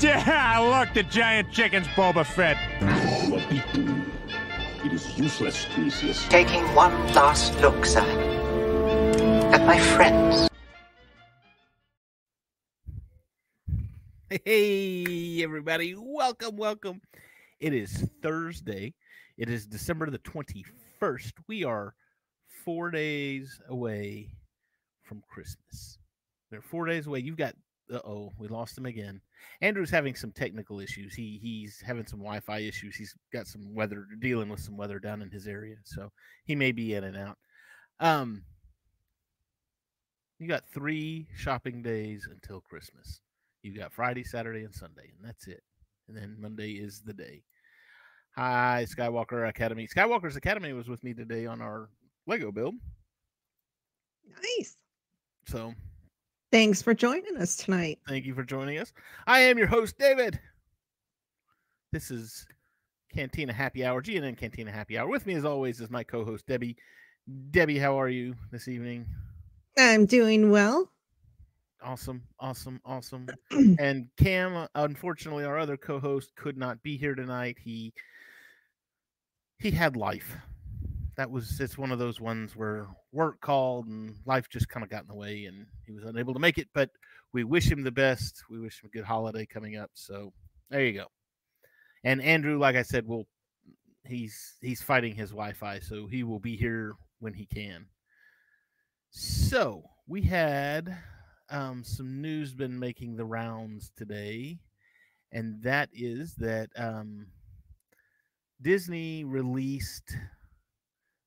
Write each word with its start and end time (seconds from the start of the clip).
Yeah, 0.00 0.58
look, 0.60 0.94
the 0.94 1.02
giant 1.02 1.52
chicken's 1.52 1.86
Boba 1.88 2.24
Fett. 2.24 2.56
It 4.82 4.92
is 4.94 5.18
useless, 5.18 5.66
Theseus. 5.66 6.26
Taking 6.28 6.62
one 6.74 6.92
last 7.12 7.54
look, 7.60 7.84
sir, 7.84 8.00
at 9.52 9.66
my 9.66 9.78
friends. 9.78 10.48
Hey, 14.30 15.42
everybody. 15.42 15.94
Welcome, 15.98 16.56
welcome. 16.56 17.02
It 17.58 17.74
is 17.74 18.08
Thursday. 18.22 18.94
It 19.36 19.50
is 19.50 19.66
December 19.66 20.08
the 20.08 20.20
21st. 20.20 21.32
We 21.46 21.64
are 21.64 21.94
four 22.64 22.90
days 22.90 23.60
away 23.68 24.30
from 25.02 25.22
Christmas. 25.28 25.98
We're 26.50 26.62
four 26.62 26.86
days 26.86 27.06
away. 27.06 27.18
You've 27.18 27.36
got, 27.36 27.54
uh 27.92 28.00
oh, 28.04 28.32
we 28.38 28.48
lost 28.48 28.76
him 28.76 28.86
again. 28.86 29.20
Andrew's 29.60 29.90
having 29.90 30.14
some 30.14 30.32
technical 30.32 30.80
issues. 30.80 31.14
He 31.14 31.38
He's 31.42 31.82
having 31.84 32.06
some 32.06 32.20
Wi 32.20 32.40
Fi 32.40 32.60
issues. 32.60 32.96
He's 32.96 33.14
got 33.32 33.46
some 33.46 33.74
weather, 33.74 34.06
dealing 34.20 34.48
with 34.48 34.60
some 34.60 34.76
weather 34.76 34.98
down 34.98 35.22
in 35.22 35.30
his 35.30 35.46
area. 35.46 35.76
So 35.84 36.10
he 36.44 36.54
may 36.54 36.72
be 36.72 36.94
in 36.94 37.04
and 37.04 37.16
out. 37.16 37.38
Um, 38.00 38.42
you 40.38 40.48
got 40.48 40.64
three 40.72 41.26
shopping 41.36 41.82
days 41.82 42.26
until 42.30 42.60
Christmas. 42.60 43.20
You 43.62 43.76
got 43.76 43.92
Friday, 43.92 44.24
Saturday, 44.24 44.64
and 44.64 44.74
Sunday, 44.74 45.12
and 45.16 45.28
that's 45.28 45.46
it. 45.46 45.62
And 46.08 46.16
then 46.16 46.36
Monday 46.40 46.72
is 46.72 47.02
the 47.02 47.12
day. 47.12 47.42
Hi, 48.36 48.86
Skywalker 48.88 49.48
Academy. 49.48 49.86
Skywalker's 49.86 50.36
Academy 50.36 50.72
was 50.72 50.88
with 50.88 51.04
me 51.04 51.12
today 51.12 51.46
on 51.46 51.60
our 51.60 51.90
Lego 52.26 52.50
build. 52.50 52.74
Nice. 54.42 54.76
So 55.46 55.74
Thanks 56.52 56.82
for 56.82 56.94
joining 56.94 57.36
us 57.36 57.56
tonight. 57.56 57.98
thank 58.08 58.26
you 58.26 58.34
for 58.34 58.42
joining 58.42 58.78
us. 58.78 58.92
I 59.26 59.40
am 59.40 59.56
your 59.56 59.68
host, 59.68 59.96
David. 59.98 60.40
This 61.92 62.10
is 62.10 62.44
Cantina 63.14 63.52
Happy 63.52 63.84
Hour, 63.84 64.02
GNN 64.02 64.36
Cantina 64.36 64.72
Happy 64.72 64.98
Hour. 64.98 65.08
With 65.08 65.26
me, 65.26 65.34
as 65.34 65.44
always, 65.44 65.80
is 65.80 65.90
my 65.90 66.02
co 66.02 66.24
host, 66.24 66.46
Debbie. 66.46 66.76
Debbie, 67.50 67.78
how 67.78 68.00
are 68.00 68.08
you 68.08 68.34
this 68.50 68.66
evening? 68.66 69.06
I'm 69.78 70.06
doing 70.06 70.50
well. 70.50 70.90
Awesome, 71.82 72.22
awesome, 72.38 72.80
awesome. 72.84 73.28
and 73.78 74.08
Cam, 74.18 74.56
uh, 74.56 74.66
unfortunately, 74.74 75.44
our 75.44 75.58
other 75.58 75.76
co-host 75.76 76.34
could 76.36 76.58
not 76.58 76.82
be 76.82 76.96
here 76.96 77.14
tonight. 77.14 77.58
He 77.62 77.92
he 79.58 79.70
had 79.70 79.96
life. 79.96 80.36
That 81.20 81.30
was 81.30 81.60
it's 81.60 81.76
one 81.76 81.92
of 81.92 81.98
those 81.98 82.18
ones 82.18 82.56
where 82.56 82.86
work 83.12 83.42
called 83.42 83.88
and 83.88 84.14
life 84.24 84.48
just 84.48 84.70
kind 84.70 84.82
of 84.82 84.88
got 84.88 85.02
in 85.02 85.08
the 85.08 85.14
way, 85.14 85.44
and 85.44 85.66
he 85.84 85.92
was 85.92 86.04
unable 86.04 86.32
to 86.32 86.40
make 86.40 86.56
it. 86.56 86.68
But 86.72 86.88
we 87.34 87.44
wish 87.44 87.70
him 87.70 87.82
the 87.82 87.90
best. 87.90 88.42
We 88.48 88.58
wish 88.58 88.82
him 88.82 88.88
a 88.88 88.96
good 88.96 89.04
holiday 89.04 89.44
coming 89.44 89.76
up. 89.76 89.90
So 89.92 90.32
there 90.70 90.82
you 90.82 90.94
go. 90.94 91.08
And 92.04 92.22
Andrew, 92.22 92.58
like 92.58 92.74
I 92.74 92.80
said, 92.80 93.06
will 93.06 93.26
he's 94.06 94.54
he's 94.62 94.80
fighting 94.80 95.14
his 95.14 95.28
Wi-Fi, 95.28 95.80
so 95.80 96.06
he 96.06 96.22
will 96.24 96.38
be 96.38 96.56
here 96.56 96.94
when 97.18 97.34
he 97.34 97.44
can. 97.44 97.84
So 99.10 99.82
we 100.06 100.22
had 100.22 100.96
um, 101.50 101.84
some 101.84 102.22
news 102.22 102.54
been 102.54 102.78
making 102.78 103.16
the 103.16 103.26
rounds 103.26 103.92
today, 103.94 104.58
and 105.32 105.62
that 105.64 105.90
is 105.92 106.34
that 106.36 106.70
um, 106.76 107.26
Disney 108.62 109.24
released. 109.24 110.16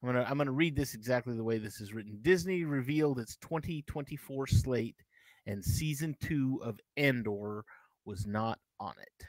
I'm 0.03 0.11
gonna 0.11 0.25
I'm 0.29 0.37
gonna 0.37 0.51
read 0.51 0.75
this 0.75 0.95
exactly 0.95 1.35
the 1.35 1.43
way 1.43 1.59
this 1.59 1.79
is 1.79 1.93
written. 1.93 2.19
Disney 2.21 2.65
revealed 2.65 3.19
its 3.19 3.37
2024 3.37 4.47
slate, 4.47 4.97
and 5.47 5.63
season 5.63 6.15
two 6.21 6.59
of 6.61 6.79
Andor 6.97 7.63
was 8.03 8.27
not 8.27 8.59
on 8.81 8.93
it. 9.01 9.25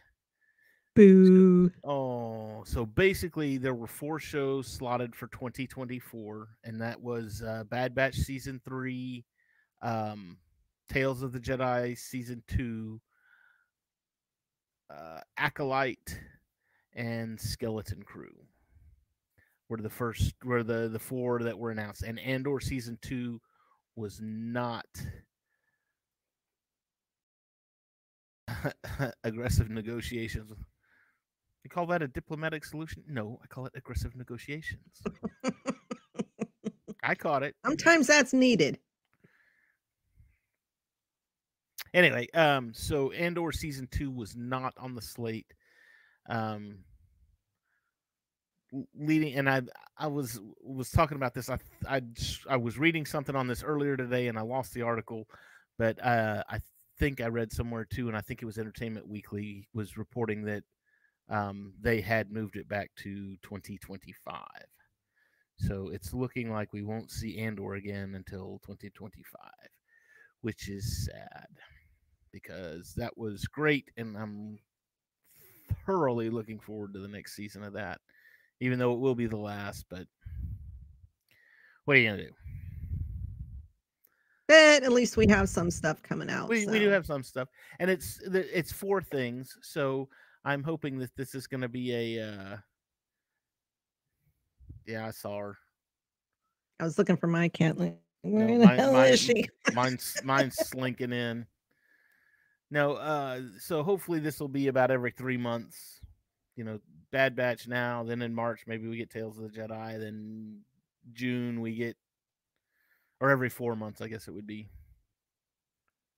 Boo. 0.97 1.71
Oh, 1.85 2.65
so 2.65 2.85
basically 2.85 3.57
there 3.57 3.75
were 3.75 3.87
four 3.87 4.19
shows 4.19 4.67
slotted 4.67 5.15
for 5.15 5.29
2024, 5.29 6.49
and 6.65 6.81
that 6.81 7.01
was 7.01 7.43
uh, 7.47 7.65
Bad 7.65 7.95
Batch 7.95 8.17
season 8.17 8.61
three, 8.65 9.25
um, 9.81 10.39
Tales 10.89 11.23
of 11.23 11.33
the 11.33 11.41
Jedi 11.41 11.97
season 11.97 12.43
two, 12.49 13.01
uh, 14.91 15.21
Acolyte, 15.37 16.19
and 16.95 17.41
Skeleton 17.41 18.03
Crew. 18.03 18.35
Were 19.75 19.83
the 19.83 19.91
first 19.91 20.35
were 20.45 20.63
the 20.63 20.89
the 20.89 21.01
four 21.01 21.43
that 21.43 21.59
were 21.59 21.73
announced, 21.73 22.05
and 22.05 22.21
Andor 22.21 22.61
season 22.61 22.97
two 23.03 23.41
was 23.97 24.21
not 24.23 24.87
aggressive 29.25 29.71
negotiations. 29.71 30.53
You 31.65 31.71
call 31.71 31.87
that 31.87 32.03
a 32.03 32.07
diplomatic 32.07 32.65
solution? 32.65 33.03
No, 33.09 33.41
I 33.43 33.49
call 33.49 33.67
it 33.67 33.73
aggressive 33.75 34.15
negotiations. 34.15 35.03
I 37.03 37.17
caught 37.17 37.43
it. 37.43 37.57
Sometimes 37.65 38.07
that's 38.07 38.33
needed. 38.33 38.79
Anyway, 41.93 42.29
um, 42.33 42.73
so 42.73 43.11
Andor 43.11 43.51
season 43.51 43.89
two 43.91 44.13
was 44.13 44.37
not 44.37 44.73
on 44.79 44.95
the 44.95 45.03
slate. 45.03 45.53
Um, 46.29 46.85
leading, 48.95 49.35
and 49.35 49.49
I 49.49 49.63
I 49.99 50.07
was 50.07 50.41
was 50.63 50.91
talking 50.91 51.17
about 51.17 51.35
this. 51.35 51.51
i 51.51 51.59
i 51.89 52.03
i 52.49 52.57
was 52.57 52.79
reading 52.79 53.07
something 53.07 53.37
on 53.37 53.47
this 53.47 53.63
earlier 53.63 53.97
today, 53.97 54.29
and 54.29 54.39
I 54.39 54.43
lost 54.43 54.75
the 54.75 54.83
article, 54.83 55.29
but 55.79 56.03
uh, 56.05 56.43
I 56.49 56.59
think 56.99 57.21
I 57.21 57.27
read 57.29 57.53
somewhere 57.53 57.85
too, 57.85 58.09
and 58.09 58.17
I 58.17 58.21
think 58.21 58.43
it 58.43 58.47
was 58.47 58.59
Entertainment 58.59 59.09
Weekly 59.09 59.69
was 59.75 59.97
reporting 59.97 60.45
that 60.45 60.65
um, 61.29 61.75
they 61.81 62.01
had 62.01 62.31
moved 62.31 62.57
it 62.57 62.69
back 62.69 62.91
to 62.99 63.37
2025. 63.43 64.43
So 65.57 65.89
it's 65.93 66.13
looking 66.13 66.51
like 66.51 66.73
we 66.73 66.83
won't 66.83 67.11
see 67.11 67.39
Andor 67.39 67.75
again 67.75 68.15
until 68.17 68.61
2025, 68.67 69.41
which 70.43 70.69
is 70.69 71.07
sad 71.07 71.47
because 72.33 72.93
that 72.97 73.17
was 73.17 73.47
great, 73.47 73.91
and 73.97 74.17
I'm 74.17 74.59
thoroughly 75.87 76.31
looking 76.31 76.59
forward 76.59 76.93
to 76.95 77.01
the 77.01 77.09
next 77.09 77.37
season 77.37 77.63
of 77.63 77.73
that, 77.75 78.01
even 78.61 78.79
though 78.79 78.93
it 78.93 79.01
will 79.01 79.15
be 79.15 79.27
the 79.27 79.37
last. 79.37 79.87
But 79.91 80.07
what 81.85 81.97
are 81.97 82.01
you 82.01 82.11
gonna 82.11 82.23
do? 82.25 82.31
But 84.47 84.83
at 84.83 84.93
least 84.93 85.17
we 85.17 85.27
have 85.29 85.49
some 85.49 85.71
stuff 85.71 86.03
coming 86.03 86.29
out. 86.29 86.49
We, 86.49 86.67
we 86.67 86.79
do 86.79 86.89
have 86.89 87.07
some 87.07 87.23
stuff, 87.23 87.49
and 87.79 87.91
it's 87.91 88.21
it's 88.25 88.71
four 88.73 89.01
things. 89.01 89.57
So 89.63 90.09
I'm 90.45 90.63
hoping 90.63 90.99
that 90.99 91.17
this 91.17 91.35
is 91.35 91.47
going 91.47 91.63
to 91.63 91.69
be 91.69 91.95
a. 92.19 92.29
Uh, 92.29 92.57
yeah, 94.87 95.07
I 95.07 95.13
saw 95.13 95.39
her. 95.39 95.57
I 96.79 96.85
was 96.85 96.99
looking 96.99 97.17
for 97.17 97.27
my 97.27 97.49
cat. 97.49 97.79
Like, 97.79 97.97
where 98.21 98.47
No, 98.47 98.59
the 98.59 98.67
mine- 98.67 98.79
hell 98.79 98.93
mine- 98.93 99.13
is 99.15 99.21
she? 99.21 99.49
mine's 99.73 100.17
mine's 100.25 100.57
slinking 100.57 101.13
in. 101.13 101.47
No, 102.71 102.95
uh, 102.95 103.41
so 103.59 103.83
hopefully 103.83 104.19
this 104.19 104.41
will 104.41 104.49
be 104.49 104.67
about 104.69 104.91
every 104.91 105.13
three 105.13 105.39
months. 105.39 106.01
You 106.57 106.65
know, 106.65 106.81
Bad 107.11 107.35
Batch 107.35 107.67
now, 107.69 108.05
then 108.05 108.23
in 108.23 108.35
March 108.35 108.63
maybe 108.67 108.87
we 108.87 108.97
get 108.97 109.11
Tales 109.11 109.39
of 109.39 109.45
the 109.45 109.59
Jedi, 109.59 109.99
then 109.99 110.61
June 111.13 111.61
we 111.61 111.75
get, 111.75 111.97
or 113.21 113.31
every 113.31 113.49
four 113.49 113.75
months 113.77 114.01
I 114.01 114.09
guess 114.09 114.29
it 114.29 114.35
would 114.35 114.47
be. 114.47 114.69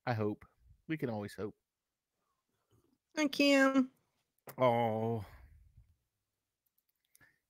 I 0.07 0.13
hope 0.13 0.45
we 0.89 0.97
can 0.97 1.11
always 1.11 1.35
hope. 1.35 1.55
Thank 3.15 3.39
you. 3.39 3.89
Oh, 4.59 5.25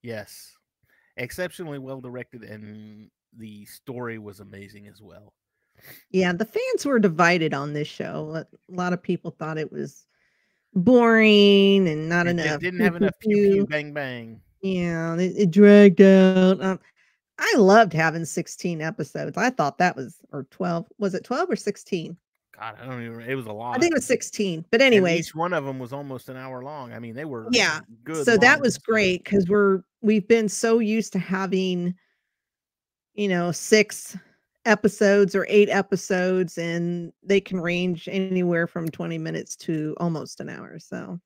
yes, 0.02 0.56
exceptionally 1.16 1.78
well 1.78 2.00
directed, 2.00 2.44
and 2.44 3.11
the 3.37 3.64
story 3.66 4.19
was 4.19 4.40
amazing 4.40 4.87
as 4.87 5.02
well. 5.02 5.34
Yeah, 6.11 6.32
the 6.32 6.46
fans 6.46 6.87
were 6.87 6.99
divided 6.99 7.52
on 7.52 7.72
this 7.75 7.88
show. 7.88 8.34
A 8.34 8.72
lot 8.72 8.93
of 8.93 9.02
people 9.02 9.32
thought 9.32 9.58
it 9.58 9.70
was 9.70 10.06
boring 10.74 11.88
and 11.88 12.08
not 12.08 12.26
It 12.26 12.30
enough. 12.30 12.60
didn't 12.60 12.80
have 12.80 12.96
enough 12.96 13.14
pew 13.20 13.50
pew, 13.52 13.66
bang 13.66 13.92
bang. 13.92 14.40
Yeah, 14.62 15.16
it, 15.16 15.34
it 15.36 15.50
dragged 15.50 16.00
out. 16.00 16.60
Um, 16.60 16.80
I 17.38 17.54
loved 17.56 17.92
having 17.92 18.24
16 18.24 18.80
episodes. 18.80 19.36
I 19.36 19.50
thought 19.50 19.78
that 19.78 19.94
was, 19.94 20.16
or 20.32 20.44
12. 20.44 20.86
Was 20.98 21.14
it 21.14 21.24
12 21.24 21.50
or 21.50 21.56
16? 21.56 22.16
God, 22.58 22.76
I 22.80 22.86
don't 22.86 23.04
even. 23.04 23.20
It 23.20 23.34
was 23.34 23.46
a 23.46 23.52
lot. 23.52 23.76
I 23.76 23.78
think 23.78 23.92
it 23.92 23.96
was 23.96 24.06
16. 24.06 24.64
But 24.70 24.80
And 24.80 24.94
anyways, 24.94 25.28
each 25.28 25.34
one 25.34 25.52
of 25.52 25.64
them 25.64 25.78
was 25.78 25.92
almost 25.92 26.28
an 26.28 26.36
hour 26.36 26.62
long. 26.62 26.92
I 26.92 26.98
mean, 26.98 27.14
they 27.14 27.26
were 27.26 27.46
Yeah, 27.52 27.80
good. 28.04 28.24
so 28.24 28.36
that 28.38 28.60
was 28.60 28.78
great 28.78 29.24
because 29.24 29.46
we're 29.48 29.82
we've 30.00 30.26
been 30.26 30.48
so 30.48 30.78
used 30.78 31.12
to 31.12 31.18
having 31.18 31.94
you 33.14 33.28
know 33.28 33.52
six 33.52 34.16
episodes 34.66 35.34
or 35.34 35.46
eight 35.48 35.68
episodes 35.70 36.58
and 36.58 37.12
they 37.22 37.40
can 37.40 37.60
range 37.60 38.08
anywhere 38.10 38.66
from 38.66 38.88
20 38.88 39.16
minutes 39.18 39.56
to 39.56 39.94
almost 39.98 40.40
an 40.40 40.48
hour 40.48 40.78
so 40.78 41.18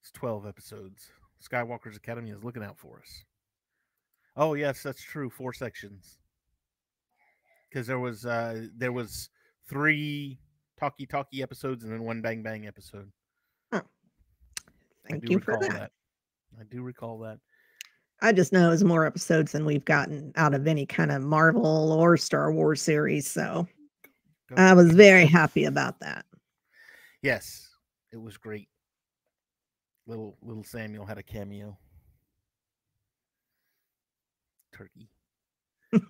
It's 0.00 0.10
twelve 0.10 0.46
episodes. 0.46 1.10
Skywalker's 1.42 1.96
Academy 1.96 2.30
is 2.30 2.44
looking 2.44 2.62
out 2.62 2.78
for 2.78 3.00
us. 3.00 3.24
Oh 4.36 4.54
yes, 4.54 4.82
that's 4.82 5.02
true. 5.02 5.30
Four 5.30 5.52
sections. 5.52 6.18
Because 7.68 7.86
there 7.86 7.98
was 7.98 8.26
uh 8.26 8.66
there 8.76 8.92
was 8.92 9.30
three 9.68 10.38
talkie 10.78 11.06
talkie 11.06 11.42
episodes 11.42 11.84
and 11.84 11.92
then 11.92 12.02
one 12.02 12.20
bang 12.20 12.42
bang 12.42 12.66
episode. 12.66 13.10
I 13.72 13.82
Thank 15.08 15.28
you 15.28 15.38
for 15.40 15.52
recall 15.52 15.68
that. 15.68 15.92
I 16.58 16.64
do 16.70 16.82
recall 16.82 17.18
that. 17.20 17.38
I 18.22 18.32
just 18.32 18.52
know 18.52 18.68
it 18.68 18.70
was 18.70 18.84
more 18.84 19.06
episodes 19.06 19.52
than 19.52 19.64
we've 19.64 19.84
gotten 19.84 20.32
out 20.36 20.54
of 20.54 20.66
any 20.66 20.84
kind 20.84 21.10
of 21.10 21.22
Marvel 21.22 21.92
or 21.92 22.16
Star 22.16 22.52
Wars 22.52 22.82
series. 22.82 23.30
So 23.30 23.66
Go 24.48 24.56
I 24.56 24.74
was 24.74 24.92
very 24.92 25.26
happy 25.26 25.64
about 25.64 26.00
that. 26.00 26.24
Yes, 27.22 27.68
it 28.12 28.20
was 28.20 28.36
great. 28.36 28.68
Little 30.06 30.36
little 30.42 30.64
Samuel 30.64 31.06
had 31.06 31.18
a 31.18 31.22
cameo. 31.22 31.78
Turkey. 34.74 35.08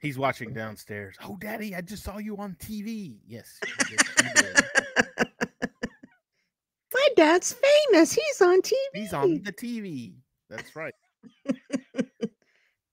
He's 0.00 0.18
watching 0.18 0.52
downstairs. 0.52 1.16
Oh, 1.24 1.36
Daddy, 1.40 1.74
I 1.74 1.80
just 1.80 2.04
saw 2.04 2.18
you 2.18 2.36
on 2.36 2.54
TV. 2.60 3.18
Yes. 3.26 3.58
you 3.66 3.96
did, 3.96 4.00
you 4.22 4.42
did. 4.42 4.64
My 6.94 7.08
dad's 7.16 7.54
famous. 7.54 8.12
He's 8.12 8.40
on 8.40 8.62
TV. 8.62 8.74
He's 8.94 9.12
on 9.12 9.42
the 9.42 9.52
TV. 9.52 10.14
That's 10.48 10.74
right. 10.76 10.94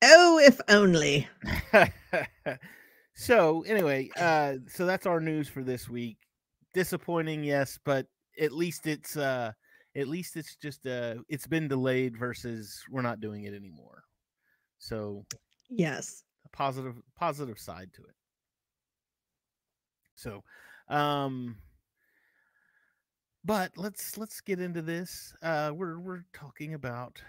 Oh, 0.04 0.40
if 0.40 0.60
only. 0.70 1.28
so 3.16 3.62
anyway, 3.64 4.10
uh, 4.20 4.56
so 4.68 4.86
that's 4.86 5.06
our 5.06 5.20
news 5.20 5.48
for 5.48 5.64
this 5.64 5.90
week. 5.90 6.18
Disappointing, 6.74 7.44
yes, 7.44 7.80
but 7.84 8.08
at 8.40 8.52
least 8.52 8.86
it's 8.88 9.18
uh, 9.18 9.52
at 9.96 10.08
least 10.08 10.36
it's 10.36 10.56
just 10.58 10.86
uh, 10.86 11.16
it's 11.30 11.48
been 11.48 11.68
delayed 11.68 12.18
versus 12.18 12.84
we're 12.92 13.02
not 13.02 13.22
doing 13.22 13.44
it 13.46 13.54
anymore. 13.54 14.04
So 14.80 15.26
Yes. 15.70 16.24
a 16.46 16.50
positive 16.50 16.96
positive 17.16 17.60
side 17.60 17.92
to 17.94 18.04
it. 18.04 18.16
So, 20.16 20.44
um, 20.90 21.58
but 23.44 23.72
let's 23.78 24.18
let's 24.18 24.42
get 24.42 24.60
into 24.60 24.82
this. 24.82 25.34
Uh, 25.42 25.72
we're 25.74 26.00
we're 26.00 26.26
talking 26.34 26.74
about 26.74 27.22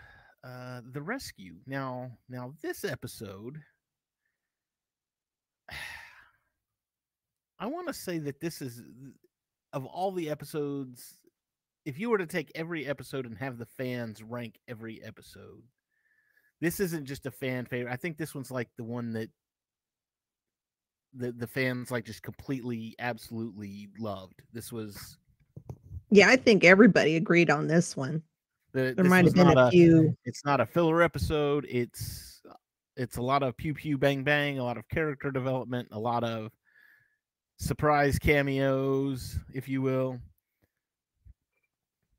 uh 0.45 0.81
the 0.93 1.03
rescue 1.03 1.57
now. 1.67 2.11
Now 2.29 2.55
this 2.63 2.85
episode, 2.85 3.59
I 7.59 7.67
want 7.67 7.87
to 7.89 7.95
say 7.95 8.19
that 8.19 8.41
this 8.41 8.61
is 8.61 8.83
of 9.73 9.85
all 9.87 10.13
the 10.13 10.31
episodes. 10.31 11.19
If 11.85 11.99
you 12.01 12.11
were 12.11 12.19
to 12.19 12.27
take 12.27 12.51
every 12.55 12.87
episode 12.87 13.27
and 13.27 13.39
have 13.39 13.59
the 13.59 13.67
fans 13.67 14.23
rank 14.23 14.59
every 14.67 15.01
episode, 15.05 15.63
this 16.61 16.81
isn't 16.81 17.05
just 17.05 17.27
a 17.27 17.31
fan 17.31 17.67
favorite. 17.67 17.93
I 17.93 17.97
think 17.97 18.17
this 18.17 18.35
one's 18.35 18.51
like 18.51 18.69
the 18.77 18.85
one 18.85 19.13
that 19.13 19.31
the 21.15 21.33
the 21.33 21.47
fans 21.47 21.91
like 21.91 22.05
just 22.05 22.23
completely 22.23 22.95
absolutely 22.99 23.89
loved. 23.99 24.43
This 24.53 24.73
was 24.73 25.19
Yeah, 26.11 26.29
I 26.29 26.37
think 26.37 26.65
everybody 26.65 27.17
agreed 27.17 27.51
on 27.51 27.67
this 27.67 27.97
one. 27.97 28.23
The 28.77 28.95
There 28.95 29.05
might 29.07 29.25
have 29.25 29.35
been 29.35 29.57
a 29.57 29.71
few. 29.71 30.17
it's 30.25 30.45
not 30.45 30.61
a 30.61 30.67
filler 30.67 31.03
episode. 31.03 31.67
It's 31.69 32.43
it's 32.97 33.17
a 33.17 33.23
lot 33.23 33.43
of 33.43 33.57
pew 33.57 33.75
pew 33.75 33.97
bang 33.99 34.23
bang, 34.23 34.59
a 34.59 34.65
lot 34.65 34.77
of 34.77 34.89
character 34.89 35.31
development, 35.31 35.89
a 35.93 35.99
lot 35.99 36.25
of 36.25 36.51
surprise 37.59 38.19
cameos, 38.19 39.39
if 39.55 39.69
you 39.69 39.81
will. 39.81 40.19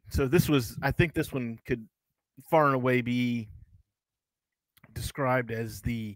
So 0.09 0.27
this 0.27 0.49
was 0.49 0.77
I 0.81 0.91
think 0.91 1.13
this 1.13 1.31
one 1.31 1.59
could 1.65 1.87
far 2.49 2.65
and 2.65 2.75
away 2.75 3.01
be 3.01 3.49
described 4.93 5.51
as 5.51 5.81
the 5.81 6.15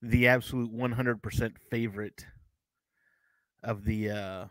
the 0.00 0.28
absolute 0.28 0.72
100% 0.72 1.52
favorite 1.70 2.24
of 3.64 3.84
the 3.84 4.10
uh 4.10 4.44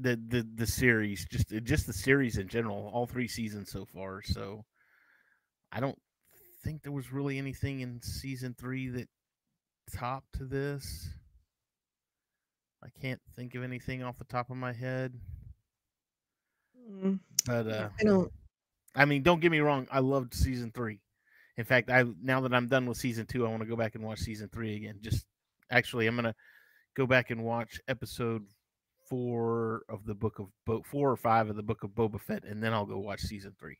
the 0.00 0.20
the 0.28 0.46
the 0.54 0.66
series 0.66 1.26
just 1.30 1.48
just 1.64 1.86
the 1.86 1.92
series 1.92 2.38
in 2.38 2.48
general 2.48 2.90
all 2.92 3.06
three 3.06 3.28
seasons 3.28 3.70
so 3.70 3.84
far 3.84 4.22
so 4.22 4.64
i 5.72 5.80
don't 5.80 5.98
think 6.64 6.82
there 6.82 6.92
was 6.92 7.12
really 7.12 7.38
anything 7.38 7.80
in 7.80 8.00
season 8.00 8.54
3 8.58 8.88
that 8.88 9.08
topped 9.94 10.36
this 10.40 11.08
i 12.82 12.88
can't 13.00 13.20
think 13.36 13.54
of 13.54 13.62
anything 13.62 14.02
off 14.02 14.18
the 14.18 14.24
top 14.24 14.50
of 14.50 14.56
my 14.56 14.72
head 14.72 15.14
Mm, 16.90 17.20
but 17.46 17.66
uh 17.66 17.88
I 18.00 18.04
don't. 18.04 18.32
I 18.94 19.04
mean, 19.04 19.22
don't 19.22 19.40
get 19.40 19.50
me 19.50 19.60
wrong. 19.60 19.88
I 19.90 20.00
loved 20.00 20.34
season 20.34 20.70
three. 20.72 21.00
In 21.56 21.64
fact, 21.64 21.90
I 21.90 22.04
now 22.22 22.40
that 22.42 22.54
I'm 22.54 22.68
done 22.68 22.86
with 22.86 22.98
season 22.98 23.26
two, 23.26 23.46
I 23.46 23.50
want 23.50 23.62
to 23.62 23.68
go 23.68 23.76
back 23.76 23.94
and 23.94 24.04
watch 24.04 24.20
season 24.20 24.48
three 24.52 24.76
again. 24.76 24.98
Just 25.00 25.26
actually, 25.70 26.06
I'm 26.06 26.16
gonna 26.16 26.34
go 26.96 27.06
back 27.06 27.30
and 27.30 27.44
watch 27.44 27.80
episode 27.88 28.44
four 29.14 29.82
of 29.88 30.04
the 30.06 30.14
book 30.14 30.40
of 30.40 30.48
Bo- 30.66 30.82
four 30.82 31.08
or 31.08 31.16
five 31.16 31.48
of 31.48 31.54
the 31.54 31.62
book 31.62 31.84
of 31.84 31.90
Boba 31.90 32.20
Fett, 32.20 32.44
and 32.44 32.60
then 32.60 32.72
I'll 32.72 32.84
go 32.84 32.98
watch 32.98 33.20
season 33.20 33.54
three. 33.60 33.78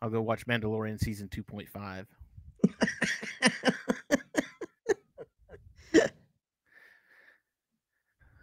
I'll 0.00 0.08
go 0.08 0.22
watch 0.22 0.46
Mandalorian 0.46 0.98
season 0.98 1.28
two 1.28 1.42
point 1.42 1.68
five. 1.68 2.06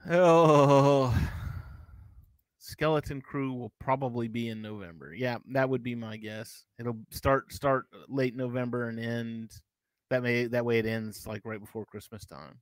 Oh, 0.10 1.16
Skeleton 2.57 3.22
Crew 3.22 3.54
will 3.54 3.72
probably 3.80 4.28
be 4.28 4.50
in 4.50 4.62
November. 4.62 5.13
Yeah, 5.13 5.38
that 5.54 5.69
would 5.69 5.81
be 5.81 5.95
my 5.95 6.18
guess. 6.18 6.66
It'll 6.80 7.00
start 7.10 7.51
start 7.51 7.86
late 8.07 8.36
November 8.36 8.88
and 8.89 9.00
end 9.00 9.51
that 10.10 10.22
may 10.22 10.45
that 10.45 10.66
way 10.66 10.78
it 10.78 10.86
ends 10.86 11.25
like 11.25 11.42
right 11.44 11.60
before 11.60 11.86
Christmas 11.86 12.25
time. 12.25 12.60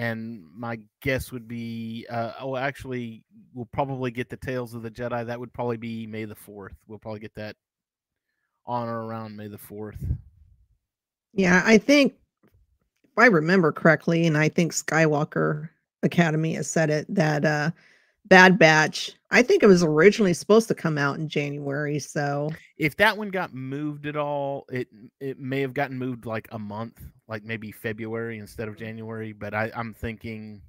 And 0.00 0.42
my 0.54 0.78
guess 1.02 1.30
would 1.30 1.46
be 1.46 2.06
uh 2.08 2.32
oh 2.40 2.56
actually 2.56 3.22
we'll 3.52 3.68
probably 3.70 4.10
get 4.10 4.30
the 4.30 4.36
Tales 4.38 4.72
of 4.72 4.80
the 4.82 4.90
Jedi. 4.90 5.26
That 5.26 5.38
would 5.38 5.52
probably 5.52 5.76
be 5.76 6.06
May 6.06 6.24
the 6.24 6.34
4th. 6.34 6.72
We'll 6.88 6.98
probably 6.98 7.20
get 7.20 7.34
that 7.34 7.54
on 8.64 8.88
or 8.88 9.04
around 9.04 9.36
May 9.36 9.48
the 9.48 9.58
4th. 9.58 10.16
yeah, 11.34 11.62
I 11.66 11.76
think 11.76 12.14
if 13.04 13.18
I 13.18 13.26
remember 13.26 13.72
correctly, 13.72 14.26
and 14.26 14.38
I 14.38 14.48
think 14.48 14.72
Skywalker 14.72 15.68
Academy 16.02 16.54
has 16.54 16.70
said 16.70 16.88
it 16.88 17.06
that 17.14 17.44
uh 17.44 17.70
Bad 18.24 18.58
Batch. 18.58 19.12
I 19.32 19.42
think 19.42 19.62
it 19.62 19.68
was 19.68 19.84
originally 19.84 20.34
supposed 20.34 20.66
to 20.68 20.74
come 20.74 20.98
out 20.98 21.18
in 21.18 21.28
January. 21.28 22.00
So 22.00 22.50
if 22.78 22.96
that 22.96 23.16
one 23.16 23.28
got 23.28 23.54
moved 23.54 24.06
at 24.06 24.16
all, 24.16 24.64
it 24.70 24.88
it 25.20 25.38
may 25.38 25.60
have 25.60 25.72
gotten 25.72 25.96
moved 25.96 26.26
like 26.26 26.48
a 26.50 26.58
month, 26.58 27.00
like 27.28 27.44
maybe 27.44 27.70
February 27.70 28.38
instead 28.38 28.66
of 28.66 28.76
January. 28.76 29.32
But 29.32 29.54
I, 29.54 29.70
I'm 29.74 29.94
thinking, 29.94 30.62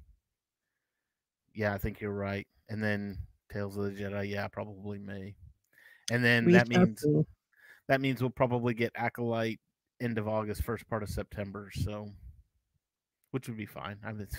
yeah, 1.54 1.74
I 1.74 1.78
think 1.78 2.00
you're 2.00 2.12
right. 2.12 2.46
And 2.68 2.82
then 2.82 3.18
Tales 3.52 3.76
of 3.76 3.84
the 3.84 3.90
Jedi, 3.90 4.30
yeah, 4.30 4.46
probably 4.46 4.98
May. 4.98 5.34
And 6.10 6.24
then 6.24 6.46
we 6.46 6.52
that 6.52 6.68
means 6.68 7.00
see. 7.00 7.22
that 7.88 8.00
means 8.00 8.20
we'll 8.20 8.30
probably 8.30 8.74
get 8.74 8.92
Acolyte 8.94 9.60
end 10.00 10.18
of 10.18 10.28
August, 10.28 10.62
first 10.62 10.88
part 10.88 11.02
of 11.02 11.08
September. 11.08 11.70
So, 11.74 12.08
which 13.32 13.48
would 13.48 13.56
be 13.56 13.66
fine. 13.66 13.98
I 14.04 14.12
mean, 14.12 14.22
it's, 14.22 14.36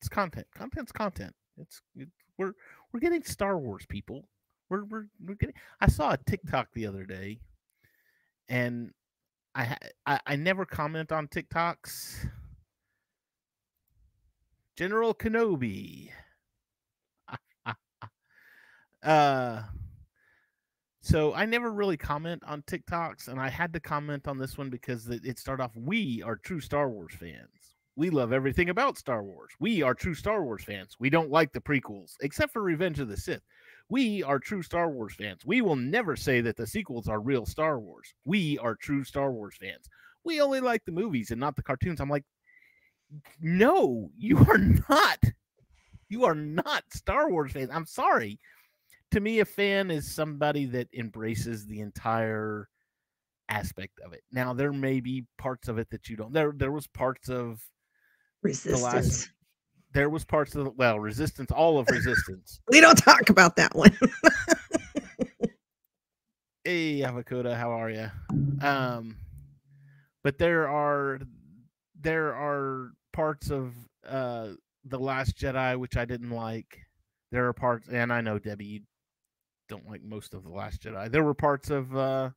it's 0.00 0.08
content. 0.08 0.46
Content's 0.54 0.92
content. 0.92 1.34
It's, 1.58 1.80
it's 1.96 2.10
we're 2.38 2.52
we're 2.92 3.00
getting 3.00 3.22
Star 3.22 3.58
Wars 3.58 3.86
people. 3.88 4.28
We're 4.68 4.84
we're 4.84 5.06
we're 5.24 5.34
getting. 5.34 5.54
I 5.80 5.88
saw 5.88 6.12
a 6.12 6.18
TikTok 6.18 6.68
the 6.74 6.86
other 6.86 7.04
day, 7.04 7.40
and 8.48 8.92
I 9.54 9.76
I, 10.06 10.20
I 10.26 10.36
never 10.36 10.64
comment 10.64 11.12
on 11.12 11.28
TikToks. 11.28 12.28
General 14.76 15.14
Kenobi. 15.14 16.10
uh 19.02 19.62
so 21.06 21.32
I 21.34 21.44
never 21.46 21.70
really 21.70 21.96
comment 21.96 22.42
on 22.44 22.62
TikToks, 22.62 23.28
and 23.28 23.40
I 23.40 23.48
had 23.48 23.72
to 23.74 23.80
comment 23.80 24.26
on 24.26 24.38
this 24.38 24.58
one 24.58 24.70
because 24.70 25.08
it, 25.08 25.24
it 25.24 25.38
started 25.38 25.62
off. 25.62 25.70
We 25.76 26.20
are 26.24 26.34
true 26.34 26.58
Star 26.60 26.90
Wars 26.90 27.14
fans. 27.14 27.65
We 27.96 28.10
love 28.10 28.32
everything 28.32 28.68
about 28.68 28.98
Star 28.98 29.22
Wars. 29.24 29.52
We 29.58 29.82
are 29.82 29.94
true 29.94 30.14
Star 30.14 30.44
Wars 30.44 30.62
fans. 30.62 30.96
We 31.00 31.08
don't 31.08 31.30
like 31.30 31.52
the 31.52 31.60
prequels, 31.60 32.12
except 32.20 32.52
for 32.52 32.62
Revenge 32.62 33.00
of 33.00 33.08
the 33.08 33.16
Sith. 33.16 33.40
We 33.88 34.22
are 34.22 34.38
true 34.38 34.62
Star 34.62 34.90
Wars 34.90 35.14
fans. 35.14 35.46
We 35.46 35.62
will 35.62 35.76
never 35.76 36.14
say 36.14 36.42
that 36.42 36.56
the 36.56 36.66
sequels 36.66 37.08
are 37.08 37.20
real 37.20 37.46
Star 37.46 37.80
Wars. 37.80 38.12
We 38.26 38.58
are 38.58 38.74
true 38.74 39.02
Star 39.02 39.32
Wars 39.32 39.56
fans. 39.58 39.88
We 40.24 40.42
only 40.42 40.60
like 40.60 40.84
the 40.84 40.92
movies 40.92 41.30
and 41.30 41.40
not 41.40 41.56
the 41.56 41.62
cartoons. 41.62 42.00
I'm 42.00 42.10
like, 42.10 42.24
no, 43.40 44.10
you 44.18 44.38
are 44.38 44.58
not. 44.58 45.22
You 46.08 46.24
are 46.24 46.34
not 46.34 46.84
Star 46.92 47.30
Wars 47.30 47.52
fans. 47.52 47.70
I'm 47.72 47.86
sorry. 47.86 48.38
To 49.12 49.20
me, 49.20 49.40
a 49.40 49.44
fan 49.44 49.90
is 49.90 50.14
somebody 50.14 50.66
that 50.66 50.88
embraces 50.92 51.64
the 51.64 51.80
entire 51.80 52.68
aspect 53.48 54.00
of 54.04 54.12
it. 54.12 54.22
Now, 54.32 54.52
there 54.52 54.72
may 54.72 55.00
be 55.00 55.24
parts 55.38 55.68
of 55.68 55.78
it 55.78 55.88
that 55.90 56.08
you 56.08 56.16
don't. 56.16 56.32
There, 56.32 56.52
there 56.54 56.72
was 56.72 56.86
parts 56.88 57.28
of 57.28 57.62
Resistance. 58.42 59.28
there 59.92 60.08
was 60.08 60.24
parts 60.24 60.54
of 60.54 60.64
the 60.64 60.70
well, 60.70 61.00
resistance, 61.00 61.50
all 61.50 61.78
of 61.78 61.88
resistance. 61.90 62.60
We 62.70 62.80
don't 62.80 62.98
talk 62.98 63.30
about 63.30 63.56
that 63.56 63.74
one. 63.74 63.96
hey, 66.64 67.00
Avocoda, 67.00 67.56
how 67.56 67.70
are 67.70 67.90
you? 67.90 68.10
Um, 68.60 69.16
but 70.22 70.38
there 70.38 70.68
are 70.68 71.20
there 72.00 72.34
are 72.34 72.92
parts 73.12 73.50
of 73.50 73.74
uh 74.06 74.48
the 74.84 74.98
Last 74.98 75.36
Jedi 75.36 75.78
which 75.78 75.96
I 75.96 76.04
didn't 76.04 76.30
like. 76.30 76.78
There 77.32 77.46
are 77.46 77.52
parts, 77.52 77.88
and 77.90 78.12
I 78.12 78.20
know 78.20 78.38
Debbie, 78.38 78.64
you 78.64 78.80
don't 79.68 79.88
like 79.88 80.02
most 80.02 80.34
of 80.34 80.44
the 80.44 80.50
Last 80.50 80.82
Jedi. 80.82 81.10
There 81.10 81.24
were 81.24 81.34
parts 81.34 81.70
of 81.70 81.96
uh 81.96 82.30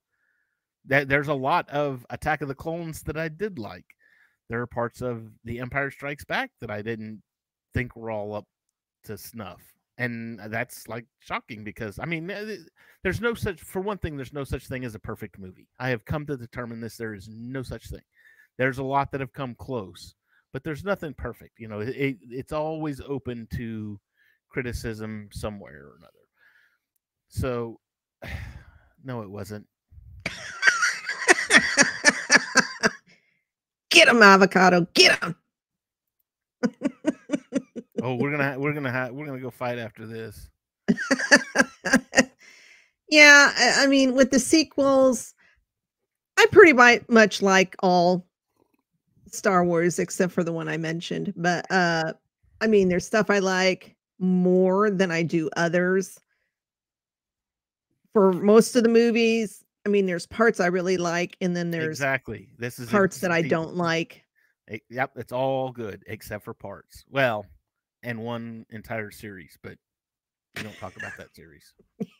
that 0.85 1.07
there's 1.09 1.27
a 1.27 1.33
lot 1.33 1.69
of 1.69 2.05
Attack 2.09 2.41
of 2.41 2.47
the 2.47 2.55
Clones 2.55 3.03
that 3.03 3.17
I 3.17 3.27
did 3.27 3.59
like. 3.59 3.85
There 4.49 4.61
are 4.61 4.67
parts 4.67 5.01
of 5.01 5.29
The 5.43 5.59
Empire 5.59 5.91
Strikes 5.91 6.25
Back 6.25 6.51
that 6.59 6.71
I 6.71 6.81
didn't 6.81 7.21
think 7.73 7.95
were 7.95 8.11
all 8.11 8.33
up 8.33 8.45
to 9.05 9.17
snuff. 9.17 9.61
And 9.97 10.39
that's 10.47 10.87
like 10.87 11.05
shocking 11.19 11.63
because 11.63 11.99
I 11.99 12.05
mean, 12.05 12.29
eh, 12.31 12.55
there's 13.03 13.19
no 13.19 13.33
such, 13.33 13.61
for 13.61 13.81
one 13.81 13.97
thing, 13.97 14.15
there's 14.15 14.33
no 14.33 14.45
such 14.45 14.67
thing 14.67 14.85
as 14.85 14.95
a 14.95 14.99
perfect 14.99 15.37
movie. 15.37 15.67
I 15.77 15.89
have 15.89 16.05
come 16.05 16.25
to 16.27 16.37
determine 16.37 16.79
this. 16.79 16.95
There 16.95 17.13
is 17.13 17.27
no 17.29 17.63
such 17.63 17.89
thing. 17.89 18.01
There's 18.57 18.77
a 18.77 18.83
lot 18.83 19.11
that 19.11 19.21
have 19.21 19.33
come 19.33 19.55
close, 19.55 20.15
but 20.53 20.63
there's 20.63 20.83
nothing 20.83 21.13
perfect. 21.13 21.59
You 21.59 21.67
know, 21.67 21.81
it, 21.81 22.17
it's 22.21 22.53
always 22.53 23.01
open 23.01 23.47
to 23.55 23.99
criticism 24.49 25.29
somewhere 25.31 25.85
or 25.85 25.95
another. 25.97 26.13
So, 27.27 27.79
no, 29.03 29.21
it 29.21 29.29
wasn't. 29.29 29.67
Get 33.89 34.07
him, 34.07 34.21
avocado. 34.21 34.87
Get 34.93 35.23
him. 35.23 35.35
Oh, 38.01 38.15
we're 38.15 38.31
gonna 38.31 38.57
we're 38.57 38.73
gonna 38.73 39.09
we're 39.11 39.25
gonna 39.25 39.39
go 39.39 39.49
fight 39.49 39.77
after 39.77 40.07
this. 40.07 40.49
yeah, 43.09 43.51
I, 43.55 43.83
I 43.83 43.87
mean, 43.87 44.13
with 44.13 44.31
the 44.31 44.39
sequels, 44.39 45.33
I 46.37 46.45
pretty 46.51 46.73
much 47.09 47.41
like 47.41 47.75
all 47.81 48.25
Star 49.27 49.65
Wars 49.65 49.99
except 49.99 50.31
for 50.33 50.43
the 50.43 50.53
one 50.53 50.67
I 50.69 50.77
mentioned. 50.77 51.33
But 51.35 51.69
uh 51.71 52.13
I 52.61 52.67
mean, 52.67 52.89
there's 52.89 53.05
stuff 53.05 53.29
I 53.29 53.39
like 53.39 53.95
more 54.19 54.89
than 54.89 55.11
I 55.11 55.23
do 55.23 55.49
others. 55.55 56.19
For 58.13 58.33
most 58.33 58.75
of 58.75 58.83
the 58.83 58.89
movies, 58.89 59.63
I 59.89 59.91
mean, 59.91 60.05
there's 60.05 60.27
parts 60.27 60.59
I 60.59 60.67
really 60.67 60.97
like, 60.97 61.35
and 61.41 61.55
then 61.55 61.71
there's 61.71 61.87
exactly 61.87 62.49
this 62.59 62.77
is 62.77 62.89
parts 62.91 63.19
that 63.21 63.31
I 63.31 63.41
don't 63.41 63.75
like. 63.75 64.23
e- 64.71 64.77
Yep, 64.91 65.13
it's 65.15 65.31
all 65.31 65.71
good 65.71 66.03
except 66.05 66.45
for 66.45 66.53
parts. 66.53 67.03
Well, 67.09 67.43
and 68.03 68.19
one 68.19 68.67
entire 68.69 69.09
series, 69.09 69.57
but 69.63 69.77
we 70.55 70.61
don't 70.61 70.77
talk 70.77 70.95
about 70.95 71.17
that 71.17 71.35
series. 71.35 71.73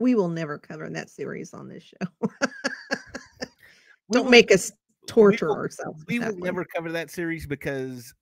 We 0.00 0.16
will 0.16 0.28
never 0.28 0.58
cover 0.58 0.90
that 0.90 1.08
series 1.08 1.54
on 1.54 1.68
this 1.68 1.84
show. 1.84 2.08
Don't 4.10 4.24
will- 4.24 4.30
make 4.30 4.50
us 4.52 4.72
torture 5.06 5.46
will- 5.48 5.54
ourselves. 5.54 6.04
we 6.08 6.18
will 6.18 6.32
one. 6.32 6.40
never 6.40 6.64
cover 6.64 6.90
that 6.92 7.10
series 7.12 7.46
because 7.46 8.12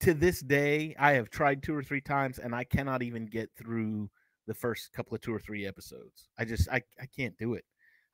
to 0.00 0.12
this 0.14 0.40
day 0.40 0.94
I 0.98 1.12
have 1.12 1.30
tried 1.30 1.62
two 1.62 1.74
or 1.74 1.82
three 1.82 2.02
times 2.02 2.38
and 2.38 2.54
I 2.54 2.64
cannot 2.64 3.02
even 3.02 3.24
get 3.26 3.50
through 3.56 4.10
the 4.46 4.52
first 4.54 4.92
couple 4.92 5.14
of 5.14 5.22
two 5.22 5.34
or 5.34 5.40
three 5.40 5.66
episodes. 5.66 6.28
I 6.38 6.44
just 6.44 6.68
I, 6.68 6.82
I 7.00 7.06
can't 7.16 7.36
do 7.38 7.54
it. 7.54 7.64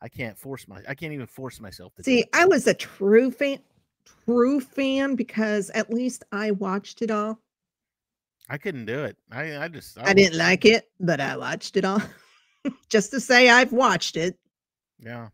I 0.02 0.08
can't 0.08 0.38
force 0.38 0.68
my 0.68 0.82
I 0.88 0.94
can't 0.94 1.12
even 1.12 1.26
force 1.26 1.60
myself 1.60 1.94
to 1.94 2.04
See. 2.04 2.24
I 2.32 2.44
was 2.46 2.66
a 2.66 2.74
true 2.74 3.30
fan, 3.30 3.58
true 4.26 4.60
fan 4.60 5.14
because 5.14 5.70
at 5.70 5.92
least 5.92 6.24
I 6.32 6.50
watched 6.52 7.02
it 7.02 7.10
all. 7.10 7.40
I 8.48 8.58
couldn't 8.58 8.84
do 8.86 9.04
it. 9.04 9.16
I 9.32 9.56
I 9.56 9.68
just 9.68 9.98
I 9.98 10.12
didn't 10.12 10.38
like 10.38 10.64
it, 10.64 10.88
but 11.00 11.20
I 11.20 11.36
watched 11.36 11.76
it 11.76 11.84
all. 11.84 12.02
Just 12.88 13.12
to 13.12 13.20
say 13.20 13.48
I've 13.48 13.72
watched 13.72 14.16
it. 14.16 14.36
Yeah. 14.98 15.28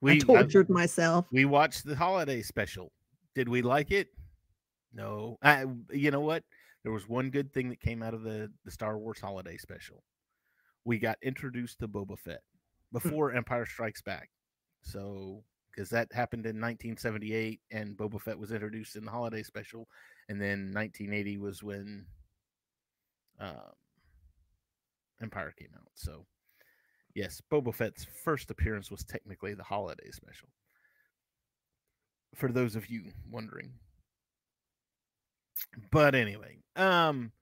We 0.00 0.12
I- 0.12 0.18
tortured 0.18 0.68
myself. 0.68 1.26
we 1.32 1.46
watched 1.46 1.86
the 1.86 1.96
holiday 1.96 2.42
special. 2.42 2.92
Did 3.34 3.48
we 3.48 3.62
like 3.62 3.90
it? 3.90 4.08
No. 4.92 5.38
I, 5.42 5.64
you 5.90 6.10
know 6.10 6.20
what? 6.20 6.44
There 6.82 6.92
was 6.92 7.08
one 7.08 7.30
good 7.30 7.52
thing 7.52 7.70
that 7.70 7.80
came 7.80 8.02
out 8.02 8.12
of 8.14 8.22
the 8.22 8.50
the 8.64 8.70
Star 8.70 8.98
Wars 8.98 9.18
holiday 9.18 9.56
special. 9.56 10.02
We 10.84 10.98
got 10.98 11.16
introduced 11.22 11.78
to 11.80 11.88
Boba 11.88 12.18
Fett 12.18 12.42
before 12.94 13.32
Empire 13.32 13.66
Strikes 13.66 14.02
Back. 14.02 14.30
So, 14.82 15.42
because 15.70 15.90
that 15.90 16.12
happened 16.12 16.46
in 16.46 16.60
1978, 16.60 17.60
and 17.70 17.96
Boba 17.96 18.20
Fett 18.20 18.38
was 18.38 18.52
introduced 18.52 18.96
in 18.96 19.04
the 19.04 19.10
holiday 19.10 19.42
special, 19.42 19.88
and 20.28 20.40
then 20.40 20.72
1980 20.72 21.38
was 21.38 21.62
when 21.62 22.06
um, 23.40 23.72
Empire 25.20 25.52
came 25.58 25.70
out. 25.74 25.90
So, 25.94 26.26
yes, 27.14 27.42
Boba 27.50 27.74
Fett's 27.74 28.06
first 28.24 28.50
appearance 28.50 28.90
was 28.90 29.04
technically 29.04 29.54
the 29.54 29.64
holiday 29.64 30.10
special 30.10 30.48
for 32.34 32.50
those 32.50 32.76
of 32.76 32.90
you 32.90 33.04
wondering. 33.30 33.72
But 35.90 36.14
anyway, 36.14 36.58
um 36.76 37.32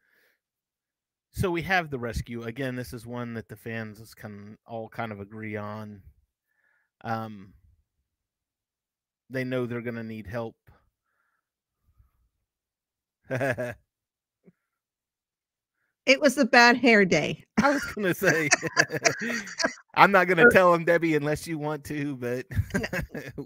so 1.33 1.51
we 1.51 1.63
have 1.63 1.91
the 1.91 1.99
rescue. 1.99 2.43
Again, 2.43 2.77
this 2.77 2.93
is 2.93 3.07
one 3.07 3.35
that 3.35 3.49
the 3.49 3.57
fans 3.57 4.15
can 4.15 4.59
all 4.67 4.89
kind 4.89 5.13
of 5.13 5.21
agree 5.21 5.57
on. 5.57 6.03
Um 7.03 7.55
they 9.31 9.45
know 9.45 9.65
they're 9.67 9.81
going 9.81 9.95
to 9.95 10.03
need 10.03 10.27
help. 10.27 10.57
It 16.05 16.21
was 16.21 16.37
a 16.37 16.45
bad 16.45 16.77
hair 16.77 17.05
day. 17.05 17.45
I 17.63 17.71
was 17.71 17.85
going 17.85 18.09
to 18.09 18.15
say 18.15 18.49
I'm 19.95 20.11
not 20.11 20.27
going 20.27 20.39
to 20.39 20.51
tell 20.53 20.73
them 20.73 20.85
Debbie 20.85 21.15
unless 21.15 21.47
you 21.47 21.59
want 21.59 21.85
to, 21.85 22.17
but 22.17 22.45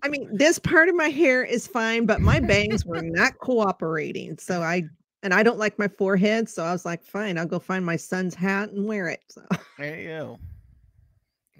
I 0.02 0.08
mean, 0.08 0.30
this 0.32 0.58
part 0.58 0.88
of 0.88 0.94
my 0.94 1.08
hair 1.08 1.44
is 1.44 1.66
fine, 1.66 2.06
but 2.06 2.22
my 2.22 2.40
bangs 2.40 2.86
were 2.86 3.02
not 3.02 3.38
cooperating. 3.42 4.38
So 4.38 4.62
I 4.62 4.84
and 5.22 5.34
I 5.34 5.42
don't 5.42 5.58
like 5.58 5.78
my 5.78 5.88
forehead, 5.88 6.48
so 6.48 6.64
I 6.64 6.72
was 6.72 6.84
like, 6.84 7.04
fine, 7.04 7.38
I'll 7.38 7.46
go 7.46 7.58
find 7.58 7.84
my 7.84 7.96
son's 7.96 8.34
hat 8.34 8.70
and 8.70 8.86
wear 8.86 9.08
it. 9.08 9.20
So 9.28 9.42
there 9.78 10.00
you 10.00 10.08
go. 10.08 10.38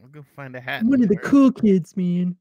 I'll 0.03 0.09
go 0.09 0.25
find 0.35 0.55
a 0.55 0.61
hat. 0.61 0.85
one 0.85 1.03
of 1.03 1.09
the 1.09 1.15
it. 1.15 1.23
cool 1.23 1.51
kids, 1.51 1.97
man. 1.97 2.37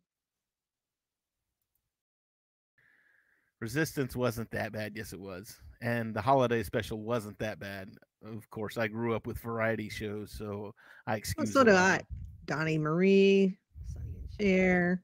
Resistance 3.61 4.15
wasn't 4.15 4.51
that 4.51 4.73
bad. 4.73 4.93
Yes, 4.95 5.13
it 5.13 5.19
was. 5.19 5.59
And 5.81 6.13
the 6.13 6.21
holiday 6.21 6.61
special 6.61 7.01
wasn't 7.01 7.39
that 7.39 7.59
bad. 7.59 7.89
Of 8.23 8.49
course, 8.49 8.77
I 8.77 8.87
grew 8.87 9.15
up 9.15 9.25
with 9.25 9.39
variety 9.39 9.89
shows, 9.89 10.31
so 10.31 10.73
I 11.07 11.15
excuse. 11.15 11.53
so 11.53 11.61
a 11.61 11.65
do 11.65 11.71
I. 11.71 12.01
Donny 12.45 12.77
Marie, 12.77 13.57
Sonny 13.87 14.15
and 14.17 14.29
Cher. 14.39 15.03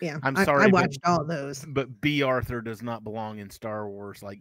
Yeah, 0.00 0.18
I'm 0.22 0.36
sorry, 0.44 0.64
I, 0.64 0.66
but- 0.66 0.72
watched 0.72 0.98
all 1.04 1.24
those. 1.24 1.64
But 1.68 2.00
Bea 2.00 2.22
Arthur 2.22 2.60
does 2.60 2.82
not 2.82 3.02
belong 3.04 3.38
in 3.38 3.48
Star 3.50 3.88
Wars 3.88 4.22
like 4.22 4.40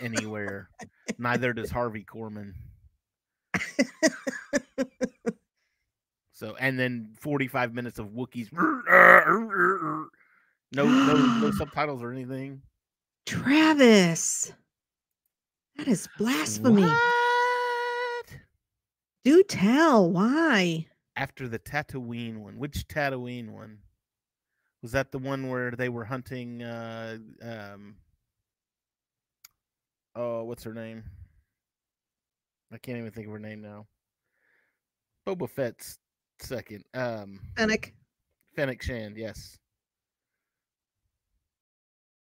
anywhere. 0.00 0.70
Neither 1.18 1.52
does 1.52 1.70
Harvey 1.70 2.04
Korman. 2.04 2.52
So, 6.32 6.54
and 6.60 6.78
then 6.78 7.14
45 7.18 7.72
minutes 7.74 7.98
of 7.98 8.08
Wookiees. 8.08 8.48
No, 10.72 10.84
no, 10.84 11.14
no 11.38 11.50
subtitles 11.56 12.02
or 12.02 12.10
anything. 12.10 12.60
Travis, 13.24 14.52
that 15.76 15.86
is 15.86 16.08
blasphemy. 16.18 16.82
What? 16.82 18.26
Do 19.24 19.42
tell 19.44 20.10
why. 20.10 20.86
after 21.14 21.48
the 21.48 21.60
Tatooine 21.60 22.38
one. 22.38 22.58
Which 22.58 22.88
Tatooine 22.88 23.50
one? 23.50 23.78
Was 24.82 24.92
that 24.92 25.10
the 25.10 25.18
one 25.18 25.48
where 25.48 25.70
they 25.72 25.88
were 25.88 26.04
hunting 26.04 26.62
uh 26.62 27.18
um 27.42 27.96
oh 30.14 30.44
what's 30.44 30.64
her 30.64 30.74
name? 30.74 31.02
I 32.72 32.78
can't 32.78 32.98
even 32.98 33.10
think 33.10 33.26
of 33.26 33.32
her 33.32 33.38
name 33.38 33.62
now. 33.62 33.86
Boba 35.26 35.48
Fett's 35.48 35.98
second. 36.40 36.84
Um 36.94 37.40
Fennec. 37.56 37.94
Fennec 38.54 38.82
Shand, 38.82 39.16
yes. 39.16 39.58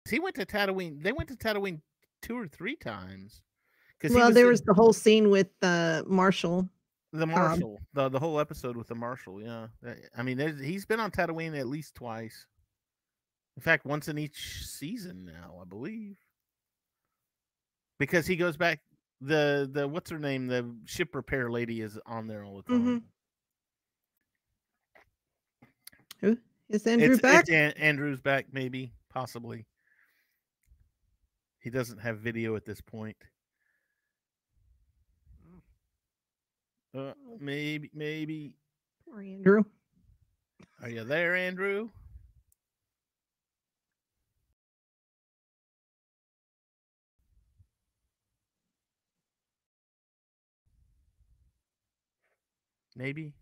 He 0.10 0.20
went 0.20 0.36
to 0.36 0.46
Tatooine. 0.46 1.02
They 1.02 1.12
went 1.12 1.30
to 1.30 1.36
Tatooine 1.36 1.82
two 2.22 2.38
or 2.38 2.48
three 2.48 2.76
times. 2.76 3.42
Well, 4.10 4.32
there 4.32 4.46
in 4.46 4.52
was 4.52 4.62
the 4.62 4.74
whole 4.74 4.92
scene 4.92 5.30
with 5.30 5.48
uh, 5.62 6.04
Marshall. 6.08 6.68
The 7.14 7.28
marshal, 7.28 7.80
the 7.94 8.10
the 8.10 8.20
whole 8.20 8.40
episode 8.40 8.76
with 8.76 8.88
the 8.88 8.96
marshal. 8.96 9.42
Yeah, 9.42 9.68
I 10.18 10.24
mean, 10.24 10.38
there's, 10.38 10.60
he's 10.60 10.86
been 10.86 11.00
on 11.00 11.12
Tatooine 11.12 11.58
at 11.58 11.68
least 11.68 11.96
twice. 11.96 12.48
In 13.56 13.62
fact, 13.62 13.86
once 13.86 14.08
in 14.08 14.18
each 14.18 14.66
season 14.66 15.24
now, 15.26 15.60
I 15.62 15.66
believe. 15.66 16.18
Because 18.00 18.26
he 18.26 18.36
goes 18.36 18.58
back. 18.58 18.80
The 19.22 19.70
the 19.72 19.88
what's 19.88 20.10
her 20.10 20.20
name? 20.20 20.48
The 20.48 20.76
ship 20.86 21.16
repair 21.16 21.50
lady 21.50 21.82
is 21.82 21.98
on 22.06 22.28
there 22.28 22.44
all 22.44 22.58
the 22.58 22.64
time. 22.64 23.04
Mhm. 26.22 26.38
Is 26.70 26.88
Andrew 26.88 27.12
it's, 27.12 27.22
back? 27.22 27.42
it's 27.42 27.52
An- 27.52 27.74
Andrew's 27.74 28.20
back, 28.20 28.48
maybe, 28.52 28.94
possibly. 29.10 29.68
He 31.60 31.70
doesn't 31.70 32.00
have 32.00 32.20
video 32.20 32.56
at 32.56 32.66
this 32.66 32.82
point. 32.82 33.18
Uh, 36.96 37.00
oh. 37.00 37.14
Maybe, 37.40 37.90
maybe. 37.94 38.56
Or 39.12 39.22
Andrew. 39.22 39.64
Are 40.82 40.90
you 40.90 41.04
there, 41.04 41.36
Andrew? 41.36 41.90
Maybe. 52.96 53.34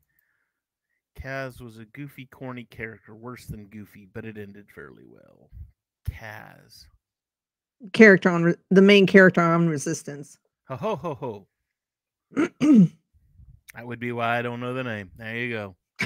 Kaz 1.19 1.61
was 1.61 1.77
a 1.77 1.85
goofy, 1.85 2.25
corny 2.25 2.63
character, 2.63 3.13
worse 3.13 3.45
than 3.45 3.65
goofy, 3.65 4.07
but 4.13 4.25
it 4.25 4.37
ended 4.37 4.67
fairly 4.73 5.03
well. 5.05 5.49
Kaz. 6.09 6.85
Character 7.93 8.29
on 8.29 8.55
the 8.69 8.81
main 8.81 9.05
character 9.05 9.41
on 9.41 9.67
Resistance. 9.67 10.37
Ho 10.69 10.75
ho 10.75 10.95
ho 10.95 11.47
ho. 12.33 12.87
That 13.75 13.87
would 13.87 13.99
be 13.99 14.11
why 14.11 14.37
I 14.37 14.41
don't 14.41 14.59
know 14.59 14.73
the 14.73 14.83
name. 14.83 15.11
There 15.17 15.35
you 15.35 15.49
go. 15.53 15.75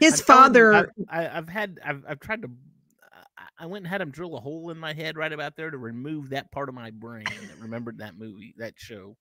His 0.00 0.18
you, 0.18 0.24
father. 0.24 0.74
I've, 0.74 0.88
I, 1.08 1.28
I've 1.38 1.48
had, 1.48 1.78
I've, 1.84 2.04
I've 2.08 2.20
tried 2.20 2.42
to. 2.42 2.48
I- 2.48 3.18
I 3.58 3.66
went 3.66 3.84
and 3.84 3.90
had 3.90 4.00
him 4.00 4.10
drill 4.10 4.36
a 4.36 4.40
hole 4.40 4.70
in 4.70 4.78
my 4.78 4.92
head 4.92 5.16
right 5.16 5.32
about 5.32 5.54
there 5.56 5.70
to 5.70 5.78
remove 5.78 6.30
that 6.30 6.50
part 6.50 6.68
of 6.68 6.74
my 6.74 6.90
brain 6.90 7.24
that 7.24 7.60
remembered 7.60 7.98
that 7.98 8.18
movie, 8.18 8.54
that 8.58 8.74
show. 8.76 9.16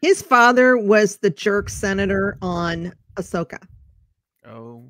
His 0.00 0.22
father 0.22 0.78
was 0.78 1.18
the 1.18 1.28
jerk 1.28 1.68
senator 1.68 2.38
on 2.40 2.94
Ahsoka. 3.16 3.58
Oh. 4.46 4.88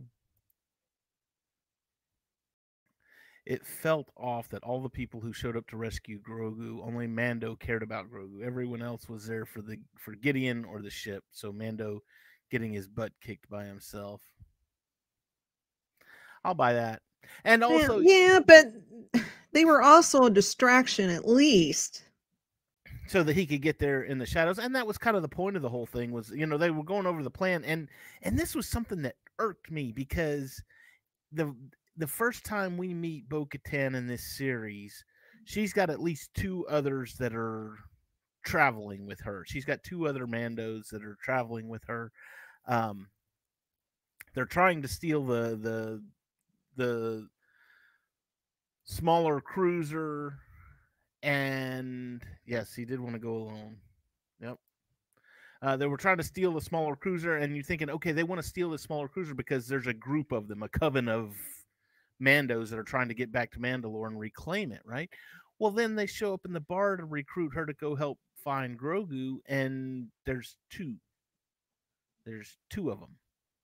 It 3.47 3.67
felt 3.67 4.11
off 4.17 4.49
that 4.51 4.63
all 4.63 4.83
the 4.83 4.89
people 4.91 5.21
who 5.21 5.33
showed 5.33 5.57
up 5.57 5.67
to 5.69 5.77
rescue 5.77 6.21
Grogu, 6.21 6.81
only 6.87 7.07
Mando 7.07 7.57
cared 7.57 7.83
about 7.83 8.11
Grogu. 8.11 8.43
Everyone 8.43 8.83
else 8.83 9.09
was 9.09 9.27
there 9.27 9.45
for 9.47 9.61
the 9.63 9.79
for 9.99 10.15
Gideon 10.15 10.65
or 10.65 10.81
the 10.83 10.91
ship. 10.91 11.25
So 11.31 11.53
Mando 11.53 12.03
getting 12.51 12.73
his 12.73 12.89
butt 12.89 13.13
kicked 13.21 13.49
by 13.51 13.65
himself. 13.67 14.23
I'll 16.45 16.55
buy 16.55 16.75
that. 16.75 17.03
And 17.45 17.63
Yeah, 17.69 17.89
also 17.89 18.01
yeah, 18.01 18.41
but 18.47 18.73
they 19.53 19.65
were 19.65 19.83
also 19.83 20.25
a 20.25 20.31
distraction 20.31 21.11
at 21.11 21.27
least. 21.29 22.05
so 23.07 23.23
that 23.23 23.37
he 23.37 23.47
could 23.47 23.61
get 23.63 23.79
there 23.79 24.03
in 24.03 24.19
the 24.19 24.27
shadows 24.27 24.59
and 24.59 24.75
that 24.75 24.87
was 24.87 24.99
kind 24.99 25.17
of 25.17 25.23
the 25.23 25.29
point 25.29 25.57
of 25.57 25.63
the 25.63 25.69
whole 25.69 25.87
thing 25.87 26.11
was 26.11 26.31
you 26.31 26.47
know 26.47 26.57
they 26.57 26.71
were 26.71 26.83
going 26.85 27.07
over 27.07 27.23
the 27.23 27.31
plan 27.31 27.63
and 27.65 27.89
and 28.23 28.39
this 28.39 28.55
was 28.55 28.67
something 28.69 29.03
that 29.03 29.17
irked 29.39 29.71
me 29.71 29.93
because 29.93 30.63
the 31.33 31.55
the 31.97 32.07
first 32.07 32.45
time 32.45 32.77
we 32.77 32.93
meet 32.93 33.29
Bo-Katan 33.29 33.95
in 33.95 34.07
this 34.07 34.37
series 34.37 35.05
she's 35.45 35.73
got 35.73 35.91
at 35.91 36.01
least 36.01 36.31
two 36.35 36.67
others 36.69 37.15
that 37.19 37.35
are 37.35 37.77
traveling 38.45 39.07
with 39.07 39.21
her 39.21 39.45
she's 39.47 39.65
got 39.65 39.83
two 39.83 40.07
other 40.07 40.27
mandos 40.27 40.89
that 40.91 41.03
are 41.03 41.17
traveling 41.23 41.69
with 41.69 41.83
her 41.87 42.11
um 42.69 43.09
they're 44.35 44.45
trying 44.45 44.83
to 44.83 44.89
steal 44.89 45.25
the 45.25 45.57
the 45.57 46.03
the 46.77 47.29
smaller 48.85 49.41
cruiser 49.41 50.39
and 51.25 52.23
yes, 52.45 52.75
he 52.75 52.85
did 52.85 53.01
want 53.01 53.15
to 53.15 53.19
go 53.19 53.33
alone. 53.33 53.77
Yep. 54.43 54.59
Uh, 55.63 55.77
they 55.79 55.87
were 55.87 55.97
trying 55.97 56.19
to 56.19 56.23
steal 56.23 56.53
the 56.53 56.61
smaller 56.61 56.95
cruiser, 56.95 57.39
and 57.39 57.55
you're 57.55 57.65
thinking, 57.65 57.89
okay, 57.89 58.13
they 58.13 58.23
want 58.23 58.43
to 58.43 58.47
steal 58.47 58.71
the 58.71 58.79
smaller 58.79 59.09
cruiser 59.09 59.35
because 59.35 59.67
there's 59.67 59.87
a 59.87 59.95
group 59.95 60.33
of 60.33 60.49
them, 60.49 60.63
a 60.63 60.69
coven 60.69 61.09
of 61.09 61.35
Mandos 62.23 62.71
that 62.71 62.79
are 62.79 62.85
trying 62.85 63.09
to 63.09 63.15
get 63.15 63.33
back 63.33 63.51
to 63.53 63.59
Mandalore 63.59 64.07
and 64.07 64.19
reclaim 64.19 64.73
it, 64.73 64.83
right? 64.85 65.11
Well, 65.59 65.71
then 65.71 65.95
they 65.95 66.07
show 66.07 66.35
up 66.35 66.45
in 66.45 66.53
the 66.53 66.61
bar 66.61 66.97
to 66.97 67.05
recruit 67.05 67.55
her 67.55 67.67
to 67.67 67.73
go 67.75 67.95
help 67.95 68.19
find 68.37 68.79
Grogu, 68.79 69.39
and 69.47 70.09
there's 70.27 70.57
two. 70.71 70.97
There's 72.27 72.57
two 72.71 72.91
of 72.91 73.01
them, 73.01 73.17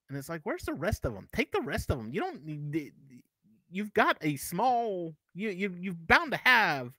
and 0.08 0.18
it's 0.18 0.28
like, 0.28 0.42
where's 0.44 0.64
the 0.64 0.74
rest 0.74 1.04
of 1.04 1.14
them? 1.14 1.28
Take 1.34 1.52
the 1.52 1.62
rest 1.62 1.90
of 1.90 1.98
them. 1.98 2.12
You 2.12 2.20
don't 2.20 2.44
need. 2.44 2.92
You've 3.70 3.94
got 3.94 4.18
a 4.20 4.36
small. 4.36 5.14
You 5.34 5.50
you 5.50 5.74
you've 5.78 6.06
bound 6.06 6.32
to 6.32 6.38
have 6.38 6.92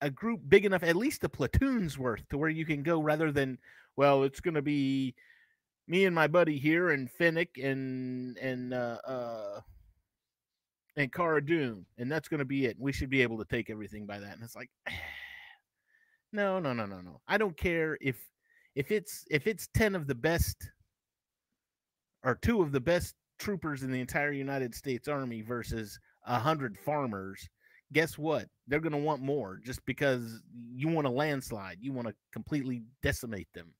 a 0.00 0.10
group 0.10 0.40
big 0.48 0.64
enough, 0.64 0.82
at 0.82 0.96
least 0.96 1.24
a 1.24 1.28
platoon's 1.28 1.96
worth, 1.96 2.28
to 2.28 2.36
where 2.36 2.50
you 2.50 2.66
can 2.66 2.82
go 2.82 3.00
rather 3.00 3.30
than, 3.30 3.56
well, 3.96 4.24
it's 4.24 4.40
going 4.40 4.54
to 4.54 4.62
be 4.62 5.14
me 5.86 6.04
and 6.04 6.14
my 6.14 6.26
buddy 6.26 6.58
here 6.58 6.90
and 6.90 7.10
Fennec 7.10 7.56
and 7.62 8.36
and 8.38 8.74
uh, 8.74 8.98
uh 9.06 9.60
and 10.96 11.12
Cara 11.12 11.44
Dune, 11.44 11.86
and 11.98 12.10
that's 12.10 12.28
going 12.28 12.38
to 12.38 12.44
be 12.44 12.66
it. 12.66 12.76
We 12.78 12.92
should 12.92 13.10
be 13.10 13.22
able 13.22 13.38
to 13.38 13.44
take 13.44 13.70
everything 13.70 14.06
by 14.06 14.18
that. 14.18 14.34
And 14.34 14.42
it's 14.42 14.56
like, 14.56 14.70
no, 16.32 16.58
no, 16.58 16.72
no, 16.72 16.86
no, 16.86 17.00
no. 17.00 17.20
I 17.28 17.38
don't 17.38 17.56
care 17.56 17.98
if 18.00 18.16
if 18.74 18.90
it's 18.90 19.24
if 19.30 19.46
it's 19.46 19.68
ten 19.74 19.94
of 19.94 20.06
the 20.06 20.14
best 20.14 20.56
or 22.24 22.36
two 22.36 22.62
of 22.62 22.72
the 22.72 22.80
best 22.80 23.14
troopers 23.38 23.82
in 23.82 23.90
the 23.90 24.00
entire 24.00 24.32
United 24.32 24.74
States 24.74 25.08
Army 25.08 25.42
versus 25.42 25.98
a 26.26 26.38
hundred 26.38 26.78
farmers 26.78 27.48
guess 27.92 28.18
what? 28.18 28.46
They're 28.66 28.80
going 28.80 28.92
to 28.92 28.98
want 28.98 29.22
more 29.22 29.60
just 29.64 29.84
because 29.84 30.40
you 30.74 30.88
want 30.88 31.06
a 31.06 31.10
landslide. 31.10 31.78
You 31.80 31.92
want 31.92 32.08
to 32.08 32.14
completely 32.32 32.82
decimate 33.02 33.48
them. 33.54 33.72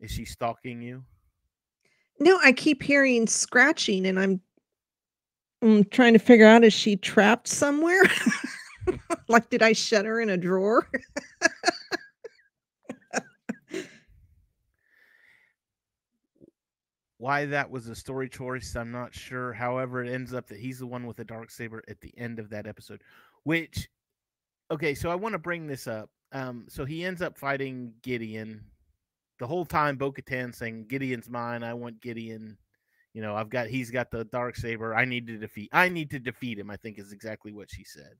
Is 0.00 0.10
she 0.10 0.24
stalking 0.24 0.82
you? 0.82 1.02
No, 2.20 2.38
I 2.42 2.52
keep 2.52 2.82
hearing 2.82 3.26
scratching, 3.26 4.06
and 4.06 4.20
I'm, 4.20 4.40
I'm 5.62 5.84
trying 5.84 6.12
to 6.12 6.18
figure 6.18 6.46
out 6.46 6.64
is 6.64 6.72
she 6.72 6.96
trapped 6.96 7.48
somewhere? 7.48 8.02
like, 9.28 9.48
did 9.50 9.62
I 9.62 9.72
shut 9.72 10.04
her 10.04 10.20
in 10.20 10.30
a 10.30 10.36
drawer? 10.36 10.88
Why 17.18 17.46
that 17.46 17.70
was 17.70 17.88
a 17.88 17.94
story 17.94 18.28
choice, 18.28 18.76
I'm 18.76 18.92
not 18.92 19.14
sure. 19.14 19.54
However, 19.54 20.04
it 20.04 20.12
ends 20.12 20.34
up 20.34 20.46
that 20.48 20.60
he's 20.60 20.80
the 20.80 20.86
one 20.86 21.06
with 21.06 21.16
the 21.16 21.24
dark 21.24 21.50
saber 21.50 21.82
at 21.88 21.98
the 22.02 22.12
end 22.18 22.38
of 22.38 22.50
that 22.50 22.66
episode. 22.66 23.00
Which, 23.44 23.88
okay, 24.70 24.94
so 24.94 25.08
I 25.10 25.14
want 25.14 25.32
to 25.32 25.38
bring 25.38 25.66
this 25.66 25.86
up. 25.86 26.10
Um, 26.32 26.66
so 26.68 26.84
he 26.84 27.02
ends 27.02 27.22
up 27.22 27.38
fighting 27.38 27.94
Gideon. 28.02 28.64
The 29.38 29.46
whole 29.46 29.64
time, 29.64 29.96
Bo 29.96 30.12
Katan 30.12 30.54
saying, 30.54 30.86
Gideon's 30.88 31.30
mine. 31.30 31.62
I 31.62 31.72
want 31.72 32.02
Gideon. 32.02 32.58
You 33.14 33.22
know, 33.22 33.36
I've 33.36 33.48
got 33.48 33.68
he's 33.68 33.90
got 33.90 34.10
the 34.10 34.24
dark 34.24 34.56
saber. 34.56 34.94
I 34.94 35.04
need 35.04 35.26
to 35.28 35.38
defeat. 35.38 35.70
I 35.72 35.88
need 35.88 36.10
to 36.10 36.18
defeat 36.18 36.58
him. 36.58 36.70
I 36.70 36.76
think 36.76 36.98
is 36.98 37.12
exactly 37.12 37.52
what 37.52 37.70
she 37.70 37.84
said. 37.84 38.16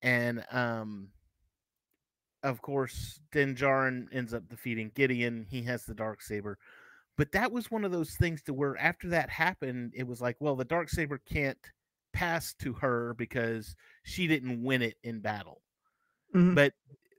And 0.00 0.44
um, 0.52 1.08
of 2.42 2.62
course, 2.62 3.20
Din 3.32 3.54
Djarin 3.56 4.06
ends 4.12 4.32
up 4.32 4.48
defeating 4.48 4.92
Gideon. 4.94 5.46
He 5.50 5.62
has 5.62 5.84
the 5.84 5.94
dark 5.94 6.22
saber. 6.22 6.58
But 7.16 7.32
that 7.32 7.50
was 7.50 7.70
one 7.70 7.84
of 7.84 7.92
those 7.92 8.14
things 8.14 8.42
to 8.42 8.54
where 8.54 8.76
after 8.78 9.08
that 9.08 9.28
happened, 9.30 9.92
it 9.96 10.06
was 10.06 10.20
like, 10.20 10.36
well, 10.38 10.54
the 10.54 10.64
dark 10.64 10.88
saber 10.88 11.18
can't 11.18 11.58
pass 12.12 12.54
to 12.60 12.74
her 12.74 13.14
because 13.14 13.74
she 14.04 14.26
didn't 14.26 14.62
win 14.62 14.82
it 14.82 14.96
in 15.02 15.20
battle. 15.20 15.62
Mhm. 16.34 16.54
But 16.54 16.74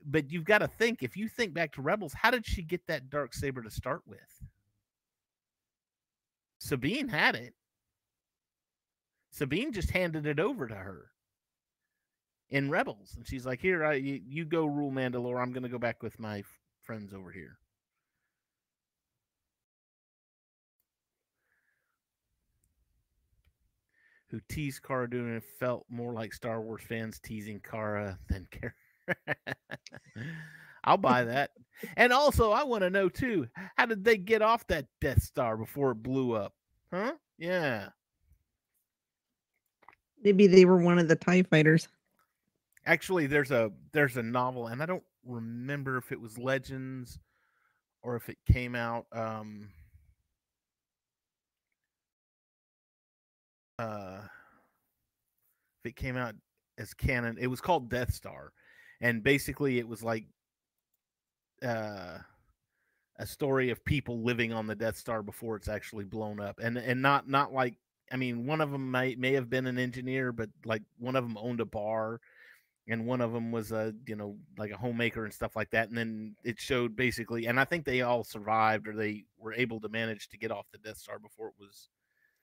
but 0.06 0.30
you've 0.30 0.44
got 0.44 0.58
to 0.58 0.68
think 0.68 1.02
if 1.02 1.16
you 1.16 1.28
think 1.28 1.52
back 1.52 1.72
to 1.72 1.82
Rebels, 1.82 2.14
how 2.14 2.30
did 2.30 2.46
she 2.46 2.62
get 2.62 2.86
that 2.86 3.10
dark 3.10 3.34
saber 3.34 3.62
to 3.62 3.70
start 3.70 4.02
with? 4.06 4.42
Sabine 6.58 7.08
had 7.08 7.34
it. 7.34 7.54
Sabine 9.30 9.72
just 9.72 9.90
handed 9.90 10.26
it 10.26 10.40
over 10.40 10.66
to 10.66 10.74
her 10.74 11.12
in 12.50 12.70
Rebels, 12.70 13.14
and 13.16 13.26
she's 13.26 13.46
like, 13.46 13.60
"Here, 13.60 13.84
I 13.84 13.94
you, 13.94 14.20
you 14.26 14.44
go 14.44 14.66
rule 14.66 14.90
Mandalore. 14.90 15.40
I'm 15.40 15.52
going 15.52 15.62
to 15.62 15.68
go 15.68 15.78
back 15.78 16.02
with 16.02 16.18
my 16.18 16.40
f- 16.40 16.60
friends 16.82 17.14
over 17.14 17.30
here." 17.30 17.58
Who 24.30 24.40
teased 24.48 24.82
Cara 24.82 25.40
felt 25.58 25.86
more 25.88 26.12
like 26.12 26.34
Star 26.34 26.60
Wars 26.60 26.82
fans 26.82 27.18
teasing 27.18 27.60
Cara 27.60 28.18
than 28.28 28.46
Cara. 28.50 28.74
I'll 30.88 30.96
buy 30.96 31.24
that. 31.24 31.50
And 31.98 32.14
also, 32.14 32.50
I 32.50 32.64
want 32.64 32.82
to 32.82 32.88
know 32.88 33.10
too, 33.10 33.46
how 33.76 33.84
did 33.84 34.04
they 34.04 34.16
get 34.16 34.40
off 34.40 34.66
that 34.68 34.86
Death 35.02 35.22
Star 35.22 35.56
before 35.56 35.90
it 35.90 36.02
blew 36.02 36.32
up? 36.32 36.54
Huh? 36.90 37.12
Yeah. 37.36 37.90
Maybe 40.24 40.46
they 40.46 40.64
were 40.64 40.78
one 40.78 40.98
of 40.98 41.06
the 41.06 41.14
TIE 41.14 41.42
fighters. 41.42 41.88
Actually, 42.86 43.26
there's 43.26 43.50
a 43.50 43.70
there's 43.92 44.16
a 44.16 44.22
novel, 44.22 44.68
and 44.68 44.82
I 44.82 44.86
don't 44.86 45.02
remember 45.26 45.98
if 45.98 46.10
it 46.10 46.20
was 46.20 46.38
Legends 46.38 47.18
or 48.02 48.16
if 48.16 48.30
it 48.30 48.38
came 48.50 48.74
out 48.74 49.04
um 49.12 49.68
uh 53.78 54.20
if 55.84 55.90
it 55.90 55.96
came 55.96 56.16
out 56.16 56.34
as 56.78 56.94
canon. 56.94 57.36
It 57.38 57.48
was 57.48 57.60
called 57.60 57.90
Death 57.90 58.14
Star. 58.14 58.52
And 59.00 59.22
basically 59.22 59.78
it 59.78 59.86
was 59.86 60.02
like 60.02 60.24
uh 61.64 62.18
a 63.20 63.26
story 63.26 63.70
of 63.70 63.84
people 63.84 64.22
living 64.22 64.52
on 64.52 64.66
the 64.66 64.76
Death 64.76 64.96
Star 64.96 65.24
before 65.24 65.56
it's 65.56 65.68
actually 65.68 66.04
blown 66.04 66.40
up. 66.40 66.60
And 66.62 66.76
and 66.78 67.02
not 67.02 67.28
not 67.28 67.52
like 67.52 67.74
I 68.10 68.16
mean, 68.16 68.46
one 68.46 68.60
of 68.60 68.70
them 68.70 68.90
may 68.90 69.14
may 69.16 69.32
have 69.32 69.50
been 69.50 69.66
an 69.66 69.78
engineer, 69.78 70.32
but 70.32 70.48
like 70.64 70.82
one 70.98 71.16
of 71.16 71.24
them 71.24 71.36
owned 71.38 71.60
a 71.60 71.66
bar 71.66 72.20
and 72.88 73.04
one 73.04 73.20
of 73.20 73.32
them 73.32 73.52
was 73.52 73.70
a 73.70 73.92
you 74.06 74.16
know 74.16 74.36
like 74.56 74.70
a 74.70 74.76
homemaker 74.76 75.24
and 75.24 75.34
stuff 75.34 75.54
like 75.54 75.70
that 75.70 75.90
and 75.90 75.98
then 75.98 76.34
it 76.42 76.58
showed 76.58 76.96
basically 76.96 77.44
and 77.44 77.60
i 77.60 77.64
think 77.64 77.84
they 77.84 78.00
all 78.00 78.24
survived 78.24 78.88
or 78.88 78.94
they 78.94 79.24
were 79.38 79.52
able 79.52 79.78
to 79.78 79.90
manage 79.90 80.28
to 80.28 80.38
get 80.38 80.50
off 80.50 80.64
the 80.72 80.78
death 80.78 80.96
star 80.96 81.18
before 81.18 81.48
it 81.48 81.54
was 81.60 81.90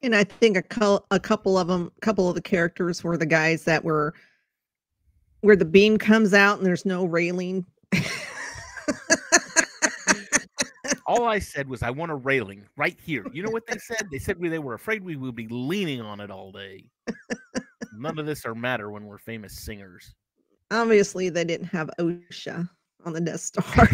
And 0.01 0.15
I 0.15 0.23
think 0.23 0.57
a, 0.57 0.61
cou- 0.61 1.03
a 1.09 1.19
couple 1.19 1.57
of 1.57 1.67
them, 1.67 1.91
a 1.97 2.01
couple 2.01 2.29
of 2.29 2.35
the 2.35 2.41
characters 2.41 3.03
were 3.03 3.17
the 3.17 3.25
guys 3.25 3.63
that 3.63 3.83
were 3.83 4.13
where 5.41 5.55
the 5.55 5.65
beam 5.65 5.97
comes 5.97 6.33
out 6.33 6.57
and 6.57 6.65
there's 6.65 6.85
no 6.85 7.05
railing. 7.05 7.65
All 11.07 11.25
I 11.27 11.39
said 11.39 11.69
was 11.69 11.83
I 11.83 11.91
want 11.91 12.11
a 12.11 12.15
railing 12.15 12.65
right 12.77 12.97
here. 13.03 13.25
You 13.31 13.43
know 13.43 13.51
what 13.51 13.67
they 13.67 13.77
said? 13.77 14.07
They 14.11 14.17
said 14.17 14.39
we 14.39 14.49
they 14.49 14.59
were 14.59 14.73
afraid 14.73 15.03
we 15.03 15.15
would 15.15 15.35
be 15.35 15.47
leaning 15.49 16.01
on 16.01 16.19
it 16.19 16.31
all 16.31 16.51
day. 16.51 16.85
None 17.97 18.19
of 18.19 18.25
this 18.25 18.45
are 18.45 18.55
matter 18.55 18.89
when 18.91 19.05
we're 19.05 19.19
famous 19.19 19.53
singers. 19.53 20.13
Obviously, 20.71 21.29
they 21.29 21.43
didn't 21.43 21.67
have 21.67 21.89
OSHA 21.99 22.67
on 23.05 23.13
the 23.13 23.21
Death 23.21 23.41
Star. 23.41 23.63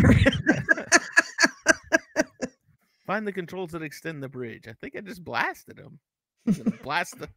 Find 3.06 3.28
the 3.28 3.34
controls 3.34 3.72
that 3.72 3.84
extend 3.84 4.24
the 4.24 4.30
bridge. 4.30 4.68
I 4.68 4.74
think 4.74 4.96
I 4.96 5.02
just 5.02 5.24
blasted 5.24 5.78
them. 5.78 6.00
Blast 6.82 7.20
the. 7.20 7.28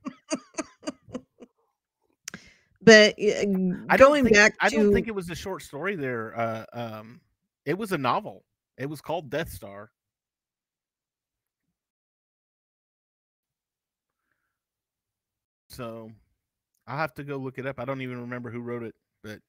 but 2.80 3.14
uh, 3.18 3.86
I 3.88 3.96
don't 3.96 4.10
going 4.10 4.24
think, 4.24 4.36
back 4.36 4.54
I 4.60 4.68
to 4.68 4.76
don't 4.76 4.92
think 4.92 5.08
it 5.08 5.14
was 5.14 5.30
a 5.30 5.34
short 5.34 5.62
story 5.62 5.96
there. 5.96 6.38
Uh, 6.38 6.64
um, 6.72 7.20
it 7.66 7.78
was 7.78 7.92
a 7.92 7.98
novel. 7.98 8.44
It 8.78 8.86
was 8.86 9.00
called 9.00 9.30
Death 9.30 9.50
Star. 9.50 9.90
So 15.68 16.10
I'll 16.86 16.96
have 16.98 17.14
to 17.14 17.24
go 17.24 17.36
look 17.36 17.58
it 17.58 17.66
up. 17.66 17.78
I 17.80 17.84
don't 17.84 18.02
even 18.02 18.20
remember 18.20 18.50
who 18.50 18.60
wrote 18.60 18.82
it, 18.82 18.94
but 19.22 19.40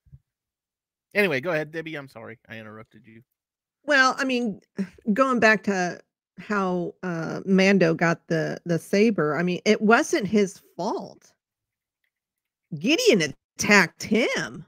anyway, 1.14 1.42
go 1.42 1.52
ahead, 1.52 1.72
Debbie. 1.72 1.96
I'm 1.96 2.08
sorry 2.08 2.40
I 2.50 2.58
interrupted 2.58 3.06
you. 3.06 3.22
well, 3.86 4.16
I 4.18 4.26
mean, 4.26 4.62
going 5.14 5.40
back 5.40 5.64
to 5.64 6.00
how 6.40 6.94
uh, 7.04 7.42
Mando 7.46 7.94
got 7.94 8.28
the 8.28 8.60
the 8.66 8.80
saber. 8.80 9.38
I 9.38 9.44
mean, 9.44 9.62
it 9.66 9.82
wasn't 9.82 10.28
his 10.28 10.62
fault. 10.76 11.34
Gideon 12.78 13.34
attacked 13.58 14.04
him. 14.04 14.66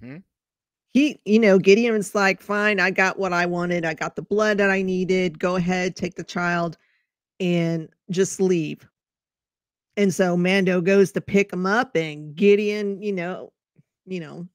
hmm 0.00 0.18
he 0.96 1.20
you 1.26 1.38
know 1.38 1.58
gideon's 1.58 2.14
like 2.14 2.40
fine 2.40 2.80
i 2.80 2.90
got 2.90 3.18
what 3.18 3.30
i 3.30 3.44
wanted. 3.44 3.84
I 3.84 3.92
got 3.92 4.16
the 4.16 4.22
blood 4.22 4.56
that 4.56 4.70
i 4.70 4.80
needed. 4.80 5.38
Go 5.38 5.56
ahead 5.56 5.94
take 5.94 6.14
the 6.14 6.24
child 6.24 6.78
and 7.38 7.90
just 8.08 8.40
leave. 8.40 8.88
And 9.98 10.14
so 10.14 10.38
mando 10.38 10.80
goes 10.80 11.12
to 11.12 11.20
pick 11.20 11.52
him 11.52 11.66
up 11.66 11.94
and 11.96 12.34
gideon 12.34 13.02
you 13.02 13.12
know 13.12 13.52
you 14.06 14.20
know 14.20 14.48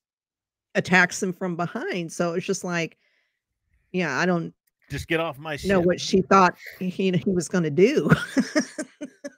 attacks 0.74 1.22
him 1.22 1.32
from 1.32 1.56
behind. 1.56 2.12
So 2.12 2.34
it's 2.34 2.46
just 2.48 2.64
like 2.64 2.98
yeah 3.92 4.18
i 4.18 4.26
don't 4.26 4.52
Just 4.90 5.08
get 5.08 5.20
off 5.20 5.38
my 5.38 5.58
ship. 5.58 5.70
know 5.70 5.80
what 5.80 6.02
she 6.02 6.24
thought 6.24 6.56
he, 6.80 6.90
he 6.90 7.24
was 7.28 7.50
going 7.50 7.66
to 7.66 7.70
do 7.70 8.10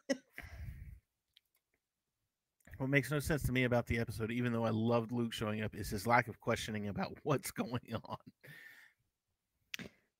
What 2.83 2.89
makes 2.89 3.09
no 3.11 3.19
sense 3.19 3.41
to 3.43 3.53
me 3.53 3.63
about 3.63 3.87
the 3.87 3.97
episode, 3.97 4.29
even 4.29 4.51
though 4.51 4.65
I 4.65 4.69
loved 4.69 5.13
Luke 5.13 5.31
showing 5.31 5.61
up, 5.61 5.73
is 5.73 5.89
his 5.89 6.05
lack 6.05 6.27
of 6.27 6.37
questioning 6.41 6.89
about 6.89 7.17
what's 7.23 7.49
going 7.49 7.79
on. 8.03 8.17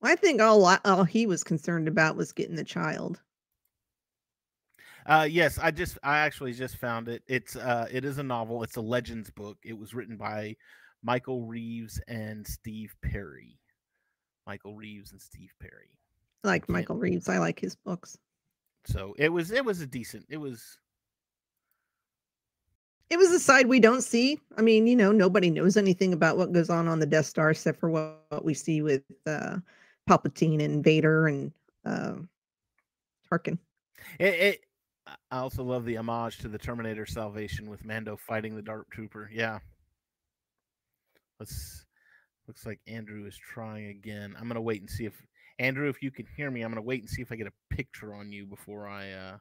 i 0.02 0.16
think 0.16 0.42
all 0.42 0.66
I- 0.66 0.80
all 0.86 1.04
he 1.04 1.26
was 1.26 1.44
concerned 1.44 1.90
about 1.90 2.16
was 2.16 2.32
getting 2.32 2.56
the 2.56 2.64
child 2.64 3.22
Uh, 5.06 5.28
yes, 5.30 5.60
I 5.60 5.72
just 5.72 5.98
I 6.04 6.20
actually 6.20 6.54
just 6.54 6.78
found 6.78 7.10
it. 7.10 7.22
It's 7.28 7.58
uh 7.58 7.86
it 7.92 8.06
is 8.06 8.18
a 8.18 8.24
novel. 8.24 8.64
It's 8.64 8.78
a 8.78 8.82
legends 8.82 9.30
book. 9.30 9.58
It 9.62 9.78
was 9.78 9.94
written 9.94 10.16
by 10.16 10.56
Michael 11.04 11.46
Reaves 11.46 12.00
and 12.08 12.48
Steve 12.48 12.96
Perry. 13.02 13.60
Michael 14.48 14.76
Reaves 14.78 15.12
and 15.12 15.22
Steve 15.22 15.52
Perry. 15.60 15.90
I 16.46 16.48
like 16.48 16.70
michael 16.70 16.96
reaves 16.96 17.28
i 17.28 17.38
like 17.40 17.60
his 17.60 17.76
books 17.76 18.18
So 18.86 19.14
it 19.20 19.28
was 19.28 19.52
it 19.52 19.66
was 19.66 19.82
a 19.82 19.88
decent. 19.88 20.26
It 20.30 20.38
was 20.38 20.78
It 23.10 23.18
was 23.18 23.32
a 23.32 23.40
side 23.40 23.68
we 23.68 23.80
don't 23.80 24.02
see. 24.02 24.40
I 24.58 24.62
mean, 24.62 24.88
you 24.88 24.96
know, 24.96 25.12
nobody 25.12 25.50
knows 25.50 25.78
anything 25.78 26.14
about 26.14 26.38
what 26.38 26.52
goes 26.52 26.70
on 26.70 26.88
on 26.88 27.00
the 27.00 27.06
Death 27.06 27.28
Star 27.28 27.52
except 27.52 27.80
for 27.80 27.90
what, 27.90 28.24
what 28.30 28.44
we 28.44 28.54
see 28.54 28.82
with 28.82 29.04
uh, 29.28 29.58
Palpatine 30.10 30.64
and 30.64 30.84
Vader 30.84 31.28
and 31.28 31.52
uh, 31.86 32.14
Tarkin. 33.32 33.58
it, 34.20 34.34
it. 34.34 34.60
I 35.32 35.40
also 35.40 35.64
love 35.64 35.86
the 35.86 35.98
homage 35.98 36.40
to 36.40 36.48
the 36.48 36.58
Terminator 36.58 37.06
Salvation 37.06 37.70
with 37.70 37.86
Mando 37.86 38.16
fighting 38.16 38.56
the 38.56 38.62
Dark 38.62 38.90
Trooper. 38.90 39.30
Yeah. 39.32 39.60
Let's. 41.40 41.86
Looks 42.48 42.66
like 42.66 42.80
Andrew 42.88 43.26
is 43.26 43.38
trying 43.38 43.88
again. 43.88 44.36
I'm 44.38 44.50
gonna 44.50 44.62
wait 44.62 44.82
and 44.82 44.90
see 44.90 45.06
if 45.06 45.14
Andrew, 45.60 45.88
if 45.88 46.02
you 46.02 46.12
can 46.12 46.26
hear 46.36 46.52
me, 46.52 46.62
I'm 46.62 46.72
gonna 46.72 46.82
wait 46.82 47.02
and 47.02 47.10
see 47.10 47.22
if 47.22 47.32
I 47.32 47.36
get 47.36 47.48
a 47.48 47.54
picture 47.74 48.14
on 48.14 48.32
you 48.32 48.46
before 48.46 48.88
I. 48.88 49.12
uh 49.12 49.38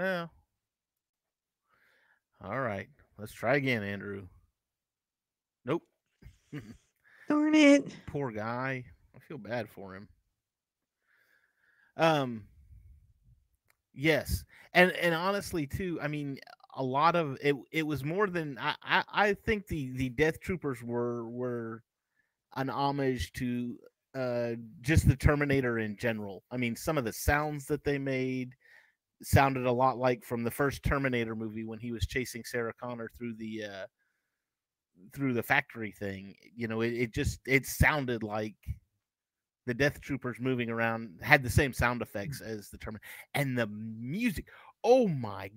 Yeah. 0.00 0.26
All 2.42 2.60
right. 2.60 2.88
Let's 3.18 3.32
try 3.32 3.56
again, 3.56 3.82
Andrew. 3.82 4.26
Nope. 5.64 5.82
Darn 7.28 7.54
it. 7.54 7.94
Poor 8.06 8.30
guy. 8.30 8.84
I 9.14 9.18
feel 9.18 9.38
bad 9.38 9.68
for 9.68 9.94
him. 9.94 10.08
Um 11.96 12.44
yes. 13.92 14.44
And 14.72 14.92
and 14.92 15.14
honestly 15.14 15.66
too, 15.66 15.98
I 16.02 16.08
mean 16.08 16.38
a 16.76 16.82
lot 16.82 17.14
of 17.14 17.36
it 17.42 17.56
it 17.72 17.82
was 17.86 18.04
more 18.04 18.26
than 18.26 18.56
I 18.58 18.74
I, 18.82 19.04
I 19.12 19.34
think 19.34 19.66
the 19.66 19.90
the 19.92 20.08
Death 20.08 20.40
Troopers 20.40 20.82
were 20.82 21.28
were 21.28 21.82
an 22.56 22.70
homage 22.70 23.32
to 23.34 23.76
uh 24.14 24.52
just 24.80 25.06
the 25.06 25.16
Terminator 25.16 25.78
in 25.78 25.96
general. 25.96 26.42
I 26.50 26.56
mean 26.56 26.74
some 26.74 26.96
of 26.96 27.04
the 27.04 27.12
sounds 27.12 27.66
that 27.66 27.84
they 27.84 27.98
made 27.98 28.54
sounded 29.22 29.66
a 29.66 29.72
lot 29.72 29.98
like 29.98 30.24
from 30.24 30.44
the 30.44 30.50
first 30.50 30.82
Terminator 30.82 31.34
movie 31.34 31.64
when 31.64 31.78
he 31.78 31.92
was 31.92 32.06
chasing 32.06 32.44
Sarah 32.44 32.74
Connor 32.80 33.10
through 33.16 33.34
the 33.34 33.64
uh 33.64 33.86
through 35.12 35.34
the 35.34 35.42
factory 35.42 35.92
thing. 35.92 36.34
You 36.54 36.68
know, 36.68 36.80
it, 36.80 36.92
it 36.92 37.14
just 37.14 37.40
it 37.46 37.66
sounded 37.66 38.22
like 38.22 38.56
the 39.66 39.74
Death 39.74 40.00
Troopers 40.00 40.38
moving 40.40 40.70
around 40.70 41.20
had 41.22 41.42
the 41.42 41.50
same 41.50 41.72
sound 41.72 42.02
effects 42.02 42.40
as 42.40 42.70
the 42.70 42.78
Terminator, 42.78 43.06
and 43.34 43.56
the 43.56 43.66
music. 43.66 44.46
Oh 44.82 45.08
my 45.08 45.50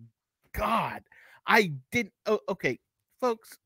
god! 0.53 1.03
I 1.47 1.73
did. 1.91 2.11
Oh, 2.25 2.39
okay, 2.49 2.79
folks. 3.19 3.57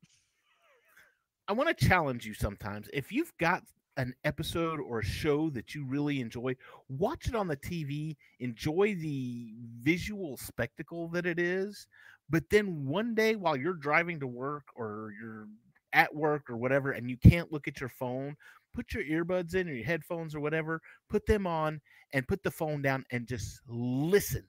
I 1.50 1.54
want 1.54 1.76
to 1.76 1.86
challenge 1.86 2.26
you 2.26 2.34
sometimes. 2.34 2.90
If 2.92 3.12
you've 3.12 3.32
got 3.40 3.64
an 3.98 4.14
episode 4.24 4.80
or 4.80 5.00
a 5.00 5.06
show 5.06 5.50
that 5.50 5.76
you 5.76 5.86
really 5.86 6.22
enjoy, 6.22 6.56
watch 6.88 7.28
it 7.28 7.36
on 7.36 7.48
the 7.48 7.58
TV, 7.58 8.16
enjoy 8.40 8.96
the 8.96 9.54
visual 9.82 10.38
spectacle 10.38 11.08
that 11.10 11.26
it 11.26 11.40
is. 11.40 11.88
But 12.30 12.44
then 12.50 12.86
one 12.86 13.16
day 13.16 13.36
while 13.36 13.58
you're 13.58 13.74
driving 13.74 14.20
to 14.20 14.28
work 14.28 14.66
or 14.76 15.14
you're 15.20 15.48
at 15.94 16.14
work 16.14 16.50
or 16.50 16.58
whatever, 16.58 16.92
and 16.92 17.10
you 17.10 17.18
can't 17.18 17.52
look 17.52 17.68
at 17.68 17.80
your 17.80 17.90
phone, 17.90 18.36
put 18.74 18.94
your 18.94 19.04
earbuds 19.04 19.56
in 19.56 19.68
or 19.68 19.74
your 19.74 19.86
headphones 19.86 20.36
or 20.36 20.40
whatever, 20.40 20.82
put 21.10 21.26
them 21.26 21.48
on 21.48 21.82
and 22.14 22.28
put 22.28 22.44
the 22.44 22.52
phone 22.52 22.82
down 22.82 23.04
and 23.12 23.28
just 23.28 23.62
listen. 23.68 24.46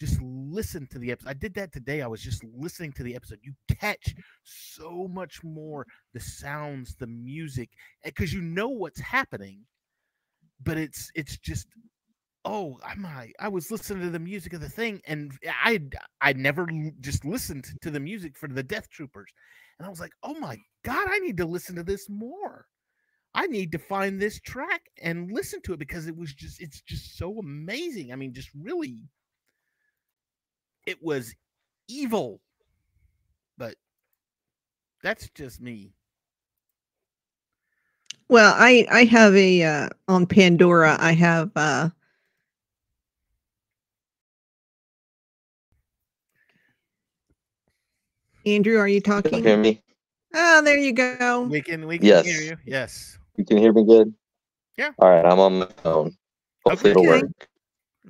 Just 0.00 0.20
listen 0.20 0.88
to 0.90 0.98
the 0.98 1.12
episode. 1.12 1.30
I 1.30 1.34
did 1.34 1.54
that 1.54 1.72
today. 1.72 2.02
I 2.02 2.06
was 2.06 2.20
just 2.20 2.44
listening 2.44 2.92
to 2.92 3.02
the 3.02 3.14
episode. 3.14 3.38
You 3.42 3.52
catch 3.78 4.14
so 4.42 5.08
much 5.08 5.42
more 5.44 5.86
the 6.12 6.20
sounds, 6.20 6.96
the 6.96 7.06
music, 7.06 7.70
eh, 8.04 8.08
because 8.08 8.32
you 8.32 8.40
know 8.40 8.68
what's 8.68 9.00
happening, 9.00 9.60
but 10.62 10.78
it's 10.78 11.10
it's 11.14 11.38
just 11.38 11.68
oh 12.44 12.78
i'm 12.84 13.04
I, 13.06 13.32
I 13.40 13.48
was 13.48 13.70
listening 13.70 14.02
to 14.02 14.10
the 14.10 14.18
music 14.18 14.52
of 14.52 14.60
the 14.60 14.68
thing 14.68 15.00
and 15.06 15.32
i 15.62 15.80
i 16.20 16.32
never 16.32 16.68
just 17.00 17.24
listened 17.24 17.66
to 17.82 17.90
the 17.90 18.00
music 18.00 18.36
for 18.36 18.48
the 18.48 18.62
death 18.62 18.88
troopers 18.90 19.30
and 19.78 19.86
i 19.86 19.90
was 19.90 20.00
like 20.00 20.12
oh 20.22 20.34
my 20.34 20.56
god 20.84 21.06
i 21.10 21.18
need 21.20 21.36
to 21.38 21.46
listen 21.46 21.76
to 21.76 21.82
this 21.82 22.08
more 22.08 22.66
i 23.34 23.46
need 23.46 23.72
to 23.72 23.78
find 23.78 24.20
this 24.20 24.40
track 24.40 24.82
and 25.02 25.32
listen 25.32 25.60
to 25.62 25.72
it 25.72 25.78
because 25.78 26.06
it 26.06 26.16
was 26.16 26.34
just 26.34 26.60
it's 26.60 26.82
just 26.82 27.16
so 27.16 27.38
amazing 27.38 28.12
i 28.12 28.16
mean 28.16 28.32
just 28.32 28.50
really 28.54 28.98
it 30.86 31.02
was 31.02 31.34
evil 31.88 32.40
but 33.58 33.74
that's 35.02 35.28
just 35.30 35.60
me 35.60 35.92
Well, 38.28 38.54
I 38.56 38.86
I 38.90 39.04
have 39.04 39.34
a 39.36 39.62
uh, 39.62 39.88
on 40.08 40.26
Pandora. 40.26 40.96
I 40.98 41.12
have 41.12 41.50
uh, 41.56 41.90
Andrew. 48.46 48.78
Are 48.78 48.88
you 48.88 49.00
Can 49.02 49.14
you 49.16 49.22
talking? 49.22 49.44
hear 49.44 49.56
me? 49.56 49.82
Oh, 50.34 50.62
there 50.64 50.78
you 50.78 50.92
go. 50.92 51.46
we 51.50 51.60
can 51.60 51.86
we 51.86 51.98
can 51.98 52.24
hear 52.24 52.40
you 52.40 52.56
yes 52.64 53.18
You 53.36 53.44
can 53.44 53.58
hear 53.58 53.72
me 53.72 53.84
good? 53.84 54.12
Yeah. 54.76 54.90
All 54.98 55.10
right, 55.10 55.24
I'm 55.24 55.38
on 55.38 55.58
my 55.60 55.68
phone. 55.82 56.16
Hopefully 56.64 56.90
it'll 56.92 57.04
work. 57.06 57.30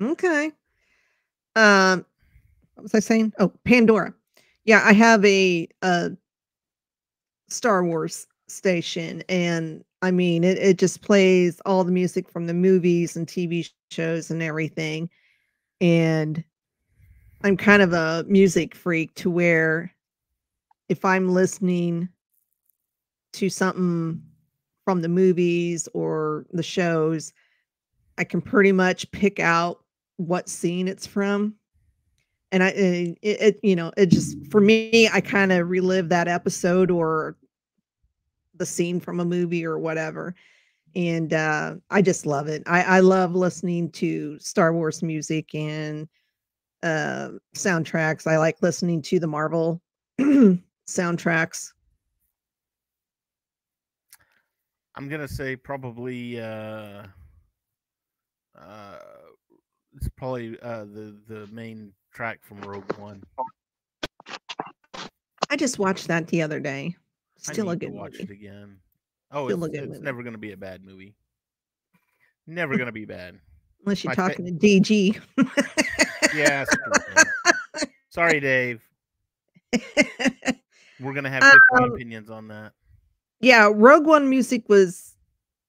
Okay. 0.00 0.52
Um, 1.56 2.06
what 2.74 2.82
was 2.84 2.94
I 2.94 3.00
saying? 3.00 3.32
Oh, 3.38 3.52
Pandora. 3.64 4.14
Yeah, 4.64 4.82
I 4.84 4.92
have 4.92 5.24
a 5.24 5.68
a 5.82 6.12
Star 7.48 7.84
Wars 7.84 8.26
station, 8.48 9.22
and 9.28 9.84
I 10.02 10.10
mean, 10.10 10.44
it 10.44 10.58
it 10.58 10.78
just 10.78 11.02
plays 11.02 11.60
all 11.66 11.84
the 11.84 11.92
music 11.92 12.28
from 12.28 12.46
the 12.46 12.54
movies 12.54 13.16
and 13.16 13.26
TV 13.26 13.68
shows 13.90 14.30
and 14.30 14.42
everything. 14.42 15.08
And 15.80 16.42
I'm 17.42 17.56
kind 17.56 17.82
of 17.82 17.92
a 17.92 18.24
music 18.26 18.74
freak 18.74 19.14
to 19.16 19.30
where 19.30 19.92
if 20.88 21.04
I'm 21.04 21.28
listening 21.28 22.08
to 23.34 23.48
something 23.50 24.22
from 24.84 25.02
the 25.02 25.08
movies 25.08 25.88
or 25.94 26.46
the 26.52 26.62
shows, 26.62 27.32
I 28.18 28.24
can 28.24 28.40
pretty 28.40 28.72
much 28.72 29.10
pick 29.10 29.40
out 29.40 29.84
what 30.16 30.48
scene 30.48 30.88
it's 30.88 31.06
from. 31.06 31.54
And 32.54 32.62
I, 32.62 32.68
it, 32.68 33.18
it 33.20 33.60
you 33.64 33.74
know, 33.74 33.90
it 33.96 34.06
just 34.06 34.36
for 34.48 34.60
me, 34.60 35.08
I 35.12 35.20
kind 35.20 35.50
of 35.50 35.68
relive 35.68 36.08
that 36.10 36.28
episode 36.28 36.88
or 36.88 37.36
the 38.54 38.64
scene 38.64 39.00
from 39.00 39.18
a 39.18 39.24
movie 39.24 39.66
or 39.66 39.76
whatever. 39.76 40.36
And 40.94 41.32
uh, 41.32 41.74
I 41.90 42.00
just 42.00 42.26
love 42.26 42.46
it. 42.46 42.62
I, 42.66 42.82
I 42.82 43.00
love 43.00 43.34
listening 43.34 43.90
to 43.94 44.38
Star 44.38 44.72
Wars 44.72 45.02
music 45.02 45.52
and 45.52 46.08
uh, 46.84 47.30
soundtracks. 47.56 48.24
I 48.28 48.38
like 48.38 48.62
listening 48.62 49.02
to 49.02 49.18
the 49.18 49.26
Marvel 49.26 49.82
soundtracks. 50.20 51.72
I'm 54.94 55.08
gonna 55.08 55.26
say 55.26 55.56
probably 55.56 56.40
uh, 56.40 57.02
uh, 58.56 58.98
it's 59.96 60.08
probably 60.10 60.56
uh, 60.60 60.84
the 60.84 61.16
the 61.26 61.48
main 61.48 61.92
track 62.14 62.38
from 62.42 62.60
Rogue 62.62 62.90
One. 62.98 63.22
I 65.50 65.56
just 65.56 65.78
watched 65.78 66.08
that 66.08 66.26
the 66.28 66.40
other 66.42 66.60
day. 66.60 66.96
Still 67.36 67.68
a 67.70 67.74
need 67.74 67.80
to 67.80 67.86
good 67.86 67.94
watch 67.94 68.12
movie. 68.12 68.22
it 68.24 68.30
again. 68.30 68.78
Oh, 69.30 69.48
Still 69.48 69.64
a 69.64 69.66
it's, 69.66 69.74
good 69.74 69.82
it's 69.84 69.92
movie. 69.92 70.04
never 70.04 70.22
gonna 70.22 70.38
be 70.38 70.52
a 70.52 70.56
bad 70.56 70.84
movie. 70.84 71.14
Never 72.46 72.78
gonna 72.78 72.92
be 72.92 73.04
bad. 73.04 73.38
Unless 73.84 74.04
you're 74.04 74.12
my 74.12 74.14
talking 74.14 74.46
to 74.46 74.52
DG. 74.52 75.20
Yeah. 76.34 76.64
screw. 76.64 76.92
Sorry, 78.08 78.40
Dave. 78.40 78.80
We're 81.00 81.12
gonna 81.12 81.30
have 81.30 81.42
different 81.42 81.90
Um, 81.90 81.92
opinions 81.92 82.30
on 82.30 82.48
that. 82.48 82.72
yeah, 83.40 83.70
Rogue 83.72 84.06
One 84.06 84.28
music 84.30 84.68
was 84.68 85.14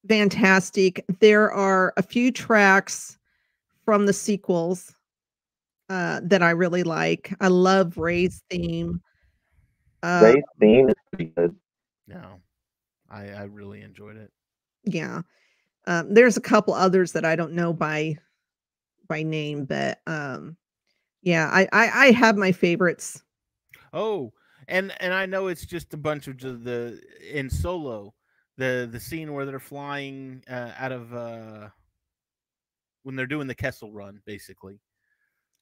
fantastic. 0.07 1.03
There 1.19 1.51
are 1.51 1.93
a 1.97 2.03
few 2.03 2.31
tracks 2.31 3.17
from 3.83 4.05
the 4.05 4.13
sequels 4.13 4.94
uh, 5.89 6.21
that 6.23 6.41
I 6.41 6.51
really 6.51 6.83
like. 6.83 7.33
I 7.39 7.47
love 7.47 7.97
Rey's 7.97 8.43
theme. 8.49 9.01
Uh, 10.03 10.31
Rey's 10.33 10.43
theme 10.59 10.89
is 10.89 10.95
pretty 11.11 11.31
good. 11.35 11.55
No, 12.07 12.39
I 13.09 13.29
I 13.29 13.43
really 13.43 13.81
enjoyed 13.81 14.17
it. 14.17 14.31
yeah, 14.83 15.21
um, 15.87 16.13
there's 16.13 16.37
a 16.37 16.41
couple 16.41 16.73
others 16.73 17.11
that 17.13 17.25
I 17.25 17.35
don't 17.35 17.53
know 17.53 17.73
by 17.73 18.17
by 19.07 19.23
name, 19.23 19.65
but 19.65 19.99
um, 20.07 20.57
yeah, 21.21 21.49
I, 21.51 21.67
I 21.71 21.89
I 21.89 22.11
have 22.11 22.37
my 22.37 22.51
favorites. 22.51 23.23
Oh, 23.93 24.33
and 24.67 24.93
and 24.99 25.13
I 25.13 25.25
know 25.25 25.47
it's 25.47 25.65
just 25.65 25.93
a 25.93 25.97
bunch 25.97 26.27
of 26.27 26.37
just 26.37 26.63
the 26.63 27.01
in 27.31 27.49
Solo, 27.49 28.13
the 28.57 28.87
the 28.91 28.99
scene 28.99 29.33
where 29.33 29.45
they're 29.45 29.59
flying 29.59 30.43
uh, 30.49 30.71
out 30.77 30.91
of 30.91 31.13
uh 31.13 31.69
when 33.03 33.15
they're 33.15 33.27
doing 33.27 33.47
the 33.47 33.55
Kessel 33.55 33.91
Run, 33.91 34.21
basically. 34.25 34.79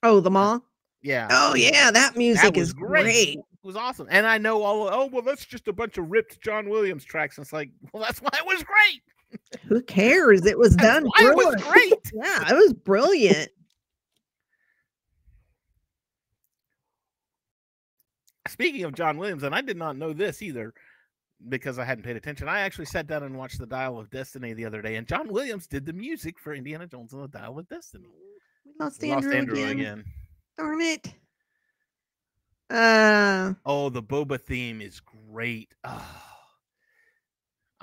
Oh, 0.04 0.20
the 0.20 0.30
mall. 0.30 0.62
Yeah. 1.02 1.28
Oh 1.30 1.54
yeah, 1.54 1.90
that 1.90 2.16
music 2.16 2.54
was 2.56 2.68
is 2.68 2.72
great. 2.72 3.02
great. 3.02 3.38
It 3.38 3.66
was 3.66 3.76
awesome. 3.76 4.06
And 4.10 4.26
I 4.26 4.38
know 4.38 4.62
all 4.62 4.88
oh 4.92 5.06
well 5.06 5.22
that's 5.22 5.44
just 5.44 5.66
a 5.68 5.72
bunch 5.72 5.98
of 5.98 6.10
ripped 6.10 6.40
John 6.42 6.68
Williams 6.68 7.04
tracks. 7.04 7.36
And 7.38 7.44
it's 7.44 7.52
like, 7.52 7.70
well, 7.92 8.02
that's 8.02 8.20
why 8.20 8.30
it 8.32 8.46
was 8.46 8.62
great. 8.62 9.02
Who 9.66 9.82
cares? 9.82 10.46
It 10.46 10.56
was 10.58 10.76
That's 10.76 11.00
done. 11.00 11.04
why 11.04 11.30
it 11.30 11.34
was 11.36 11.56
great. 11.56 11.92
Yeah, 12.14 12.50
it 12.52 12.54
was 12.54 12.72
brilliant. 12.72 13.48
Speaking 18.46 18.84
of 18.84 18.94
John 18.94 19.16
Williams, 19.18 19.42
and 19.42 19.54
I 19.54 19.62
did 19.62 19.76
not 19.76 19.96
know 19.96 20.12
this 20.12 20.42
either 20.42 20.72
because 21.48 21.78
I 21.78 21.84
hadn't 21.84 22.04
paid 22.04 22.16
attention. 22.16 22.48
I 22.48 22.60
actually 22.60 22.84
sat 22.84 23.06
down 23.06 23.22
and 23.22 23.36
watched 23.36 23.58
the 23.58 23.66
Dial 23.66 23.98
of 23.98 24.10
Destiny 24.10 24.52
the 24.52 24.66
other 24.66 24.82
day, 24.82 24.96
and 24.96 25.06
John 25.06 25.28
Williams 25.28 25.66
did 25.66 25.86
the 25.86 25.92
music 25.92 26.38
for 26.38 26.54
Indiana 26.54 26.86
Jones 26.86 27.12
and 27.14 27.22
the 27.22 27.28
Dial 27.28 27.58
of 27.58 27.68
Destiny. 27.68 28.08
We 28.64 28.72
lost 28.78 29.00
We 29.02 29.08
lost 29.10 29.24
Andrew, 29.26 29.36
Andrew 29.36 29.56
again. 29.64 29.70
again. 29.78 30.04
Darn 30.58 30.80
it. 30.80 31.14
Uh 32.70 33.54
Oh, 33.66 33.88
the 33.90 34.02
Boba 34.02 34.40
theme 34.40 34.80
is 34.80 35.00
great. 35.00 35.74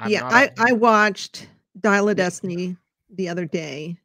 Oh, 0.03 0.07
yeah, 0.07 0.23
I 0.25 0.45
a- 0.45 0.51
I 0.57 0.71
watched 0.71 1.47
Dial 1.79 2.09
of 2.09 2.15
Destiny 2.17 2.75
the 3.11 3.29
other 3.29 3.45
day, 3.45 3.97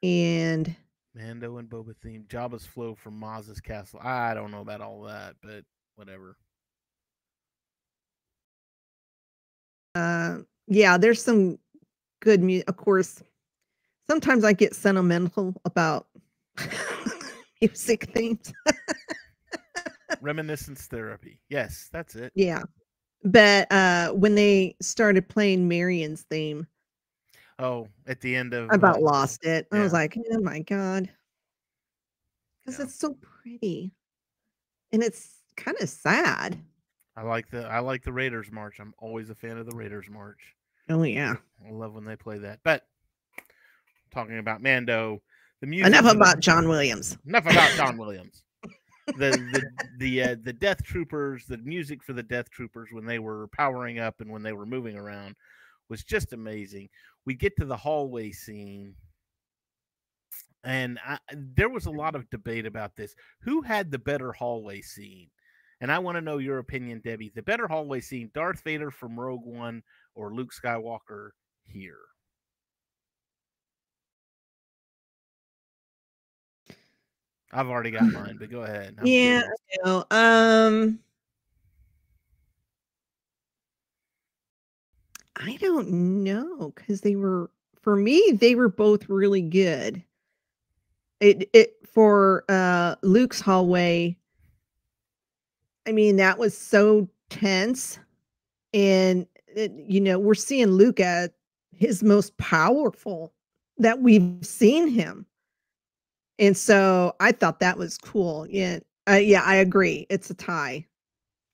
and 0.00 0.76
Mando 1.12 1.56
and 1.56 1.68
Boba 1.68 1.96
theme. 1.96 2.24
Jabba's 2.28 2.66
flow 2.66 2.94
from 2.94 3.18
Maz's 3.18 3.60
castle. 3.60 3.98
I 4.00 4.32
don't 4.34 4.52
know 4.52 4.60
about 4.60 4.80
all 4.80 5.02
that, 5.04 5.34
but 5.42 5.64
whatever. 5.96 6.36
uh 9.96 10.38
yeah, 10.68 10.96
there's 10.96 11.20
some 11.24 11.58
good 12.20 12.40
music. 12.40 12.68
Of 12.70 12.76
course, 12.76 13.24
sometimes 14.10 14.42
I 14.42 14.52
get 14.52 14.74
sentimental 14.74 15.54
about 15.64 16.08
music 17.60 18.10
themes. 18.12 18.52
Reminiscence 20.20 20.86
therapy. 20.88 21.38
Yes, 21.48 21.88
that's 21.92 22.16
it. 22.16 22.32
Yeah. 22.34 22.64
But 23.22 23.70
uh 23.70 24.10
when 24.10 24.34
they 24.34 24.74
started 24.82 25.28
playing 25.28 25.68
Marion's 25.68 26.22
theme, 26.22 26.66
Oh, 27.60 27.86
at 28.08 28.20
the 28.20 28.34
end 28.34 28.52
of 28.52 28.68
I 28.70 28.74
about 28.74 28.96
uh, 28.96 29.00
lost 29.00 29.44
it. 29.44 29.68
I 29.70 29.80
was 29.80 29.92
like, 29.92 30.16
oh 30.32 30.40
my 30.40 30.60
God. 30.60 31.08
Because 32.64 32.80
Yeah. 32.80 32.86
it's 32.86 32.98
so 32.98 33.16
pretty. 33.20 33.92
And 34.92 35.04
it's 35.04 35.36
kind 35.56 35.76
of 35.80 35.88
sad. 35.88 36.58
I 37.16 37.22
like 37.22 37.48
the 37.48 37.64
I 37.64 37.78
like 37.78 38.02
the 38.02 38.12
Raiders 38.12 38.50
March. 38.50 38.80
I'm 38.80 38.92
always 38.98 39.30
a 39.30 39.36
fan 39.36 39.56
of 39.56 39.66
the 39.66 39.76
Raiders 39.76 40.06
March. 40.10 40.56
Oh 40.88 41.04
yeah. 41.04 41.34
I 41.64 41.70
love 41.70 41.94
when 41.94 42.04
they 42.04 42.16
play 42.16 42.38
that. 42.38 42.58
But 42.64 42.86
talking 44.10 44.38
about 44.38 44.62
Mando, 44.62 45.22
the 45.60 45.66
music. 45.66 45.88
Enough 45.88 46.14
about 46.14 46.40
John 46.40 46.68
Williams. 46.68 47.16
enough 47.26 47.46
about 47.46 47.70
John 47.76 47.96
Williams. 47.98 48.42
The 49.06 49.30
the 49.52 49.70
the 49.98 50.22
uh, 50.22 50.36
the 50.42 50.52
Death 50.52 50.82
Troopers, 50.84 51.46
the 51.46 51.58
music 51.58 52.02
for 52.02 52.12
the 52.12 52.22
Death 52.22 52.50
Troopers 52.50 52.90
when 52.92 53.06
they 53.06 53.18
were 53.18 53.48
powering 53.48 53.98
up 53.98 54.20
and 54.20 54.30
when 54.30 54.42
they 54.42 54.52
were 54.52 54.66
moving 54.66 54.96
around 54.96 55.34
was 55.88 56.04
just 56.04 56.32
amazing. 56.32 56.88
We 57.26 57.34
get 57.34 57.56
to 57.56 57.64
the 57.64 57.76
hallway 57.76 58.30
scene, 58.30 58.94
and 60.62 60.98
I, 61.04 61.18
there 61.34 61.68
was 61.68 61.86
a 61.86 61.90
lot 61.90 62.14
of 62.14 62.30
debate 62.30 62.66
about 62.66 62.96
this. 62.96 63.14
Who 63.42 63.62
had 63.62 63.90
the 63.90 63.98
better 63.98 64.32
hallway 64.32 64.80
scene? 64.80 65.28
And 65.80 65.90
I 65.90 65.98
want 65.98 66.16
to 66.16 66.20
know 66.22 66.38
your 66.38 66.58
opinion, 66.58 67.00
Debbie. 67.02 67.32
The 67.34 67.42
better 67.42 67.66
hallway 67.66 68.00
scene: 68.00 68.30
Darth 68.32 68.62
Vader 68.62 68.90
from 68.90 69.18
Rogue 69.18 69.44
One 69.44 69.82
or 70.14 70.32
Luke 70.32 70.52
Skywalker 70.52 71.30
here? 71.64 71.98
I've 77.52 77.68
already 77.68 77.90
got 77.90 78.12
mine, 78.12 78.36
but 78.38 78.50
go 78.50 78.62
ahead. 78.62 78.96
I'm 78.98 79.06
yeah. 79.06 79.42
Um 80.10 80.98
I 85.36 85.56
don't 85.56 85.88
know 86.22 86.72
because 86.76 87.00
they 87.00 87.16
were 87.16 87.50
for 87.80 87.96
me, 87.96 88.32
they 88.34 88.54
were 88.54 88.68
both 88.68 89.08
really 89.08 89.42
good. 89.42 90.02
It 91.20 91.48
it 91.52 91.76
for 91.86 92.44
uh 92.48 92.96
Luke's 93.02 93.40
hallway. 93.40 94.16
I 95.86 95.92
mean, 95.92 96.16
that 96.16 96.38
was 96.38 96.56
so 96.56 97.08
tense. 97.30 97.98
And 98.72 99.26
it, 99.48 99.72
you 99.88 100.00
know, 100.00 100.18
we're 100.18 100.34
seeing 100.34 100.68
Luke 100.68 101.00
at 101.00 101.32
his 101.74 102.02
most 102.02 102.36
powerful 102.36 103.32
that 103.78 104.00
we've 104.00 104.38
seen 104.42 104.88
him. 104.88 105.26
And 106.40 106.56
so 106.56 107.14
I 107.20 107.32
thought 107.32 107.60
that 107.60 107.78
was 107.78 107.98
cool. 107.98 108.46
Yeah. 108.48 108.80
Uh, 109.08 109.14
yeah, 109.14 109.42
I 109.44 109.56
agree. 109.56 110.06
It's 110.10 110.30
a 110.30 110.34
tie. 110.34 110.86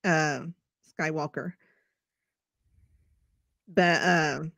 Um 0.05 0.55
Skywalker. 0.99 1.53
But 3.69 4.01
um 4.03 4.53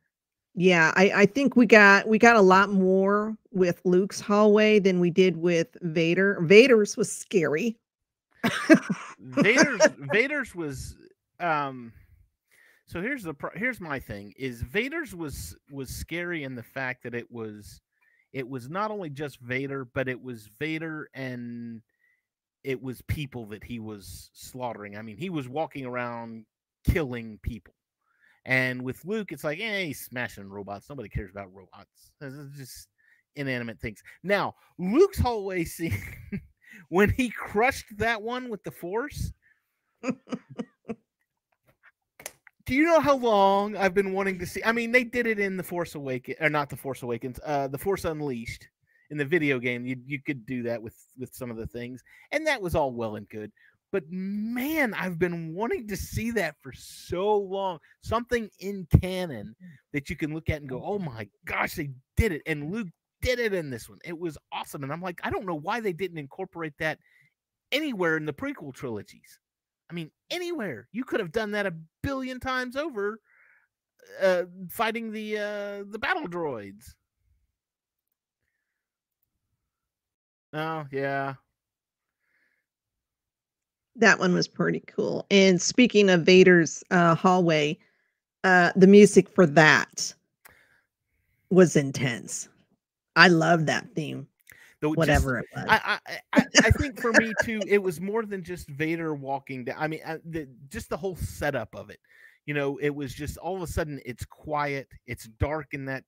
yeah, 0.55 0.93
I, 0.97 1.13
I 1.15 1.27
think 1.27 1.57
we 1.57 1.67
got 1.67 2.07
we 2.09 2.19
got 2.19 2.37
a 2.37 2.41
lot 2.41 2.71
more 2.71 3.37
with 3.53 3.81
Luke's 3.85 4.21
hallway 4.21 4.81
than 4.81 4.99
we 5.01 5.09
did 5.09 5.37
with 5.37 5.77
Vader. 5.83 6.41
Vader's 6.43 6.97
was 6.97 7.11
scary. 7.11 7.79
Vader's 9.21 9.81
Vader's 10.13 10.55
was 10.55 10.97
um 11.41 11.93
so 12.87 13.01
here's 13.01 13.23
the 13.23 13.35
pro- 13.35 13.55
here's 13.55 13.81
my 13.81 13.99
thing 14.01 14.35
is 14.37 14.63
Vader's 14.63 15.15
was 15.15 15.57
was 15.71 15.89
scary 15.91 16.43
in 16.43 16.55
the 16.55 16.63
fact 16.63 17.03
that 17.05 17.15
it 17.15 17.31
was 17.31 17.81
it 18.33 18.49
was 18.49 18.69
not 18.69 18.91
only 18.91 19.11
just 19.11 19.41
Vader 19.41 19.85
but 19.85 20.09
it 20.09 20.21
was 20.23 20.51
Vader 20.59 21.09
and 21.15 21.83
it 22.65 22.83
was 22.83 23.01
people 23.03 23.47
that 23.47 23.65
he 23.65 23.79
was 23.79 24.31
slaughtering. 24.35 24.97
I 24.97 25.03
mean, 25.03 25.17
he 25.17 25.31
was 25.31 25.49
walking 25.49 25.87
around 25.87 26.45
killing 26.85 27.39
people. 27.43 27.75
And 28.45 28.83
with 28.83 29.05
Luke, 29.05 29.33
it's 29.33 29.45
like, 29.45 29.61
eh, 29.61 29.85
he's 29.85 30.01
smashing 30.01 30.49
robots. 30.49 30.89
Nobody 30.89 31.09
cares 31.09 31.31
about 31.31 31.53
robots. 31.53 32.11
Is 32.21 32.57
just 32.57 32.89
inanimate 33.37 33.81
things. 33.81 34.03
Now, 34.23 34.55
Luke's 34.79 35.19
hallway 35.19 35.65
scene 35.67 36.03
when 36.89 37.11
he 37.11 37.31
crushed 37.31 37.97
that 37.99 38.23
one 38.23 38.49
with 38.49 38.63
the 38.65 38.71
force 38.71 39.33
do 42.69 42.75
you 42.75 42.85
know 42.85 43.01
how 43.01 43.17
long 43.17 43.77
I've 43.77 43.95
been 43.95 44.13
wanting 44.13 44.39
to 44.41 44.47
see? 44.47 44.63
I 44.63 44.73
mean, 44.73 44.93
they 44.93 45.03
did 45.03 45.27
it 45.27 45.39
in 45.39 45.57
the 45.57 45.63
Force 45.63 45.95
Awakens, 45.95 46.37
or 46.39 46.51
not 46.51 46.69
the 46.69 46.77
Force 46.77 47.03
Awakens, 47.03 47.41
uh, 47.47 47.67
the 47.67 47.79
Force 47.79 48.05
Unleashed 48.05 48.69
in 49.09 49.17
the 49.17 49.25
video 49.25 49.59
game. 49.59 49.87
You 49.87 49.97
you 50.05 50.21
could 50.21 50.45
do 50.45 50.63
that 50.65 50.83
with 50.83 50.95
with 51.17 51.35
some 51.35 51.51
of 51.51 51.57
the 51.57 51.67
things, 51.67 52.03
and 52.31 52.47
that 52.47 52.61
was 52.61 52.75
all 52.75 52.93
well 52.93 53.17
and 53.17 53.27
good. 53.31 53.51
But 53.91 54.05
man, 54.11 54.93
I've 54.93 55.19
been 55.19 55.55
wanting 55.55 55.89
to 55.89 55.97
see 55.97 56.31
that 56.33 56.57
for 56.61 56.75
so 56.75 57.39
long. 57.39 57.79
Something 58.03 58.51
in 58.61 58.87
canon 59.01 59.57
that 59.95 60.11
you 60.11 60.17
can 60.17 60.35
look 60.35 60.51
at 60.51 60.61
and 60.61 60.69
go, 60.69 60.83
"Oh 60.85 60.99
my 60.99 61.27
gosh, 61.47 61.75
they 61.75 61.89
did 62.19 62.33
it!" 62.33 62.43
And 62.45 62.71
Luke 62.71 62.89
did 63.23 63.39
it 63.39 63.55
in 63.55 63.71
this 63.71 63.89
one. 63.89 63.99
It 64.05 64.19
was 64.19 64.37
awesome, 64.53 64.83
and 64.83 64.93
I'm 64.93 65.01
like, 65.01 65.21
I 65.25 65.31
don't 65.31 65.47
know 65.47 65.55
why 65.55 65.81
they 65.81 65.95
didn't 65.95 66.19
incorporate 66.19 66.75
that 66.81 66.99
anywhere 67.73 68.19
in 68.19 68.27
the 68.27 68.35
prequel 68.35 68.75
trilogies. 68.75 69.39
I 69.91 69.95
mean, 69.95 70.11
anywhere 70.31 70.89
you 70.93 71.05
could 71.05 71.21
have 71.21 71.33
done 71.33 71.53
that 71.53 71.67
a 71.67 71.75
billion 72.03 72.41
times 72.41 72.77
over, 72.77 73.21
uh, 74.23 74.45
fighting 74.71 75.13
the 75.13 75.39
uh, 75.39 75.85
the 75.91 75.99
battle 75.99 76.27
droids. 76.29 76.95
Oh 80.53 80.87
yeah, 80.93 81.37
That 83.97 84.19
one 84.19 84.33
was 84.35 84.49
pretty 84.49 84.81
cool. 84.87 85.27
And 85.31 85.61
speaking 85.61 86.09
of 86.09 86.25
Vader's 86.25 86.85
uh, 86.91 87.15
hallway, 87.15 87.79
uh, 88.45 88.73
the 88.77 88.87
music 88.87 89.29
for 89.29 89.47
that 89.47 90.15
was 91.51 91.77
intense. 91.77 92.49
I 93.17 93.29
love 93.29 93.67
that 93.67 93.95
theme, 93.95 94.29
just- 94.83 94.97
whatever 94.97 95.39
it 95.39 95.47
was. 95.55 95.65
I, 95.69 95.99
I 96.07 96.19
I 96.33 96.45
I 96.65 96.71
think 96.71 97.01
for 97.01 97.13
me 97.13 97.33
too, 97.43 97.61
it 97.67 97.83
was 97.83 98.01
more 98.01 98.25
than 98.25 98.43
just 98.43 98.69
Vader 98.69 99.15
walking 99.15 99.65
down. 99.65 99.77
I 99.79 99.89
mean, 99.89 100.01
uh, 100.05 100.19
the, 100.25 100.49
just 100.69 100.89
the 100.89 100.97
whole 100.97 101.17
setup 101.17 101.75
of 101.75 101.91
it. 101.91 102.01
You 102.47 102.55
know, 102.55 102.79
it 102.79 102.91
was 102.95 103.13
just 103.13 103.37
all 103.39 103.57
of 103.57 103.63
a 103.63 103.67
sudden 103.67 104.01
it's 104.07 104.25
quiet, 104.25 104.89
it's 105.07 105.25
dark 105.39 105.69
in 105.73 105.85
that 105.87 106.05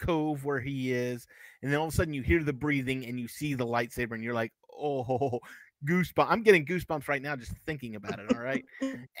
cove 0.00 0.44
where 0.44 0.60
he 0.60 0.92
is, 0.92 1.26
and 1.62 1.70
then 1.72 1.78
all 1.78 1.86
of 1.88 1.92
a 1.92 1.96
sudden 1.96 2.14
you 2.14 2.22
hear 2.22 2.42
the 2.42 2.52
breathing 2.52 3.06
and 3.06 3.20
you 3.20 3.28
see 3.28 3.54
the 3.54 3.66
lightsaber, 3.66 4.12
and 4.12 4.24
you're 4.24 4.34
like, 4.34 4.52
oh, 4.72 5.38
goosebumps! 5.84 6.26
I'm 6.28 6.42
getting 6.42 6.66
goosebumps 6.66 7.06
right 7.08 7.22
now 7.22 7.36
just 7.36 7.52
thinking 7.66 7.94
about 7.96 8.18
it. 8.18 8.34
All 8.34 8.40
right, 8.40 8.64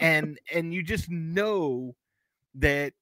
and 0.00 0.38
and 0.52 0.72
you 0.74 0.82
just 0.82 1.08
know 1.10 1.94
that 2.56 2.94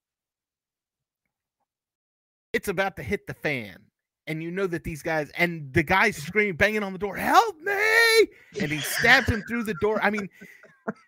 it's 2.52 2.68
about 2.68 2.96
to 2.96 3.02
hit 3.02 3.26
the 3.26 3.34
fan 3.34 3.78
and 4.26 4.42
you 4.42 4.50
know 4.50 4.66
that 4.66 4.84
these 4.84 5.02
guys 5.02 5.30
and 5.36 5.72
the 5.72 5.82
guy's 5.82 6.16
mm-hmm. 6.16 6.26
screaming 6.26 6.56
banging 6.56 6.82
on 6.82 6.92
the 6.92 6.98
door 6.98 7.16
help 7.16 7.56
me! 7.60 8.28
and 8.60 8.70
he 8.72 8.78
stabs 8.78 9.28
him 9.28 9.42
through 9.48 9.64
the 9.64 9.74
door. 9.74 10.00
I 10.02 10.10
mean 10.10 10.28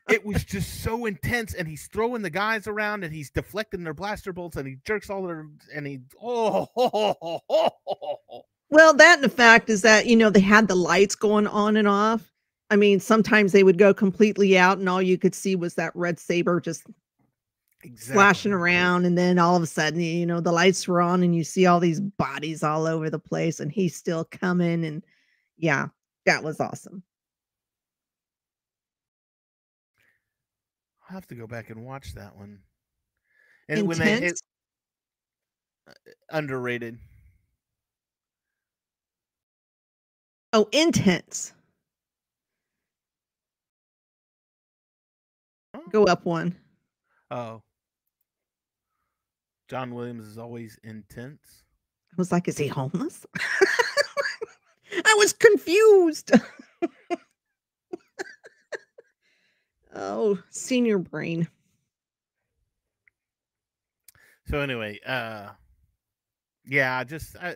it 0.08 0.24
was 0.24 0.44
just 0.44 0.82
so 0.82 1.06
intense 1.06 1.54
and 1.54 1.68
he's 1.68 1.86
throwing 1.86 2.22
the 2.22 2.30
guys 2.30 2.66
around 2.66 3.04
and 3.04 3.12
he's 3.12 3.30
deflecting 3.30 3.84
their 3.84 3.94
blaster 3.94 4.32
bolts 4.32 4.56
and 4.56 4.66
he 4.66 4.76
jerks 4.84 5.10
all 5.10 5.22
their 5.22 5.46
and 5.74 5.86
he 5.86 6.00
oh. 6.22 6.66
Well, 8.70 8.92
that 8.94 9.14
and 9.16 9.24
the 9.24 9.30
fact 9.30 9.70
is 9.70 9.80
that, 9.82 10.06
you 10.06 10.16
know, 10.16 10.28
they 10.28 10.40
had 10.40 10.68
the 10.68 10.74
lights 10.74 11.14
going 11.14 11.46
on 11.46 11.76
and 11.76 11.88
off. 11.88 12.30
I 12.70 12.76
mean, 12.76 13.00
sometimes 13.00 13.52
they 13.52 13.62
would 13.62 13.78
go 13.78 13.94
completely 13.94 14.58
out 14.58 14.78
and 14.78 14.88
all 14.88 15.00
you 15.00 15.16
could 15.16 15.34
see 15.34 15.56
was 15.56 15.74
that 15.74 15.96
red 15.96 16.18
saber 16.18 16.60
just 16.60 16.84
flashing 17.96 18.52
around. 18.52 19.04
And 19.06 19.16
then 19.16 19.38
all 19.38 19.56
of 19.56 19.62
a 19.62 19.66
sudden, 19.66 20.00
you 20.00 20.26
know, 20.26 20.40
the 20.40 20.52
lights 20.52 20.86
were 20.88 21.00
on 21.00 21.22
and 21.22 21.34
you 21.34 21.44
see 21.44 21.66
all 21.66 21.80
these 21.80 22.00
bodies 22.00 22.62
all 22.62 22.86
over 22.86 23.10
the 23.10 23.18
place 23.18 23.60
and 23.60 23.70
he's 23.72 23.96
still 23.96 24.24
coming. 24.24 24.84
And 24.84 25.04
yeah, 25.56 25.88
that 26.26 26.42
was 26.42 26.60
awesome. 26.60 27.02
i'll 31.08 31.14
have 31.14 31.26
to 31.26 31.34
go 31.34 31.46
back 31.46 31.70
and 31.70 31.86
watch 31.86 32.12
that 32.14 32.36
one 32.36 32.58
and 33.70 33.88
when 33.88 33.98
they 33.98 34.04
hit 34.04 34.22
Intense. 34.22 34.42
Uh, 35.88 35.92
underrated 36.32 36.98
Oh, 40.52 40.66
intense. 40.72 41.52
Oh. 45.74 45.82
Go 45.90 46.04
up 46.04 46.24
one. 46.24 46.56
oh 47.30 47.62
john 49.68 49.94
williams 49.94 50.26
is 50.26 50.38
always 50.38 50.78
intense 50.84 51.62
I 52.12 52.14
was 52.16 52.32
like, 52.32 52.48
is 52.48 52.58
he 52.58 52.66
homeless? 52.66 53.26
I 55.04 55.14
was 55.18 55.32
confused. 55.32 56.32
oh, 59.94 60.38
senior 60.50 60.98
brain. 60.98 61.46
So 64.46 64.60
anyway, 64.60 64.98
uh 65.06 65.50
yeah, 66.64 67.04
just 67.04 67.36
I, 67.36 67.54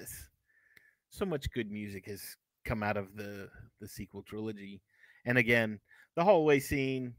so 1.10 1.24
much 1.24 1.50
good 1.52 1.70
music 1.70 2.06
has 2.06 2.22
come 2.64 2.82
out 2.82 2.96
of 2.96 3.16
the 3.16 3.48
the 3.80 3.88
sequel 3.88 4.22
trilogy. 4.22 4.82
And 5.24 5.38
again, 5.38 5.80
the 6.14 6.24
hallway 6.24 6.60
scene 6.60 7.14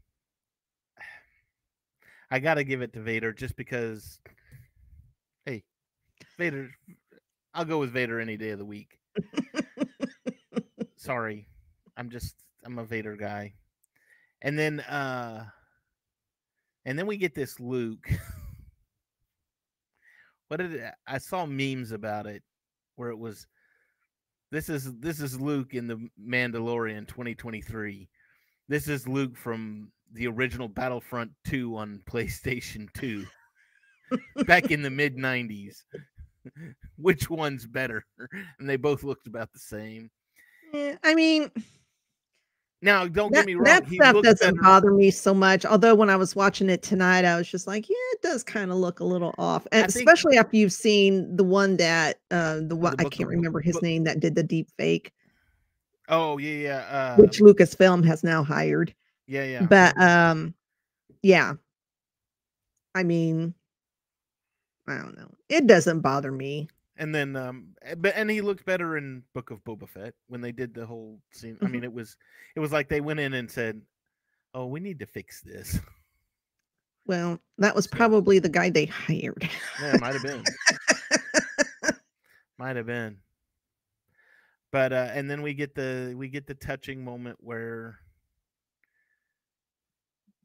I 2.30 2.38
got 2.38 2.54
to 2.54 2.64
give 2.64 2.80
it 2.80 2.92
to 2.94 3.02
Vader 3.02 3.32
just 3.32 3.56
because 3.56 4.20
Vader 6.38 6.70
I'll 7.54 7.64
go 7.64 7.78
with 7.78 7.92
Vader 7.92 8.20
any 8.20 8.36
day 8.36 8.50
of 8.50 8.58
the 8.58 8.64
week. 8.64 8.98
Sorry. 10.96 11.46
I'm 11.96 12.10
just 12.10 12.34
I'm 12.64 12.78
a 12.78 12.84
Vader 12.84 13.16
guy. 13.16 13.54
And 14.42 14.58
then 14.58 14.80
uh 14.80 15.44
and 16.84 16.98
then 16.98 17.06
we 17.06 17.16
get 17.16 17.34
this 17.34 17.60
Luke 17.60 18.08
what 20.48 20.58
did 20.58 20.74
it, 20.74 20.92
I 21.06 21.18
saw 21.18 21.46
memes 21.46 21.92
about 21.92 22.26
it 22.26 22.42
where 22.96 23.10
it 23.10 23.18
was 23.18 23.46
this 24.50 24.68
is 24.68 24.92
this 25.00 25.20
is 25.20 25.40
Luke 25.40 25.74
in 25.74 25.88
the 25.88 26.08
Mandalorian 26.20 27.08
2023. 27.08 28.08
This 28.68 28.88
is 28.88 29.08
Luke 29.08 29.36
from 29.36 29.90
the 30.12 30.28
original 30.28 30.68
Battlefront 30.68 31.32
2 31.46 31.76
on 31.76 32.00
PlayStation 32.08 32.88
2 32.94 33.24
back 34.46 34.70
in 34.70 34.82
the 34.82 34.90
mid 34.90 35.16
90s. 35.16 35.82
Which 36.96 37.28
one's 37.30 37.66
better? 37.66 38.04
And 38.58 38.68
they 38.68 38.76
both 38.76 39.02
looked 39.02 39.26
about 39.26 39.52
the 39.52 39.58
same. 39.58 40.10
Yeah, 40.72 40.96
I 41.04 41.14
mean, 41.14 41.50
Now, 42.82 43.06
don't 43.06 43.32
that, 43.32 43.40
get 43.40 43.46
me 43.46 43.54
wrong. 43.54 43.64
that 43.64 43.86
he 43.86 43.96
stuff 43.96 44.22
doesn't 44.22 44.54
better- 44.56 44.62
bother 44.62 44.90
me 44.90 45.10
so 45.10 45.32
much. 45.32 45.64
Although 45.64 45.94
when 45.94 46.10
I 46.10 46.16
was 46.16 46.34
watching 46.36 46.68
it 46.68 46.82
tonight, 46.82 47.24
I 47.24 47.36
was 47.36 47.48
just 47.48 47.66
like, 47.66 47.88
yeah, 47.88 47.94
it 48.12 48.22
does 48.22 48.42
kind 48.42 48.70
of 48.70 48.76
look 48.76 49.00
a 49.00 49.04
little 49.04 49.34
off, 49.38 49.66
and 49.72 49.84
I 49.84 49.86
think- 49.86 50.06
especially 50.08 50.36
after 50.36 50.56
you've 50.56 50.72
seen 50.72 51.34
the 51.36 51.44
one 51.44 51.76
that 51.78 52.18
uh 52.30 52.60
the 52.66 52.76
one 52.76 52.94
I 52.98 53.04
can't 53.04 53.28
remember 53.28 53.60
his 53.60 53.74
Book- 53.74 53.82
name 53.84 54.04
that 54.04 54.20
did 54.20 54.34
the 54.34 54.42
deep 54.42 54.68
fake, 54.76 55.12
Oh 56.08 56.36
yeah, 56.38 56.56
yeah, 56.56 56.76
uh, 56.78 57.16
which 57.16 57.38
Lucasfilm 57.40 58.04
has 58.04 58.22
now 58.24 58.42
hired. 58.44 58.94
yeah, 59.26 59.44
yeah. 59.44 59.62
But 59.64 59.98
um, 60.00 60.54
yeah, 61.22 61.54
I 62.94 63.02
mean, 63.04 63.54
I 64.86 64.96
don't 64.96 65.16
know. 65.16 65.30
It 65.48 65.66
doesn't 65.66 66.00
bother 66.00 66.32
me. 66.32 66.68
and 66.96 67.14
then 67.14 67.34
um 67.36 67.68
eh, 67.82 67.94
but 67.96 68.14
and 68.16 68.30
he 68.30 68.40
looked 68.40 68.64
better 68.64 68.96
in 68.96 69.22
book 69.34 69.50
of 69.50 69.62
boba 69.64 69.88
fett 69.88 70.14
when 70.28 70.40
they 70.40 70.52
did 70.52 70.72
the 70.74 70.86
whole 70.86 71.18
scene 71.32 71.58
i 71.60 71.64
Mhm. 71.66 71.70
mean 71.72 71.84
it 71.84 71.92
was 71.92 72.16
it 72.54 72.60
was 72.60 72.70
like 72.70 72.88
they 72.88 73.00
went 73.00 73.18
in 73.18 73.34
and 73.34 73.50
said 73.50 73.82
oh 74.54 74.66
we 74.66 74.78
need 74.78 75.00
to 75.00 75.06
fix 75.06 75.40
this 75.42 75.80
Well, 77.06 77.40
that 77.58 77.74
was 77.74 77.86
So- 77.86 77.96
probably 77.96 78.38
the 78.38 78.48
guy 78.48 78.70
they 78.70 78.86
hired. 78.86 79.42
yeah 79.80 79.94
it 79.96 80.00
might 80.00 80.14
have 80.14 80.22
been 80.22 80.44
might 82.58 82.76
have 82.76 82.86
been 82.86 83.18
but 84.70 84.92
uh 84.92 85.10
and 85.14 85.28
then 85.28 85.42
we 85.42 85.52
get 85.54 85.74
the 85.74 86.14
we 86.16 86.28
get 86.28 86.46
the 86.46 86.54
touching 86.54 87.02
moment 87.02 87.38
where 87.40 87.98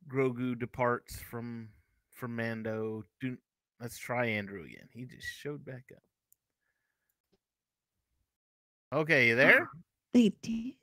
grogu 0.08 0.58
departs 0.58 1.20
from 1.20 1.70
from 2.16 2.36
mando 2.36 3.04
do 3.22 3.38
let's 3.82 3.98
try 3.98 4.26
andrew 4.26 4.64
again 4.64 4.88
he 4.92 5.06
just 5.06 5.28
showed 5.28 5.64
back 5.66 5.84
up 5.96 6.04
okay 8.94 9.28
you 9.28 9.34
uh, 9.34 9.38
there 9.38 9.70
They 10.12 10.34
did. 10.42 10.74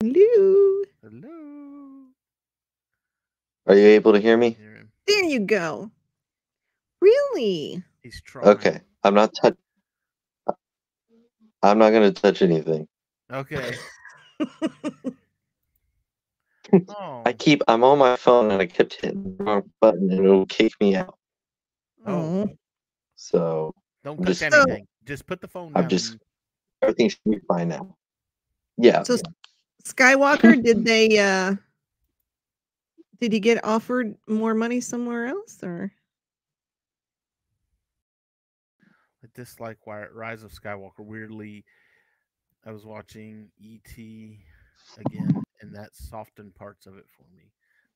Hello. 0.00 0.82
hello 1.02 2.08
Are 3.66 3.74
you 3.74 3.86
able 3.86 4.12
to 4.12 4.20
hear 4.20 4.36
me? 4.36 4.58
There 5.06 5.24
you 5.24 5.40
go. 5.40 5.90
Really? 7.00 7.82
He's 8.02 8.20
trying. 8.22 8.48
Okay. 8.48 8.80
I'm 9.02 9.14
not 9.14 9.32
touch. 9.40 9.56
I'm 11.62 11.78
not 11.78 11.90
gonna 11.90 12.12
touch 12.12 12.42
anything. 12.42 12.86
Okay. 13.32 13.74
Oh. 16.88 17.22
I 17.24 17.32
keep. 17.32 17.62
I'm 17.68 17.84
on 17.84 17.98
my 17.98 18.16
phone 18.16 18.50
and 18.50 18.60
I 18.60 18.66
kept 18.66 19.00
hitting 19.00 19.36
the 19.38 19.44
wrong 19.44 19.70
button 19.80 20.10
and 20.10 20.24
it'll 20.24 20.46
kick 20.46 20.72
me 20.80 20.96
out. 20.96 21.16
Oh. 22.06 22.12
Oh. 22.14 22.50
So 23.16 23.74
Don't 24.02 24.18
I'm 24.18 24.24
touch 24.24 24.38
just- 24.40 24.54
anything. 24.54 24.86
Just 25.04 25.26
put 25.26 25.40
the 25.40 25.48
phone 25.48 25.72
down. 25.72 25.84
I'm 25.84 25.88
just- 25.88 26.12
and- 26.12 26.20
everything 26.82 27.08
should 27.10 27.24
be 27.26 27.38
fine 27.48 27.68
now. 27.68 27.96
Yeah. 28.76 29.02
So 29.02 29.16
Skywalker, 29.84 30.62
did 30.64 30.84
they 30.84 31.18
uh 31.18 31.54
did 33.20 33.32
he 33.32 33.40
get 33.40 33.64
offered 33.64 34.16
more 34.26 34.54
money 34.54 34.80
somewhere 34.80 35.26
else 35.26 35.62
or? 35.62 35.92
I 39.22 39.26
dislike 39.34 39.78
Wi- 39.86 40.08
Rise 40.12 40.42
of 40.42 40.52
Skywalker. 40.52 41.00
Weirdly, 41.00 41.64
I 42.66 42.72
was 42.72 42.84
watching 42.84 43.48
ET 43.62 43.96
again, 45.06 45.42
and 45.64 45.74
that 45.74 45.96
softened 45.96 46.54
parts 46.54 46.86
of 46.86 46.96
it 46.98 47.06
for 47.08 47.26
me. 47.34 47.52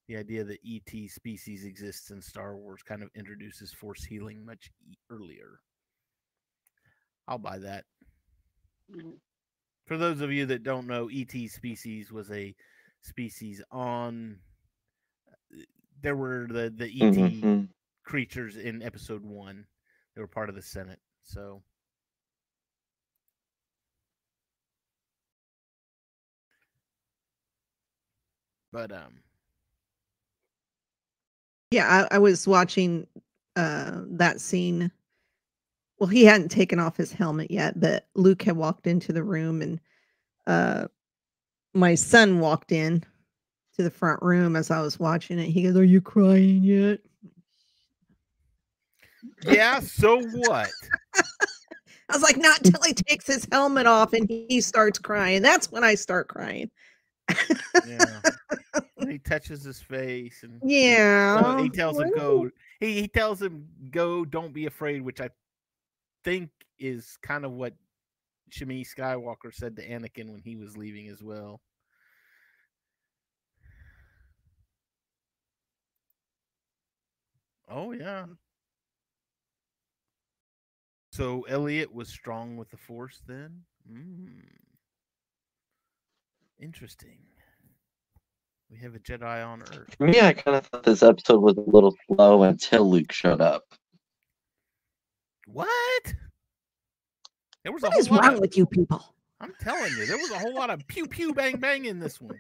The 0.08 0.16
idea 0.16 0.44
that 0.44 0.60
ET 0.64 1.08
species 1.08 1.64
exists 1.64 2.10
in 2.10 2.22
Star 2.22 2.56
Wars 2.56 2.82
kind 2.82 3.02
of 3.02 3.10
introduces 3.14 3.72
force 3.72 4.04
healing 4.04 4.44
much 4.44 4.70
earlier. 5.10 5.60
I'll 7.28 7.38
buy 7.38 7.58
that. 7.58 7.84
For 9.86 9.96
those 9.96 10.20
of 10.20 10.32
you 10.32 10.46
that 10.46 10.62
don't 10.62 10.86
know, 10.86 11.08
ET 11.10 11.48
species 11.48 12.12
was 12.12 12.30
a 12.30 12.54
species 13.02 13.62
on. 13.70 14.40
uh, 15.54 15.62
There 16.00 16.16
were 16.16 16.46
the 16.48 16.70
the 16.70 16.88
ET 16.88 17.46
Mhm. 17.46 17.68
creatures 18.04 18.56
in 18.56 18.82
episode 18.82 19.24
one. 19.24 19.66
They 20.14 20.20
were 20.20 20.28
part 20.28 20.48
of 20.48 20.54
the 20.54 20.62
Senate. 20.62 21.00
So 21.24 21.62
but 28.72 28.92
um 28.92 29.20
Yeah, 31.70 32.06
I, 32.10 32.16
I 32.16 32.18
was 32.18 32.46
watching 32.46 33.06
uh 33.56 34.02
that 34.10 34.40
scene. 34.40 34.90
Well, 35.98 36.08
he 36.08 36.24
hadn't 36.24 36.50
taken 36.50 36.78
off 36.78 36.96
his 36.96 37.12
helmet 37.12 37.50
yet, 37.50 37.80
but 37.80 38.06
Luke 38.14 38.42
had 38.42 38.56
walked 38.56 38.86
into 38.86 39.12
the 39.12 39.22
room 39.22 39.62
and 39.62 39.80
uh 40.46 40.88
my 41.74 41.94
son 41.94 42.40
walked 42.40 42.72
in 42.72 43.04
to 43.76 43.82
the 43.82 43.90
front 43.90 44.20
room 44.22 44.56
as 44.56 44.70
I 44.70 44.80
was 44.80 44.98
watching 44.98 45.38
it. 45.38 45.46
He 45.46 45.62
goes, 45.62 45.76
Are 45.76 45.84
you 45.84 46.00
crying 46.00 46.62
yet? 46.62 47.00
yeah, 49.42 49.80
so 49.80 50.20
what? 50.20 50.70
I 52.10 52.14
was 52.14 52.22
like, 52.22 52.38
not 52.38 52.64
till 52.64 52.80
he 52.84 52.94
takes 52.94 53.26
his 53.26 53.46
helmet 53.52 53.86
off 53.86 54.14
and 54.14 54.28
he 54.28 54.60
starts 54.60 54.98
crying. 54.98 55.42
That's 55.42 55.70
when 55.70 55.84
I 55.84 55.94
start 55.94 56.28
crying. 56.28 56.70
Yeah. 57.86 58.20
And 59.08 59.12
he 59.14 59.18
touches 59.18 59.64
his 59.64 59.80
face 59.80 60.42
and 60.42 60.60
Yeah. 60.62 61.40
so 61.42 61.62
he 61.62 61.70
tells 61.70 61.98
him 61.98 62.10
go. 62.14 62.50
He 62.78 63.00
he 63.00 63.08
tells 63.08 63.40
him 63.40 63.66
go, 63.90 64.26
don't 64.26 64.52
be 64.52 64.66
afraid, 64.66 65.00
which 65.00 65.18
I 65.20 65.30
think 66.24 66.50
is 66.78 67.16
kind 67.22 67.46
of 67.46 67.52
what 67.52 67.72
Shmi 68.50 68.86
Skywalker 68.86 69.52
said 69.52 69.76
to 69.76 69.88
Anakin 69.88 70.30
when 70.30 70.42
he 70.42 70.56
was 70.56 70.76
leaving 70.76 71.08
as 71.08 71.22
well. 71.22 71.62
Oh 77.66 77.92
yeah. 77.92 78.26
So 81.12 81.42
Elliot 81.48 81.94
was 81.94 82.10
strong 82.10 82.58
with 82.58 82.68
the 82.68 82.76
Force 82.76 83.22
then. 83.26 83.62
Mm. 83.90 84.42
Interesting. 86.60 87.20
We 88.70 88.78
have 88.78 88.94
a 88.94 88.98
Jedi 88.98 89.46
on 89.46 89.62
Earth. 89.62 89.94
For 89.96 90.06
me, 90.06 90.20
I 90.20 90.32
kind 90.34 90.56
of 90.56 90.66
thought 90.66 90.82
this 90.82 91.02
episode 91.02 91.40
was 91.40 91.56
a 91.56 91.70
little 91.70 91.96
slow 92.06 92.42
until 92.42 92.88
Luke 92.90 93.12
showed 93.12 93.40
up. 93.40 93.62
What? 95.46 96.14
There 97.64 97.72
was 97.72 97.82
a 97.82 97.86
What 97.86 97.92
whole 97.94 98.00
is 98.00 98.10
wrong 98.10 98.34
of- 98.34 98.40
with 98.40 98.56
you 98.56 98.66
people? 98.66 99.14
I'm 99.40 99.54
telling 99.60 99.92
you, 99.96 100.04
there 100.04 100.18
was 100.18 100.30
a 100.32 100.38
whole 100.38 100.54
lot 100.54 100.68
of 100.68 100.84
pew 100.88 101.06
pew 101.06 101.32
bang 101.32 101.58
bang 101.58 101.84
in 101.84 102.00
this 102.00 102.20
one. 102.20 102.36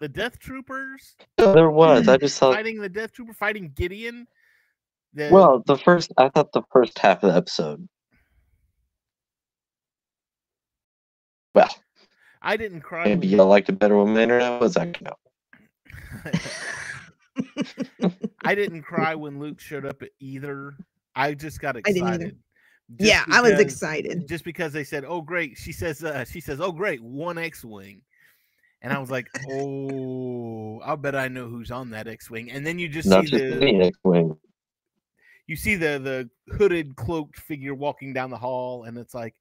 the 0.00 0.08
Death 0.08 0.38
Troopers 0.40 1.14
There 1.38 1.70
was. 1.70 2.08
I 2.08 2.16
just 2.16 2.36
thought. 2.38 2.54
fighting 2.54 2.80
the 2.80 2.88
Death 2.88 3.12
Trooper, 3.12 3.32
fighting 3.32 3.70
Gideon. 3.74 4.26
The, 5.14 5.28
Well, 5.32 5.62
the 5.66 5.76
first. 5.78 6.12
I 6.18 6.28
thought 6.30 6.52
the 6.52 6.62
first 6.72 6.98
half 6.98 7.22
of 7.22 7.30
the 7.32 7.36
episode. 7.38 7.88
Well, 11.54 11.68
I 12.42 12.56
didn't 12.56 12.80
cry. 12.82 13.04
maybe 13.04 13.28
when- 13.28 13.30
you 13.38 13.42
liked 13.44 13.68
it 13.68 13.78
better 13.78 13.96
when 14.02 14.14
the 14.14 14.22
internet 14.22 14.60
was. 14.60 14.76
I 14.76 14.86
don't 14.86 15.02
know. 15.02 15.16
I 18.44 18.54
didn't 18.54 18.82
cry 18.82 19.14
when 19.14 19.38
Luke 19.38 19.60
showed 19.60 19.86
up 19.86 20.02
either. 20.20 20.74
I 21.14 21.34
just 21.34 21.60
got 21.60 21.74
didn't 21.76 21.96
either. 21.96 22.06
excited. 22.26 22.38
just 22.98 23.08
yeah, 23.08 23.24
I 23.30 23.40
was 23.40 23.58
excited. 23.60 24.28
Just 24.28 24.44
because 24.44 24.72
they 24.72 24.84
said, 24.84 25.04
"Oh, 25.06 25.20
great," 25.22 25.56
she 25.56 25.72
says, 25.72 26.02
uh, 26.04 26.24
"She 26.24 26.40
says, 26.40 26.60
oh, 26.60 26.72
great, 26.72 27.00
one 27.02 27.38
X-wing," 27.38 28.02
and 28.82 28.92
I 28.92 28.98
was 28.98 29.10
like, 29.10 29.28
"Oh, 29.50 30.80
I'll 30.80 30.96
bet 30.96 31.14
I 31.14 31.28
know 31.28 31.48
who's 31.48 31.70
on 31.70 31.90
that 31.90 32.06
X-wing." 32.08 32.50
And 32.50 32.66
then 32.66 32.78
you 32.78 32.88
just 32.88 33.08
Not 33.08 33.24
see 33.24 33.30
just 33.30 33.44
the 33.44 33.56
any 33.56 33.82
X-wing. 33.82 34.36
you 35.46 35.56
see 35.56 35.76
the 35.76 35.98
the 36.48 36.54
hooded 36.56 36.96
cloaked 36.96 37.38
figure 37.38 37.74
walking 37.74 38.12
down 38.12 38.30
the 38.30 38.36
hall 38.38 38.84
and 38.84 38.98
it's 38.98 39.14
like 39.14 39.34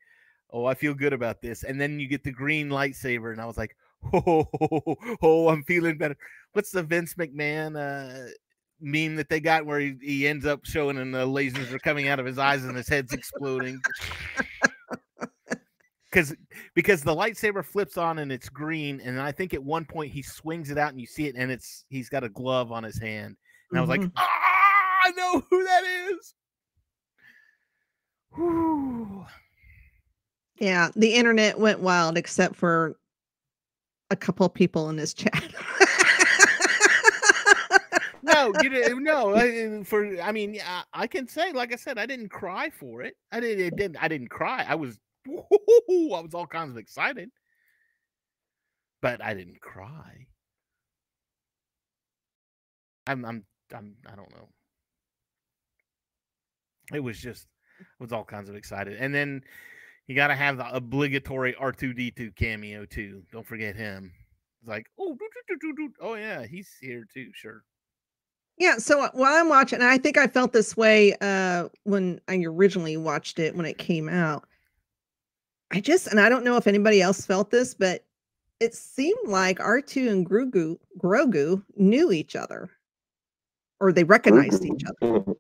oh 0.52 0.66
i 0.66 0.74
feel 0.74 0.94
good 0.94 1.14
about 1.14 1.42
this 1.42 1.64
and 1.64 1.80
then 1.80 2.00
you 2.00 2.08
get 2.08 2.24
the 2.24 2.32
green 2.32 2.70
lightsaber 2.70 3.32
and 3.32 3.42
i 3.42 3.46
was 3.46 3.58
like 3.58 3.76
oh, 4.14 4.48
oh 5.22 5.50
i'm 5.50 5.64
feeling 5.64 5.98
better 5.98 6.18
what's 6.54 6.72
the 6.72 6.84
vince 6.84 7.14
mcmahon 7.16 7.76
uh 7.78 8.30
meme 8.80 9.16
that 9.16 9.30
they 9.30 9.40
got 9.40 9.66
where 9.66 9.80
he, 9.80 9.96
he 10.02 10.28
ends 10.28 10.46
up 10.46 10.66
showing 10.66 10.98
and 10.98 11.14
the 11.14 11.26
lasers 11.26 11.72
are 11.72 11.80
coming 11.80 12.08
out 12.08 12.20
of 12.20 12.26
his 12.26 12.40
eyes 12.40 12.64
and 12.64 12.76
his 12.76 12.90
head's 12.90 13.14
exploding 13.14 13.80
because 16.10 16.36
because 16.74 17.04
the 17.04 17.16
lightsaber 17.16 17.64
flips 17.64 17.96
on 17.96 18.18
and 18.20 18.32
it's 18.32 18.50
green 18.50 19.00
and 19.02 19.22
i 19.22 19.32
think 19.32 19.54
at 19.54 19.64
one 19.64 19.86
point 19.86 20.12
he 20.12 20.24
swings 20.24 20.72
it 20.72 20.80
out 20.80 20.90
and 20.92 21.00
you 21.00 21.06
see 21.06 21.28
it 21.28 21.36
and 21.38 21.52
it's 21.52 21.86
he's 21.90 22.10
got 22.10 22.24
a 22.24 22.30
glove 22.30 22.72
on 22.72 22.84
his 22.84 22.98
hand 22.98 23.38
and 23.72 23.78
I 23.78 23.82
was 23.82 23.90
like, 23.90 24.02
Mhm. 24.02 24.12
ah, 24.18 24.28
I 25.06 25.12
know 25.12 25.40
who 25.50 25.64
that 25.64 25.84
is. 25.86 26.34
Whew. 28.36 29.26
Yeah, 30.62 30.90
the 30.96 31.16
internet 31.16 31.58
went 31.58 31.80
wild 31.80 32.20
except 32.20 32.56
for 32.56 32.96
a 34.12 34.16
couple 34.16 34.48
people 34.48 34.90
in 34.90 34.96
this 34.96 35.14
chat. 35.14 35.44
No, 38.24 38.54
you 38.62 38.70
didn't. 38.70 38.92
Eh, 38.92 39.00
no, 39.00 39.34
I, 39.34 39.48
eh, 39.48 39.80
eh, 39.80 39.84
for 39.84 40.22
I 40.22 40.32
mean, 40.32 40.60
I, 40.64 40.84
I 40.94 41.08
can 41.08 41.28
say, 41.28 41.52
like 41.54 41.74
I 41.74 41.76
said, 41.76 41.98
I 41.98 42.06
didn't 42.06 42.30
cry 42.30 42.70
for 42.70 43.02
it. 43.02 43.16
I 43.32 43.40
didn't. 43.40 43.66
It 43.66 43.76
didn't. 43.76 43.98
I 44.02 44.08
didn't 44.08 44.30
cry. 44.30 44.64
I 44.68 44.76
was. 44.76 45.00
I 45.28 45.42
was 45.90 46.34
all 46.36 46.46
kinds 46.46 46.70
of 46.70 46.78
excited, 46.78 47.30
but 49.02 49.24
I 49.24 49.34
didn't 49.34 49.60
cry. 49.60 50.28
I'm. 53.08 53.26
I'm. 53.26 53.44
I'm. 53.76 53.96
I 54.06 54.16
don't 54.16 54.32
know. 54.32 54.50
It 56.94 57.00
was 57.00 57.20
just. 57.20 57.48
I 57.82 58.04
was 58.04 58.14
all 58.14 58.24
kinds 58.24 58.50
of 58.50 58.56
excited, 58.56 58.98
and 59.00 59.14
then 59.14 59.42
you 60.08 60.16
got 60.16 60.28
to 60.28 60.36
have 60.36 60.58
the 60.58 60.74
obligatory 60.74 61.56
R 61.56 61.72
two 61.72 61.94
D 61.94 62.12
two 62.12 62.32
cameo 62.32 62.86
too. 62.86 63.24
Don't 63.32 63.46
forget 63.46 63.76
him. 63.76 64.12
It's 64.62 64.70
like, 64.70 64.86
oh, 65.00 65.14
doo, 65.16 65.28
doo, 65.48 65.56
doo, 65.60 65.74
doo, 65.76 65.88
doo. 65.88 65.94
oh 66.02 66.16
yeah, 66.16 66.46
he's 66.46 66.70
here 66.82 67.06
too. 67.14 67.30
Sure. 67.34 67.64
Yeah, 68.58 68.78
so 68.78 69.02
uh, 69.02 69.10
while 69.14 69.34
I'm 69.34 69.50
watching, 69.50 69.82
I 69.82 69.98
think 69.98 70.18
I 70.18 70.28
felt 70.28 70.54
this 70.54 70.78
way 70.78 71.16
uh 71.22 71.70
when 71.84 72.20
I 72.28 72.38
originally 72.46 72.98
watched 72.98 73.40
it 73.40 73.56
when 73.56 73.66
it 73.66 73.78
came 73.78 74.08
out. 74.10 74.46
I 75.72 75.80
just 75.80 76.08
and 76.08 76.20
I 76.20 76.30
don't 76.30 76.44
know 76.44 76.58
if 76.58 76.68
anybody 76.68 77.02
else 77.02 77.26
felt 77.26 77.50
this, 77.50 77.74
but 77.74 78.06
it 78.60 78.76
seemed 78.76 79.28
like 79.28 79.58
R2 79.58 80.10
and 80.10 80.30
Grogu 80.30 80.78
Grogu 81.02 81.64
knew 81.78 82.12
each 82.12 82.36
other. 82.36 82.70
Or 83.80 83.92
they 83.92 84.04
recognized 84.04 84.66
each 84.66 84.84
other. 85.02 85.24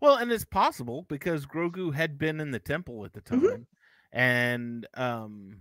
Well, 0.00 0.16
and 0.16 0.32
it's 0.32 0.44
possible 0.44 1.06
because 1.08 1.46
Grogu 1.46 1.94
had 1.94 2.18
been 2.18 2.40
in 2.40 2.50
the 2.50 2.58
temple 2.58 3.04
at 3.04 3.12
the 3.12 3.20
time, 3.20 3.40
Mhm. 3.42 3.66
And 4.12 4.86
um, 4.94 5.58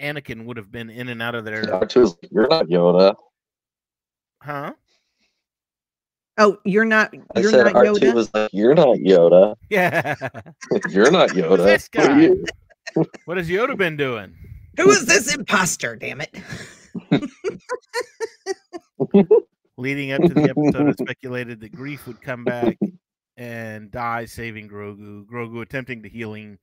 Anakin 0.00 0.44
would 0.44 0.56
have 0.56 0.70
been 0.70 0.90
in 0.90 1.08
and 1.08 1.20
out 1.20 1.34
of 1.34 1.44
there, 1.44 1.62
R2 1.64 1.96
was 2.00 2.16
like, 2.22 2.30
You're 2.30 2.48
not 2.48 2.66
Yoda. 2.66 3.14
huh? 4.42 4.72
Oh, 6.38 6.58
you're 6.64 6.84
not 6.84 7.14
I 7.34 7.40
you're 7.40 7.50
said 7.50 7.64
not 7.64 7.74
R2 7.74 7.98
Yoda. 7.98 8.14
was 8.14 8.32
like, 8.34 8.50
You're 8.52 8.74
not 8.74 8.98
Yoda. 8.98 9.54
Yeah. 9.70 10.14
You're 10.90 11.10
not 11.10 11.30
Yoda. 11.30 11.64
this 11.64 11.88
What 11.94 12.06
guy? 12.06 12.20
you? 12.22 12.44
what 13.24 13.36
has 13.38 13.48
Yoda 13.48 13.76
been 13.76 13.96
doing? 13.96 14.34
Who 14.76 14.90
is 14.90 15.06
this 15.06 15.34
imposter, 15.34 15.96
damn 15.96 16.20
it? 16.20 16.36
Leading 19.78 20.12
up 20.12 20.22
to 20.22 20.28
the 20.34 20.42
episode, 20.56 20.88
it 20.88 20.98
speculated 20.98 21.60
that 21.60 21.72
Greef 21.72 22.06
would 22.06 22.20
come 22.22 22.44
back 22.44 22.78
and 23.36 23.90
die 23.90 24.24
saving 24.26 24.68
Grogu. 24.68 25.24
Grogu 25.26 25.60
attempting 25.62 26.02
to 26.02 26.08
healing, 26.08 26.58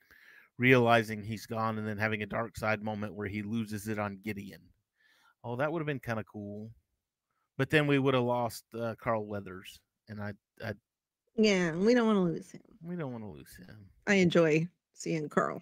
realizing 0.57 1.23
he's 1.23 1.45
gone, 1.45 1.77
and 1.77 1.87
then 1.87 1.97
having 1.97 2.21
a 2.23 2.27
dark 2.27 2.57
side 2.57 2.81
moment 2.83 3.15
where 3.15 3.27
he 3.27 3.41
loses 3.41 3.87
it 3.87 3.99
on 3.99 4.19
Gideon. 4.23 4.61
Oh, 5.43 5.55
that 5.57 5.71
would 5.71 5.79
have 5.79 5.87
been 5.87 5.99
kind 5.99 6.19
of 6.19 6.25
cool. 6.25 6.69
But 7.57 7.69
then 7.69 7.85
we 7.87 7.99
would 7.99 8.13
have 8.13 8.23
lost 8.23 8.63
uh, 8.77 8.95
Carl 9.01 9.25
Weathers, 9.25 9.79
and 10.09 10.21
I, 10.21 10.33
I, 10.63 10.73
Yeah, 11.35 11.73
we 11.75 11.93
don't 11.93 12.07
want 12.07 12.17
to 12.17 12.21
lose 12.33 12.51
him. 12.51 12.61
we 12.81 12.95
don't 12.95 13.11
want 13.11 13.23
to 13.23 13.29
lose 13.29 13.55
him. 13.55 13.89
I 14.07 14.15
enjoy 14.15 14.67
seeing 14.93 15.29
Carl. 15.29 15.61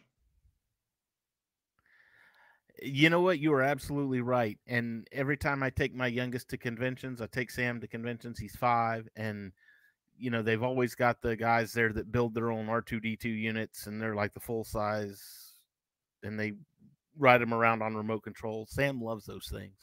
You 2.81 3.09
know 3.09 3.21
what? 3.21 3.39
You 3.39 3.53
are 3.53 3.61
absolutely 3.61 4.21
right. 4.21 4.57
And 4.65 5.07
every 5.11 5.37
time 5.37 5.61
I 5.61 5.69
take 5.69 5.93
my 5.93 6.07
youngest 6.07 6.49
to 6.49 6.57
conventions, 6.57 7.21
I 7.21 7.27
take 7.27 7.51
Sam 7.51 7.79
to 7.81 7.87
conventions. 7.87 8.39
He's 8.39 8.55
five, 8.55 9.07
and 9.15 9.51
you 10.21 10.29
know 10.29 10.43
they've 10.43 10.63
always 10.63 10.93
got 10.93 11.21
the 11.21 11.35
guys 11.35 11.73
there 11.73 11.91
that 11.91 12.11
build 12.11 12.35
their 12.35 12.51
own 12.51 12.69
R 12.69 12.81
two 12.81 12.99
D 12.99 13.15
two 13.15 13.29
units, 13.29 13.87
and 13.87 13.99
they're 13.99 14.15
like 14.15 14.33
the 14.33 14.39
full 14.39 14.63
size, 14.63 15.53
and 16.23 16.39
they 16.39 16.53
ride 17.17 17.41
them 17.41 17.53
around 17.53 17.81
on 17.81 17.95
remote 17.95 18.21
control. 18.23 18.67
Sam 18.69 19.01
loves 19.01 19.25
those 19.25 19.47
things, 19.51 19.75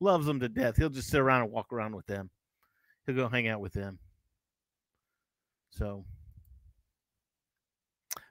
loves 0.00 0.26
them 0.26 0.40
to 0.40 0.48
death. 0.48 0.76
He'll 0.76 0.90
just 0.90 1.08
sit 1.10 1.20
around 1.20 1.42
and 1.42 1.52
walk 1.52 1.72
around 1.72 1.96
with 1.96 2.06
them. 2.06 2.30
He'll 3.06 3.16
go 3.16 3.28
hang 3.28 3.48
out 3.48 3.60
with 3.60 3.72
them. 3.72 3.98
So, 5.70 6.04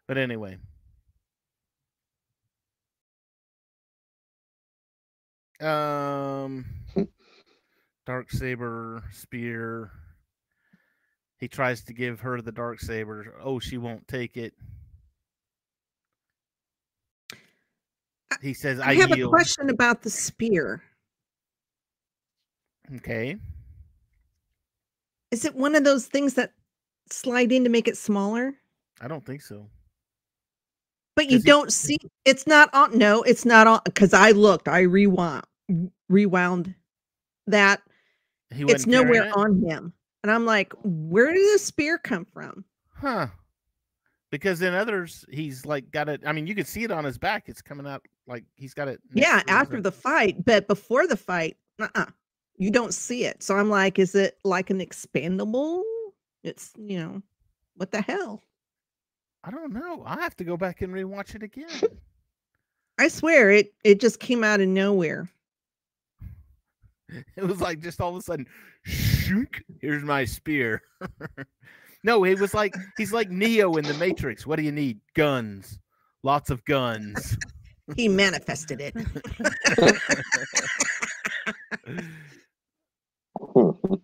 but 0.07 0.17
anyway. 0.17 0.57
Um, 5.59 6.65
dark 8.05 8.29
saber 8.29 9.03
spear. 9.11 9.91
He 11.39 11.47
tries 11.47 11.83
to 11.83 11.93
give 11.93 12.19
her 12.21 12.41
the 12.41 12.51
dark 12.51 12.79
saber. 12.79 13.35
Oh, 13.41 13.59
she 13.59 13.77
won't 13.77 14.07
take 14.07 14.37
it. 14.37 14.53
He 18.41 18.53
says, 18.53 18.79
"I, 18.79 18.89
I 18.89 18.95
have 18.95 19.15
yield." 19.15 19.33
a 19.33 19.35
question 19.35 19.69
about 19.69 20.01
the 20.01 20.09
spear. 20.09 20.81
Okay. 22.95 23.37
Is 25.31 25.45
it 25.45 25.55
one 25.55 25.75
of 25.75 25.83
those 25.83 26.05
things 26.07 26.35
that 26.35 26.53
slide 27.11 27.51
in 27.51 27.63
to 27.63 27.69
make 27.69 27.87
it 27.87 27.97
smaller? 27.97 28.53
I 29.01 29.07
don't 29.07 29.25
think 29.25 29.41
so. 29.41 29.67
But 31.15 31.29
you 31.31 31.39
don't 31.39 31.73
see 31.73 31.97
it's 32.25 32.45
not 32.45 32.71
on 32.73 32.97
no, 32.97 33.23
it's 33.23 33.43
not 33.43 33.65
on 33.65 33.81
because 33.85 34.13
I 34.13 34.31
looked, 34.31 34.67
I 34.67 34.81
rewound 34.81 35.45
rewound 36.09 36.75
that 37.47 37.81
He 38.53 38.63
it's 38.63 38.85
nowhere 38.85 39.25
it? 39.25 39.33
on 39.35 39.61
him. 39.67 39.93
And 40.27 40.35
I'm 40.35 40.45
like, 40.45 40.73
where 40.83 41.33
did 41.33 41.55
the 41.55 41.57
spear 41.57 41.97
come 41.97 42.25
from? 42.25 42.65
Huh. 42.93 43.27
Because 44.29 44.61
in 44.61 44.73
others, 44.73 45.23
he's 45.31 45.65
like 45.65 45.89
got 45.89 46.09
it. 46.09 46.19
I 46.25 46.33
mean, 46.33 46.45
you 46.45 46.53
could 46.53 46.67
see 46.67 46.83
it 46.83 46.91
on 46.91 47.05
his 47.05 47.17
back. 47.17 47.47
It's 47.47 47.61
coming 47.61 47.87
out 47.87 48.05
like 48.27 48.43
he's 48.55 48.73
got 48.73 48.89
it. 48.89 48.99
Yeah, 49.13 49.41
after 49.47 49.79
the 49.79 49.93
fight, 49.93 50.43
but 50.43 50.67
before 50.67 51.07
the 51.07 51.15
fight, 51.15 51.55
uh-uh, 51.79 52.07
you 52.57 52.71
don't 52.71 52.93
see 52.93 53.23
it. 53.23 53.41
So 53.41 53.55
I'm 53.55 53.69
like, 53.69 53.99
is 53.99 54.15
it 54.15 54.37
like 54.43 54.69
an 54.69 54.81
expandable? 54.81 55.81
It's 56.43 56.73
you 56.75 56.99
know, 56.99 57.21
what 57.75 57.91
the 57.91 58.01
hell? 58.01 58.43
I 59.45 59.49
don't 59.51 59.71
know. 59.71 60.03
I 60.05 60.19
have 60.19 60.35
to 60.35 60.43
go 60.43 60.57
back 60.57 60.81
and 60.81 60.93
rewatch 60.93 61.35
it 61.35 61.43
again. 61.43 61.69
I 62.99 63.07
swear 63.07 63.49
it 63.49 63.73
it 63.85 64.01
just 64.01 64.19
came 64.19 64.43
out 64.43 64.59
of 64.59 64.67
nowhere. 64.67 65.29
it 67.37 67.45
was 67.45 67.61
like 67.61 67.79
just 67.79 68.01
all 68.01 68.09
of 68.09 68.17
a 68.17 68.21
sudden. 68.21 68.45
Here's 69.81 70.03
my 70.03 70.25
spear. 70.25 70.81
no, 72.03 72.23
he 72.23 72.35
was 72.35 72.53
like 72.53 72.75
he's 72.97 73.13
like 73.13 73.29
Neo 73.29 73.75
in 73.75 73.85
the 73.85 73.93
Matrix. 73.95 74.45
What 74.45 74.57
do 74.57 74.63
you 74.63 74.71
need? 74.71 74.99
Guns. 75.15 75.79
Lots 76.23 76.49
of 76.49 76.63
guns. 76.65 77.37
He 77.95 78.07
manifested 78.07 78.81
it. 78.81 78.95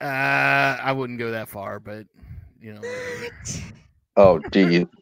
Uh, 0.00 0.78
I 0.82 0.92
wouldn't 0.92 1.18
go 1.18 1.30
that 1.30 1.50
far, 1.50 1.78
but 1.78 2.06
you 2.60 2.72
know. 2.72 2.80
oh, 4.16 4.40
geez. 4.50 4.86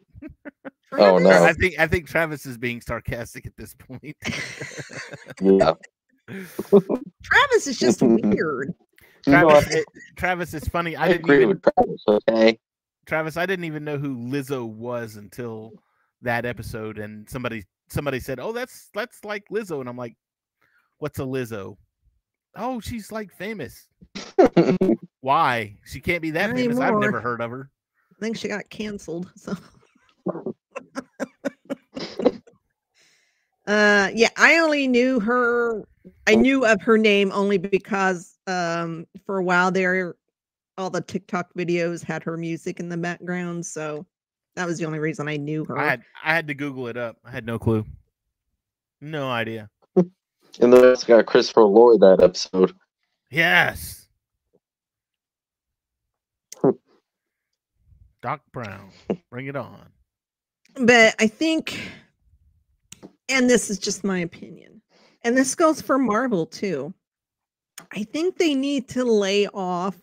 Oh, 0.91 1.19
no. 1.19 1.43
I 1.43 1.53
think 1.53 1.77
I 1.77 1.85
think 1.85 2.07
Travis 2.07 2.47
is 2.47 2.57
being 2.57 2.81
sarcastic 2.81 3.45
at 3.45 3.55
this 3.55 3.75
point. 3.75 4.17
Yeah. 5.39 5.73
Travis 7.23 7.67
is 7.67 7.77
just 7.77 8.01
weird. 8.03 8.73
Travis, 9.23 9.75
it- 9.75 9.85
Travis 10.15 10.53
is 10.53 10.67
funny. 10.67 10.95
I 10.95 11.05
I 11.05 11.07
didn't 11.09 11.25
agree 11.25 11.35
even 11.37 11.49
with 11.49 11.61
Travis, 11.61 12.03
okay? 12.07 12.59
Travis, 13.05 13.37
I 13.37 13.45
didn't 13.45 13.65
even 13.65 13.83
know 13.83 13.97
who 13.97 14.15
Lizzo 14.15 14.67
was 14.67 15.15
until 15.15 15.71
that 16.21 16.45
episode, 16.45 16.99
and 16.99 17.29
somebody 17.29 17.63
somebody 17.89 18.19
said, 18.19 18.39
"Oh, 18.39 18.51
that's 18.51 18.89
that's 18.93 19.23
like 19.25 19.45
Lizzo," 19.49 19.79
and 19.79 19.89
I'm 19.89 19.97
like, 19.97 20.15
"What's 20.99 21.19
a 21.19 21.23
Lizzo?" 21.23 21.77
Oh, 22.55 22.79
she's 22.79 23.11
like 23.11 23.31
famous. 23.31 23.87
Why? 25.21 25.77
She 25.85 25.99
can't 26.01 26.21
be 26.21 26.31
that 26.31 26.47
Not 26.47 26.55
famous. 26.57 26.79
I've 26.79 26.97
never 26.97 27.21
heard 27.21 27.41
of 27.41 27.51
her. 27.51 27.69
I 28.11 28.19
think 28.19 28.37
she 28.37 28.47
got 28.47 28.69
canceled. 28.69 29.31
So 29.35 29.53
uh 33.67 34.09
yeah, 34.13 34.29
I 34.37 34.57
only 34.59 34.87
knew 34.87 35.19
her 35.19 35.83
I 36.29 36.35
knew 36.35 36.65
of 36.65 36.81
her 36.83 36.97
name 36.97 37.31
only 37.33 37.57
because 37.57 38.37
um 38.47 39.05
for 39.25 39.37
a 39.37 39.43
while 39.43 39.71
there 39.71 40.15
all 40.77 40.89
the 40.89 41.01
TikTok 41.01 41.53
videos 41.57 42.03
had 42.03 42.23
her 42.23 42.37
music 42.37 42.79
in 42.79 42.87
the 42.87 42.97
background, 42.97 43.65
so 43.65 44.05
that 44.55 44.65
was 44.65 44.77
the 44.79 44.85
only 44.85 44.99
reason 44.99 45.27
I 45.27 45.35
knew 45.37 45.65
her. 45.65 45.77
I 45.77 45.89
had 45.89 46.03
I 46.23 46.33
had 46.33 46.47
to 46.47 46.53
Google 46.53 46.87
it 46.87 46.97
up. 46.97 47.17
I 47.25 47.31
had 47.31 47.45
no 47.45 47.59
clue. 47.59 47.85
No 49.01 49.29
idea. 49.29 49.69
And 50.61 50.73
then 50.73 50.83
it's 50.83 51.03
got 51.03 51.25
Christopher 51.27 51.61
Lloyd 51.63 52.01
that 52.01 52.21
episode. 52.23 52.73
Yes. 53.29 54.07
Doc 58.21 58.41
Brown, 58.51 58.89
bring 59.29 59.45
it 59.45 59.55
on. 59.55 59.85
but 60.75 61.15
I 61.19 61.27
think, 61.27 61.79
and 63.29 63.49
this 63.49 63.69
is 63.69 63.77
just 63.79 64.03
my 64.03 64.19
opinion, 64.19 64.78
and 65.29 65.37
this 65.37 65.53
goes 65.53 65.79
for 65.79 65.99
Marvel 65.99 66.47
too. 66.47 66.91
I 67.91 68.01
think 68.01 68.39
they 68.39 68.55
need 68.55 68.87
to 68.89 69.03
lay 69.03 69.45
off 69.45 69.95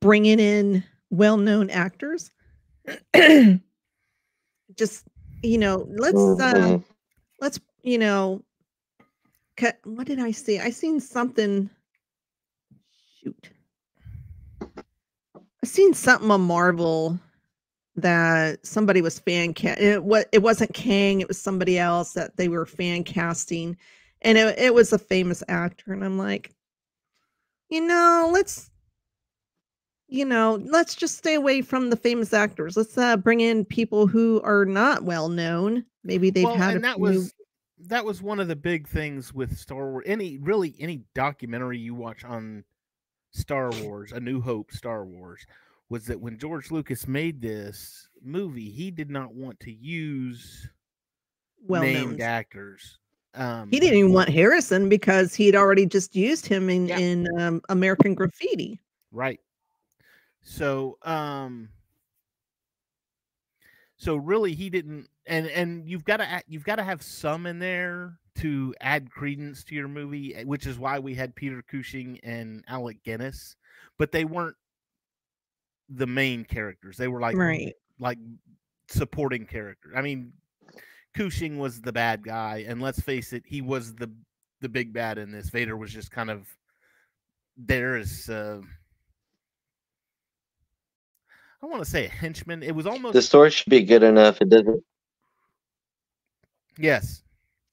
bringing 0.00 0.40
in 0.40 0.82
well 1.10 1.36
known 1.36 1.70
actors. 1.70 2.32
just, 3.14 3.60
you 5.44 5.56
know, 5.56 5.86
let's, 5.88 6.18
uh, 6.18 6.80
let's, 7.40 7.60
you 7.82 7.98
know, 7.98 8.42
cut. 9.56 9.78
What 9.84 10.08
did 10.08 10.18
I 10.18 10.32
see? 10.32 10.58
I 10.58 10.70
seen 10.70 10.98
something. 10.98 11.70
Shoot. 13.22 13.50
I 14.60 15.66
seen 15.66 15.94
something 15.94 16.32
on 16.32 16.40
Marvel 16.40 17.20
that 18.02 18.64
somebody 18.66 19.00
was 19.00 19.18
fan 19.18 19.54
cast. 19.54 19.80
It 19.80 20.02
it 20.32 20.42
wasn't 20.42 20.74
Kang. 20.74 21.20
It 21.20 21.28
was 21.28 21.40
somebody 21.40 21.78
else 21.78 22.12
that 22.12 22.36
they 22.36 22.48
were 22.48 22.66
fan 22.66 23.04
casting, 23.04 23.76
and 24.22 24.38
it, 24.38 24.58
it 24.58 24.74
was 24.74 24.92
a 24.92 24.98
famous 24.98 25.42
actor. 25.48 25.92
And 25.92 26.04
I'm 26.04 26.18
like, 26.18 26.54
you 27.70 27.86
know, 27.86 28.30
let's, 28.32 28.70
you 30.08 30.24
know, 30.24 30.60
let's 30.64 30.94
just 30.94 31.18
stay 31.18 31.34
away 31.34 31.62
from 31.62 31.90
the 31.90 31.96
famous 31.96 32.32
actors. 32.32 32.76
Let's 32.76 32.96
uh, 32.96 33.16
bring 33.16 33.40
in 33.40 33.64
people 33.64 34.06
who 34.06 34.40
are 34.42 34.64
not 34.64 35.04
well 35.04 35.28
known. 35.28 35.84
Maybe 36.04 36.30
they've 36.30 36.44
well, 36.44 36.56
had 36.56 36.76
and 36.76 36.84
a 36.84 36.88
that 36.88 36.94
few- 36.96 37.02
was 37.02 37.34
that 37.86 38.04
was 38.04 38.20
one 38.22 38.40
of 38.40 38.48
the 38.48 38.56
big 38.56 38.88
things 38.88 39.32
with 39.32 39.56
Star 39.56 39.90
Wars. 39.90 40.04
Any 40.06 40.38
really 40.38 40.74
any 40.80 41.02
documentary 41.14 41.78
you 41.78 41.94
watch 41.94 42.24
on 42.24 42.64
Star 43.30 43.70
Wars, 43.82 44.12
A 44.12 44.20
New 44.20 44.40
Hope, 44.40 44.72
Star 44.72 45.04
Wars, 45.04 45.46
was 45.90 46.04
that 46.06 46.20
when 46.20 46.38
George 46.38 46.70
Lucas 46.70 47.08
made 47.08 47.40
this 47.40 48.08
movie, 48.22 48.70
he 48.70 48.90
did 48.90 49.10
not 49.10 49.34
want 49.34 49.58
to 49.60 49.72
use 49.72 50.68
well 51.66 51.82
named 51.82 52.20
actors. 52.20 52.98
Um, 53.34 53.70
He 53.70 53.78
didn't 53.80 53.98
even 53.98 54.12
want 54.12 54.28
Harrison 54.28 54.88
because 54.88 55.34
he'd 55.34 55.54
already 55.54 55.86
just 55.86 56.14
used 56.16 56.46
him 56.46 56.68
in 56.68 56.88
Yeah. 56.88 56.98
in 56.98 57.40
um, 57.40 57.60
American 57.68 58.14
Graffiti. 58.14 58.80
Right. 59.12 59.40
So, 60.40 60.98
um, 61.02 61.68
so 63.96 64.16
really, 64.16 64.54
he 64.54 64.70
didn't, 64.70 65.08
and 65.26 65.46
and 65.48 65.88
you've 65.88 66.04
got 66.04 66.18
to 66.18 66.42
you've 66.46 66.64
got 66.64 66.76
to 66.76 66.84
have 66.84 67.02
some 67.02 67.46
in 67.46 67.58
there 67.58 68.18
to 68.36 68.74
add 68.80 69.10
credence 69.10 69.64
to 69.64 69.74
your 69.74 69.88
movie, 69.88 70.34
eh, 70.36 70.44
which 70.44 70.66
is 70.66 70.78
why 70.78 70.98
we 70.98 71.14
had 71.14 71.34
Peter 71.34 71.62
Cushing 71.62 72.20
and 72.22 72.64
Alec 72.68 73.02
Guinness, 73.02 73.56
but 73.98 74.12
they 74.12 74.24
weren't 74.24 74.56
the 75.88 76.06
main 76.06 76.44
characters. 76.44 76.96
They 76.96 77.08
were 77.08 77.20
like 77.20 77.36
right. 77.36 77.72
like 77.98 78.18
supporting 78.88 79.46
characters. 79.46 79.92
I 79.96 80.02
mean, 80.02 80.32
Cushing 81.14 81.58
was 81.58 81.80
the 81.80 81.92
bad 81.92 82.22
guy, 82.22 82.64
and 82.68 82.80
let's 82.82 83.00
face 83.00 83.32
it, 83.32 83.42
he 83.46 83.60
was 83.62 83.94
the 83.94 84.10
the 84.60 84.68
big 84.68 84.92
bad 84.92 85.18
in 85.18 85.30
this. 85.30 85.50
Vader 85.50 85.76
was 85.76 85.92
just 85.92 86.10
kind 86.10 86.30
of 86.30 86.46
there 87.56 87.96
as 87.96 88.28
uh, 88.28 88.60
I 91.62 91.66
want 91.66 91.82
to 91.82 91.90
say 91.90 92.06
a 92.06 92.08
henchman. 92.08 92.62
It 92.62 92.74
was 92.74 92.86
almost 92.86 93.14
The 93.14 93.22
story 93.22 93.50
should 93.50 93.70
be 93.70 93.82
good 93.82 94.02
enough. 94.02 94.40
It 94.40 94.48
doesn't. 94.48 94.82
yes, 96.78 97.22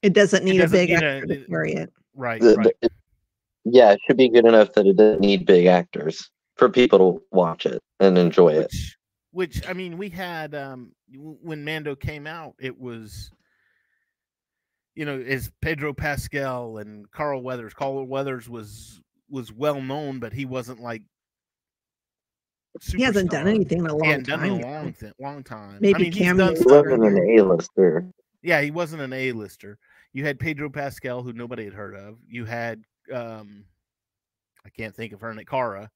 It 0.01 0.13
doesn't 0.13 0.43
need 0.43 0.57
doesn't 0.57 0.75
a 0.75 0.81
big 0.81 0.89
need 0.89 1.03
a- 1.03 1.05
actor 1.05 1.27
to 1.27 1.45
carry 1.47 1.73
it. 1.73 1.93
right, 2.15 2.41
The, 2.41 2.55
right. 2.55 2.73
the- 2.81 2.89
yeah, 3.65 3.91
it 3.91 3.99
should 4.05 4.17
be 4.17 4.29
good 4.29 4.45
enough 4.45 4.73
that 4.73 4.85
it 4.87 4.95
doesn't 4.95 5.21
need 5.21 5.45
big 5.45 5.65
actors 5.67 6.29
for 6.55 6.69
people 6.69 6.99
to 6.99 7.23
watch 7.31 7.65
it 7.65 7.81
and 7.99 8.17
enjoy 8.17 8.49
it. 8.53 8.63
Which 8.71 8.97
which 9.31 9.67
I 9.67 9.73
mean, 9.73 9.97
we 9.97 10.09
had 10.09 10.55
um 10.55 10.91
when 11.13 11.63
Mando 11.65 11.95
came 11.95 12.25
out, 12.27 12.53
it 12.59 12.79
was 12.79 13.31
you 14.95 15.03
know, 15.03 15.17
is 15.17 15.51
Pedro 15.61 15.93
Pascal 15.93 16.77
and 16.77 17.09
Carl 17.11 17.41
Weathers. 17.43 17.73
Carl 17.73 18.05
Weathers 18.07 18.47
was 18.47 19.01
was 19.29 19.51
well 19.51 19.81
known, 19.81 20.19
but 20.19 20.31
he 20.31 20.45
wasn't 20.45 20.79
like 20.79 21.01
He 22.95 23.01
hasn't 23.03 23.31
done 23.31 23.47
anything 23.47 23.79
in 23.79 23.87
a 23.87 23.95
long 23.95 24.05
hadn't 24.09 24.27
done 24.27 24.39
time. 24.39 24.51
a 24.51 24.61
long, 24.61 24.93
th- 24.93 25.13
long 25.19 25.43
time. 25.43 25.75
I 25.75 25.79
Maybe 25.81 26.03
mean, 26.03 26.11
he's 26.13 26.27
done 26.27 26.37
cameos 26.37 26.57
He 26.59 26.63
stuff- 26.63 26.85
here 26.85 26.93
and 26.93 27.03
wasn't 27.03 27.19
an 27.29 27.39
A-lister. 27.39 28.11
yeah, 28.41 28.61
he 28.61 28.71
wasn't 28.71 29.01
an 29.01 29.11
A-lister. 29.13 29.77
You 30.13 30.23
had 30.25 30.39
Pedro 30.39 30.69
Pascal, 30.69 31.23
who 31.23 31.33
nobody 31.33 31.65
had 31.65 31.73
heard 31.73 31.95
of. 31.95 32.17
You 32.27 32.45
had 32.45 32.81
um 33.13 33.65
I 34.65 34.69
can't 34.69 34.95
think 34.95 35.11
of 35.13 35.19
her 35.21 35.33
name, 35.33 35.45
Cara, 35.45 35.91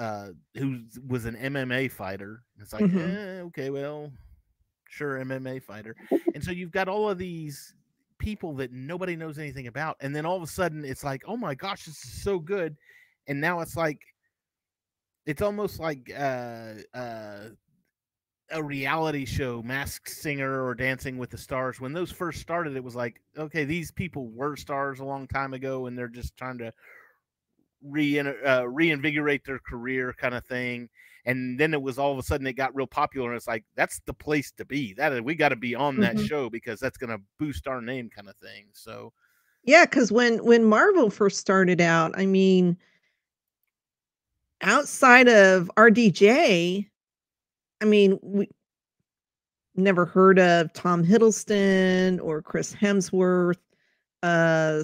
uh, 0.00 0.28
who 0.56 0.80
was 1.06 1.26
an 1.26 1.36
MMA 1.36 1.88
fighter. 1.92 2.42
It's 2.58 2.72
like, 2.72 2.84
Mhm. 2.84 3.40
eh, 3.40 3.40
okay, 3.42 3.70
well, 3.70 4.10
sure, 4.88 5.18
MMA 5.20 5.60
fighter. 5.60 5.94
And 6.34 6.42
so 6.42 6.50
you've 6.52 6.72
got 6.72 6.88
all 6.88 7.10
of 7.10 7.18
these 7.18 7.74
people 8.18 8.54
that 8.56 8.72
nobody 8.72 9.14
knows 9.16 9.38
anything 9.38 9.66
about, 9.66 9.96
and 10.00 10.14
then 10.16 10.24
all 10.26 10.36
of 10.36 10.42
a 10.42 10.46
sudden 10.46 10.84
it's 10.84 11.04
like, 11.04 11.22
oh 11.26 11.36
my 11.36 11.54
gosh, 11.54 11.84
this 11.84 12.02
is 12.04 12.22
so 12.22 12.38
good, 12.38 12.76
and 13.28 13.40
now 13.40 13.60
it's 13.60 13.76
like, 13.76 14.00
it's 15.26 15.42
almost 15.42 15.78
like 15.78 16.10
uh, 16.16 16.74
uh, 16.94 17.48
a 18.50 18.62
reality 18.62 19.24
show, 19.26 19.62
Masked 19.62 20.08
Singer 20.10 20.64
or 20.64 20.74
Dancing 20.74 21.18
with 21.18 21.30
the 21.30 21.38
Stars. 21.38 21.80
When 21.80 21.92
those 21.92 22.10
first 22.10 22.40
started, 22.40 22.74
it 22.76 22.82
was 22.84 22.96
like, 22.96 23.20
okay, 23.36 23.64
these 23.64 23.92
people 23.92 24.28
were 24.28 24.56
stars 24.56 25.00
a 25.00 25.04
long 25.04 25.28
time 25.28 25.52
ago, 25.54 25.86
and 25.86 25.96
they're 25.96 26.08
just 26.08 26.36
trying 26.36 26.58
to 26.58 26.72
re 27.82 28.18
uh, 28.20 28.64
reinvigorate 28.64 29.44
their 29.44 29.58
career, 29.60 30.14
kind 30.18 30.34
of 30.34 30.44
thing. 30.46 30.88
And 31.26 31.58
then 31.60 31.74
it 31.74 31.82
was 31.82 31.98
all 31.98 32.12
of 32.12 32.18
a 32.18 32.22
sudden 32.22 32.46
it 32.46 32.54
got 32.54 32.74
real 32.74 32.86
popular, 32.86 33.28
and 33.28 33.36
it's 33.36 33.46
like 33.48 33.64
that's 33.76 34.00
the 34.06 34.14
place 34.14 34.50
to 34.52 34.64
be. 34.64 34.94
That 34.94 35.22
we 35.24 35.34
got 35.34 35.50
to 35.50 35.56
be 35.56 35.74
on 35.74 36.00
that 36.00 36.18
Mhm. 36.18 36.26
show 36.26 36.48
because 36.50 36.80
that's 36.80 36.98
going 36.98 37.10
to 37.10 37.22
boost 37.38 37.68
our 37.68 37.80
name, 37.82 38.10
kind 38.10 38.28
of 38.28 38.36
thing. 38.36 38.68
So 38.72 39.12
Yeah, 39.64 39.84
because 39.84 40.10
when 40.12 40.44
when 40.44 40.64
Marvel 40.64 41.10
first 41.10 41.38
started 41.38 41.80
out, 41.80 42.12
I 42.18 42.26
mean, 42.26 42.76
outside 44.62 45.28
of 45.28 45.70
RDJ, 45.76 46.88
I 47.80 47.84
mean, 47.84 48.18
we 48.22 48.48
never 49.74 50.04
heard 50.04 50.38
of 50.38 50.72
Tom 50.72 51.04
Hiddleston 51.04 52.20
or 52.22 52.42
Chris 52.42 52.74
Hemsworth. 52.74 53.56
Uh, 54.22 54.82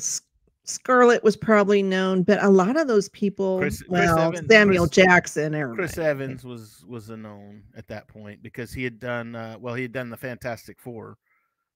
Scarlett 0.68 1.22
was 1.22 1.36
probably 1.36 1.80
known, 1.80 2.24
but 2.24 2.42
a 2.42 2.48
lot 2.48 2.76
of 2.76 2.88
those 2.88 3.08
people, 3.10 3.58
Chris- 3.58 3.82
Chris 3.82 3.88
well, 3.88 4.18
Evans- 4.18 4.48
Samuel 4.50 4.86
Chris- 4.86 5.06
Jackson, 5.06 5.74
Chris. 5.74 5.96
Evans 5.96 6.44
was 6.44 6.84
was 6.86 7.10
a 7.10 7.16
known 7.16 7.62
at 7.76 7.86
that 7.86 8.08
point 8.08 8.42
because 8.42 8.72
he 8.72 8.82
had 8.82 8.98
done 8.98 9.36
uh, 9.36 9.56
well. 9.60 9.74
He 9.74 9.82
had 9.82 9.92
done 9.92 10.10
the 10.10 10.16
Fantastic 10.16 10.80
Four, 10.80 11.18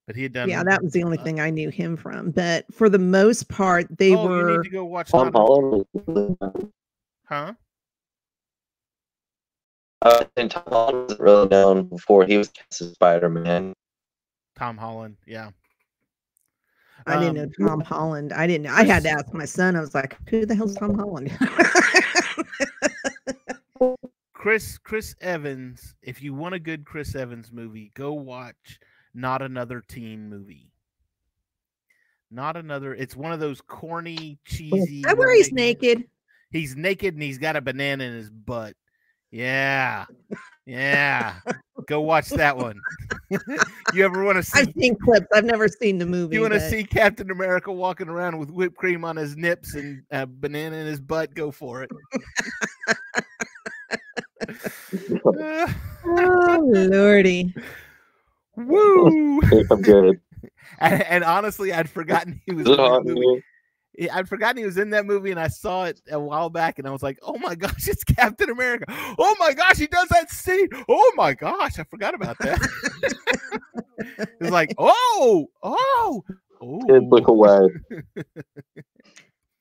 but 0.08 0.16
he 0.16 0.24
had 0.24 0.32
done 0.32 0.48
Yeah, 0.48 0.64
that 0.64 0.82
was 0.82 0.92
the 0.92 1.04
only 1.04 1.18
uh, 1.18 1.22
thing 1.22 1.38
I 1.38 1.50
knew 1.50 1.70
him 1.70 1.96
from. 1.96 2.32
But 2.32 2.64
for 2.74 2.88
the 2.88 2.98
most 2.98 3.48
part, 3.48 3.86
they 3.96 4.12
oh, 4.14 4.22
you 4.24 4.28
were 4.28 4.56
need 4.58 4.64
to 4.64 4.70
go 4.70 4.84
watch 4.84 5.10
Tom 5.10 5.30
Holland 5.32 5.86
was 5.92 6.36
huh? 7.26 7.54
uh, 10.02 10.24
and 10.36 10.50
Tom 10.50 10.64
Holland 10.66 11.02
wasn't 11.02 11.20
really 11.20 11.48
known 11.48 11.84
before 11.84 12.26
he 12.26 12.38
was 12.38 12.50
Spider-Man. 12.72 13.72
Tom 14.56 14.76
Holland, 14.76 15.16
yeah. 15.26 15.50
I 17.06 17.18
didn't 17.18 17.36
know 17.58 17.66
Um, 17.66 17.68
Tom 17.68 17.80
Holland. 17.80 18.32
I 18.32 18.46
didn't. 18.46 18.64
Know 18.64 18.72
I 18.72 18.84
had 18.84 19.02
to 19.04 19.10
ask 19.10 19.32
my 19.32 19.44
son. 19.44 19.76
I 19.76 19.80
was 19.80 19.94
like, 19.94 20.16
"Who 20.28 20.44
the 20.46 20.54
hell's 20.54 20.74
Tom 20.74 20.98
Holland?" 20.98 21.30
Chris 24.32 24.78
Chris 24.78 25.14
Evans. 25.20 25.94
If 26.02 26.22
you 26.22 26.34
want 26.34 26.54
a 26.54 26.58
good 26.58 26.84
Chris 26.84 27.14
Evans 27.14 27.52
movie, 27.52 27.90
go 27.94 28.12
watch 28.12 28.78
Not 29.14 29.42
Another 29.42 29.82
Teen 29.86 30.28
Movie. 30.28 30.70
Not 32.30 32.56
another. 32.56 32.94
It's 32.94 33.16
one 33.16 33.32
of 33.32 33.40
those 33.40 33.60
corny, 33.60 34.38
cheesy. 34.44 35.04
I 35.06 35.14
where 35.14 35.34
he's 35.34 35.52
naked. 35.52 36.04
He's 36.52 36.76
naked 36.76 37.14
and 37.14 37.22
he's 37.22 37.38
got 37.38 37.56
a 37.56 37.60
banana 37.60 38.04
in 38.04 38.14
his 38.14 38.30
butt. 38.30 38.74
Yeah, 39.30 40.06
yeah. 40.70 41.34
go 41.86 42.00
watch 42.00 42.28
that 42.28 42.56
one. 42.56 42.80
you 43.92 44.04
ever 44.04 44.24
want 44.24 44.36
to 44.36 44.42
see? 44.42 44.60
I've 44.60 44.72
seen 44.78 44.96
clips. 44.96 45.26
I've 45.34 45.44
never 45.44 45.66
seen 45.66 45.98
the 45.98 46.06
movie. 46.06 46.36
You 46.36 46.42
want 46.42 46.54
to 46.54 46.60
but- 46.60 46.70
see 46.70 46.84
Captain 46.84 47.30
America 47.30 47.72
walking 47.72 48.08
around 48.08 48.38
with 48.38 48.50
whipped 48.50 48.76
cream 48.76 49.04
on 49.04 49.16
his 49.16 49.36
nips 49.36 49.74
and 49.74 50.02
a 50.12 50.26
banana 50.26 50.76
in 50.76 50.86
his 50.86 51.00
butt? 51.00 51.34
Go 51.34 51.50
for 51.50 51.82
it. 51.82 51.90
Oh 56.02 56.60
lordy! 56.64 57.54
Woo! 58.56 59.40
I'm 59.70 59.82
good. 59.82 60.18
and, 60.80 61.02
and 61.02 61.24
honestly, 61.24 61.72
I'd 61.72 61.90
forgotten 61.90 62.40
he 62.46 62.54
was 62.54 62.66
I'd 64.08 64.28
forgotten 64.28 64.58
he 64.58 64.64
was 64.64 64.78
in 64.78 64.90
that 64.90 65.04
movie, 65.04 65.30
and 65.30 65.40
I 65.40 65.48
saw 65.48 65.84
it 65.84 66.00
a 66.10 66.18
while 66.18 66.48
back, 66.48 66.78
and 66.78 66.88
I 66.88 66.90
was 66.90 67.02
like, 67.02 67.18
"Oh 67.22 67.38
my 67.38 67.54
gosh, 67.54 67.88
it's 67.88 68.04
Captain 68.04 68.50
America! 68.50 68.84
Oh 69.18 69.36
my 69.38 69.52
gosh, 69.52 69.78
he 69.78 69.86
does 69.86 70.08
that 70.08 70.30
scene! 70.30 70.68
Oh 70.88 71.12
my 71.16 71.34
gosh, 71.34 71.78
I 71.78 71.84
forgot 71.84 72.14
about 72.14 72.38
that." 72.38 72.60
it's 74.40 74.50
like, 74.50 74.74
"Oh, 74.78 75.48
oh, 75.62 76.24
Kids 76.88 77.06
look 77.10 77.28
oh." 77.28 77.32
away. 77.32 77.68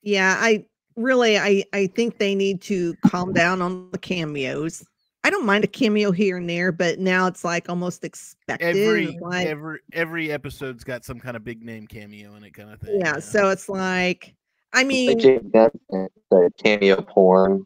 Yeah, 0.01 0.37
I 0.39 0.65
really, 0.95 1.37
I, 1.37 1.65
I 1.73 1.87
think 1.87 2.19
they 2.19 2.33
need 2.33 2.61
to 2.61 2.95
calm 3.05 3.33
down 3.33 3.61
on 3.61 3.91
the 3.91 3.97
cameos. 3.97 4.85
I 5.23 5.29
don't 5.29 5.45
mind 5.45 5.63
a 5.63 5.67
cameo 5.67 6.11
here 6.11 6.37
and 6.37 6.49
there, 6.49 6.71
but 6.71 6.99
now 6.99 7.27
it's 7.27 7.43
like 7.43 7.69
almost 7.69 8.03
expected. 8.03 8.65
Every 8.65 9.17
like, 9.21 9.47
every 9.47 9.79
every 9.91 10.31
episode's 10.31 10.83
got 10.83 11.03
some 11.03 11.19
kind 11.19 11.35
of 11.35 11.43
big 11.43 11.63
name 11.63 11.87
cameo 11.87 12.35
in 12.35 12.43
it, 12.43 12.53
kind 12.53 12.71
of 12.71 12.79
thing. 12.79 12.99
yeah, 12.99 13.19
so 13.19 13.49
it's 13.49 13.67
like, 13.67 14.33
I 14.73 14.83
mean, 14.83 15.19
James 15.19 15.51
Gunn, 15.51 15.71
uh, 15.93 16.07
the 16.31 16.51
cameo 16.63 17.01
porn. 17.01 17.65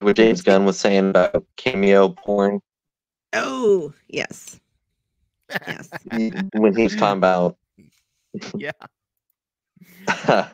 What 0.00 0.16
James 0.16 0.42
Gunn 0.42 0.64
was 0.64 0.80
saying 0.80 1.10
about 1.10 1.44
cameo 1.56 2.08
porn 2.08 2.60
oh 3.32 3.92
yes, 4.08 4.60
yes. 5.66 5.90
when 6.10 6.76
he 6.76 6.84
was 6.84 6.96
talking 6.96 7.18
about 7.18 7.56
yeah. 8.56 8.70
I 10.08 10.50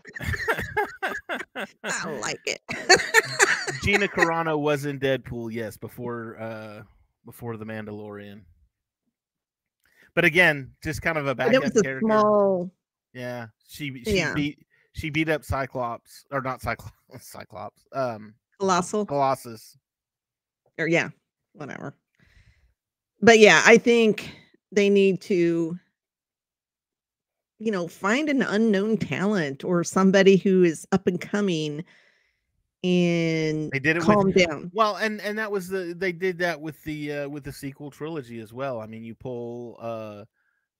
like 2.20 2.40
it. 2.46 2.60
Gina 3.82 4.08
Carano 4.08 4.58
was 4.58 4.84
in 4.84 4.98
Deadpool, 4.98 5.52
yes, 5.52 5.76
before 5.76 6.38
uh 6.40 6.82
before 7.24 7.56
the 7.56 7.64
Mandalorian. 7.66 8.42
But 10.14 10.24
again, 10.24 10.72
just 10.82 11.02
kind 11.02 11.18
of 11.18 11.26
a 11.26 11.34
backup 11.34 11.64
a 11.64 11.70
character. 11.82 12.00
small. 12.00 12.70
Yeah, 13.12 13.46
she 13.68 14.02
she 14.04 14.16
Yeah. 14.16 14.34
beat 14.34 14.58
she 14.92 15.10
beat 15.10 15.28
up 15.28 15.44
Cyclops 15.44 16.24
or 16.30 16.40
not 16.40 16.60
Cyclops 16.60 16.92
Cyclops 17.20 17.84
um 17.92 18.34
Colossal. 18.58 19.06
Colossus. 19.06 19.76
or 20.78 20.88
yeah, 20.88 21.10
whatever. 21.52 21.94
But 23.20 23.38
yeah, 23.38 23.62
I 23.64 23.78
think 23.78 24.30
they 24.70 24.88
need 24.90 25.20
to, 25.22 25.76
you 27.58 27.70
know, 27.72 27.88
find 27.88 28.28
an 28.28 28.42
unknown 28.42 28.96
talent 28.96 29.64
or 29.64 29.82
somebody 29.84 30.36
who 30.36 30.62
is 30.62 30.86
up 30.92 31.06
and 31.06 31.20
coming 31.20 31.84
and 32.84 33.70
They 33.72 33.80
did 33.80 33.96
it 33.96 34.02
calm 34.02 34.26
with 34.26 34.36
down. 34.36 34.70
well, 34.72 34.96
and 34.96 35.20
and 35.20 35.36
that 35.38 35.50
was 35.50 35.66
the 35.68 35.94
they 35.96 36.12
did 36.12 36.38
that 36.38 36.60
with 36.60 36.80
the 36.84 37.12
uh 37.12 37.28
with 37.28 37.42
the 37.44 37.52
sequel 37.52 37.90
trilogy 37.90 38.38
as 38.38 38.52
well. 38.52 38.80
I 38.80 38.86
mean, 38.86 39.02
you 39.02 39.14
pull 39.16 39.76
uh 39.80 40.24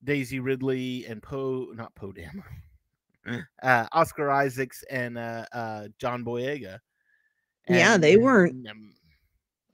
Daisy 0.05 0.39
Ridley 0.39 1.05
and 1.07 1.21
Poe, 1.21 1.73
not 1.75 1.93
Poe 1.97 2.13
Dameron, 2.13 3.45
uh, 3.63 3.87
Oscar 3.91 4.31
Isaacs 4.31 4.85
and 4.89 5.19
uh, 5.19 5.45
uh, 5.53 5.89
John 5.99 6.25
Boyega. 6.25 6.79
Yeah, 7.69 7.99
they 7.99 8.17
weren't- 8.17 8.69
um, 8.69 8.95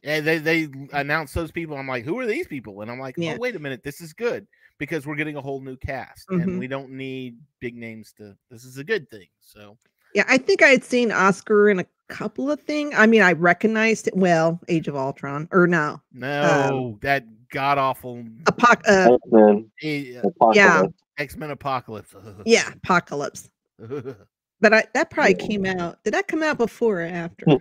Yeah, 0.03 0.21
they 0.21 0.39
they 0.39 0.69
announced 0.95 1.35
those 1.35 1.51
people. 1.53 1.77
I'm 1.77 1.87
like, 1.87 2.05
who 2.07 2.19
are 2.21 2.27
these 2.27 2.47
people? 2.47 2.81
And 2.81 2.91
I'm 2.91 2.99
like, 2.99 3.17
Yeah. 3.19 3.35
oh 3.35 3.39
wait 3.39 3.55
a 3.55 3.59
minute, 3.59 3.83
this 3.83 4.01
is 4.01 4.15
good 4.15 4.47
because 4.79 5.07
we're 5.07 5.14
getting 5.16 5.37
a 5.37 5.41
whole 5.41 5.61
new 5.61 5.77
cast, 5.77 6.29
Mhm. 6.29 6.43
and 6.43 6.59
we 6.59 6.66
don't 6.66 6.91
need 6.91 7.39
big 7.61 7.77
names 7.77 8.12
to. 8.18 8.37
This 8.51 8.64
is 8.64 8.79
a 8.79 8.85
good 8.85 9.09
thing. 9.11 9.27
So 9.41 9.77
Yeah, 10.14 10.25
I 10.29 10.39
think 10.39 10.62
I 10.62 10.68
had 10.68 10.85
seen 10.85 11.11
Oscar 11.11 11.68
in 11.70 11.81
a 11.81 11.87
couple 12.09 12.51
of 12.51 12.61
things. 12.61 12.95
I 12.97 13.07
mean, 13.07 13.22
I 13.22 13.33
recognized 13.33 14.07
it 14.07 14.16
well, 14.16 14.61
Age 14.68 14.87
of 14.89 14.95
Ultron, 14.97 15.49
or 15.51 15.66
no, 15.66 16.01
no, 16.12 16.99
that 17.03 17.25
god 17.51 17.79
awful 17.79 18.22
Apoc- 18.45 18.83
uh, 18.89 19.14
X-Men 19.14 19.70
eh, 19.83 20.20
Apocalypse. 20.25 20.95
X 21.18 21.37
Men 21.37 21.51
Apocalypse. 21.51 22.14
yeah, 22.45 22.72
Apocalypse. 22.72 23.49
But 24.61 24.72
I, 24.72 24.85
that 24.95 25.11
probably 25.11 25.35
came 25.35 25.66
out. 25.66 26.03
Did 26.05 26.14
that 26.14 26.27
come 26.27 26.43
out 26.43 26.57
before 26.57 27.01
or 27.03 27.05
after? 27.07 27.45
Uh, 27.51 27.57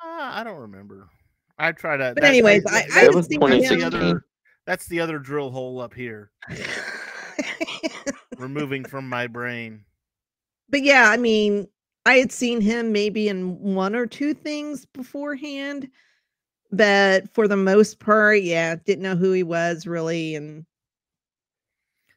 I 0.00 0.42
don't 0.42 0.58
remember. 0.58 1.06
I 1.58 1.72
tried 1.72 1.98
to. 1.98 2.14
But 2.14 2.24
anyways, 2.24 2.64
I- 2.66 2.86
I 2.94 3.04
It 3.06 3.14
was 3.14 3.26
seen 3.26 3.40
that's 3.40 3.68
the 3.68 3.82
other. 3.82 4.24
That's 4.66 4.86
the 4.86 5.00
other 5.00 5.18
drill 5.18 5.50
hole 5.50 5.80
up 5.80 5.94
here, 5.94 6.30
removing 8.38 8.84
from 8.84 9.08
my 9.08 9.26
brain. 9.26 9.84
but 10.68 10.82
yeah, 10.82 11.08
I 11.10 11.16
mean, 11.16 11.68
I 12.04 12.14
had 12.14 12.32
seen 12.32 12.60
him 12.60 12.92
maybe 12.92 13.28
in 13.28 13.58
one 13.60 13.94
or 13.94 14.06
two 14.06 14.34
things 14.34 14.84
beforehand, 14.86 15.88
but 16.72 17.32
for 17.32 17.46
the 17.48 17.56
most 17.56 17.98
part, 18.00 18.42
yeah, 18.42 18.74
didn't 18.76 19.02
know 19.02 19.16
who 19.16 19.32
he 19.32 19.42
was 19.42 19.86
really, 19.86 20.34
and 20.34 20.64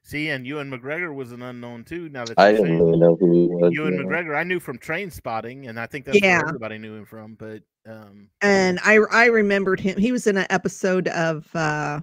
See, 0.04 0.30
and 0.30 0.44
Ewan 0.48 0.72
McGregor 0.72 1.14
was 1.14 1.32
an 1.34 1.44
unknown 1.44 1.84
too. 1.84 2.10
Now 2.10 2.26
that 2.26 2.40
I 2.40 2.50
you 2.50 2.58
say 2.58 2.64
didn't 2.64 2.78
it. 2.80 2.84
really 2.84 2.98
know 2.98 3.16
who 3.16 3.32
he 3.32 3.48
was. 3.48 3.72
Ewan 3.74 3.94
yeah. 3.94 4.00
McGregor, 4.00 4.36
I 4.36 4.42
knew 4.44 4.60
from 4.60 4.80
Trainspotting, 4.80 5.70
and 5.70 5.80
I 5.80 5.86
think 5.86 6.06
that's 6.06 6.20
Yeah. 6.20 6.40
where 6.40 6.48
everybody 6.48 6.80
knew 6.80 6.96
him 6.96 7.06
from. 7.06 7.36
But 7.36 7.62
um, 7.88 8.30
and 8.42 8.80
I 8.84 8.98
I 9.12 9.26
remembered 9.28 9.80
him. 9.80 10.00
He 10.00 10.12
was 10.12 10.26
in 10.26 10.36
an 10.38 10.48
episode 10.50 11.10
of 11.10 11.48
uh 11.56 12.02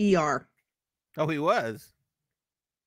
ER. 0.00 0.46
oh, 1.18 1.26
he 1.28 1.38
was. 1.38 1.92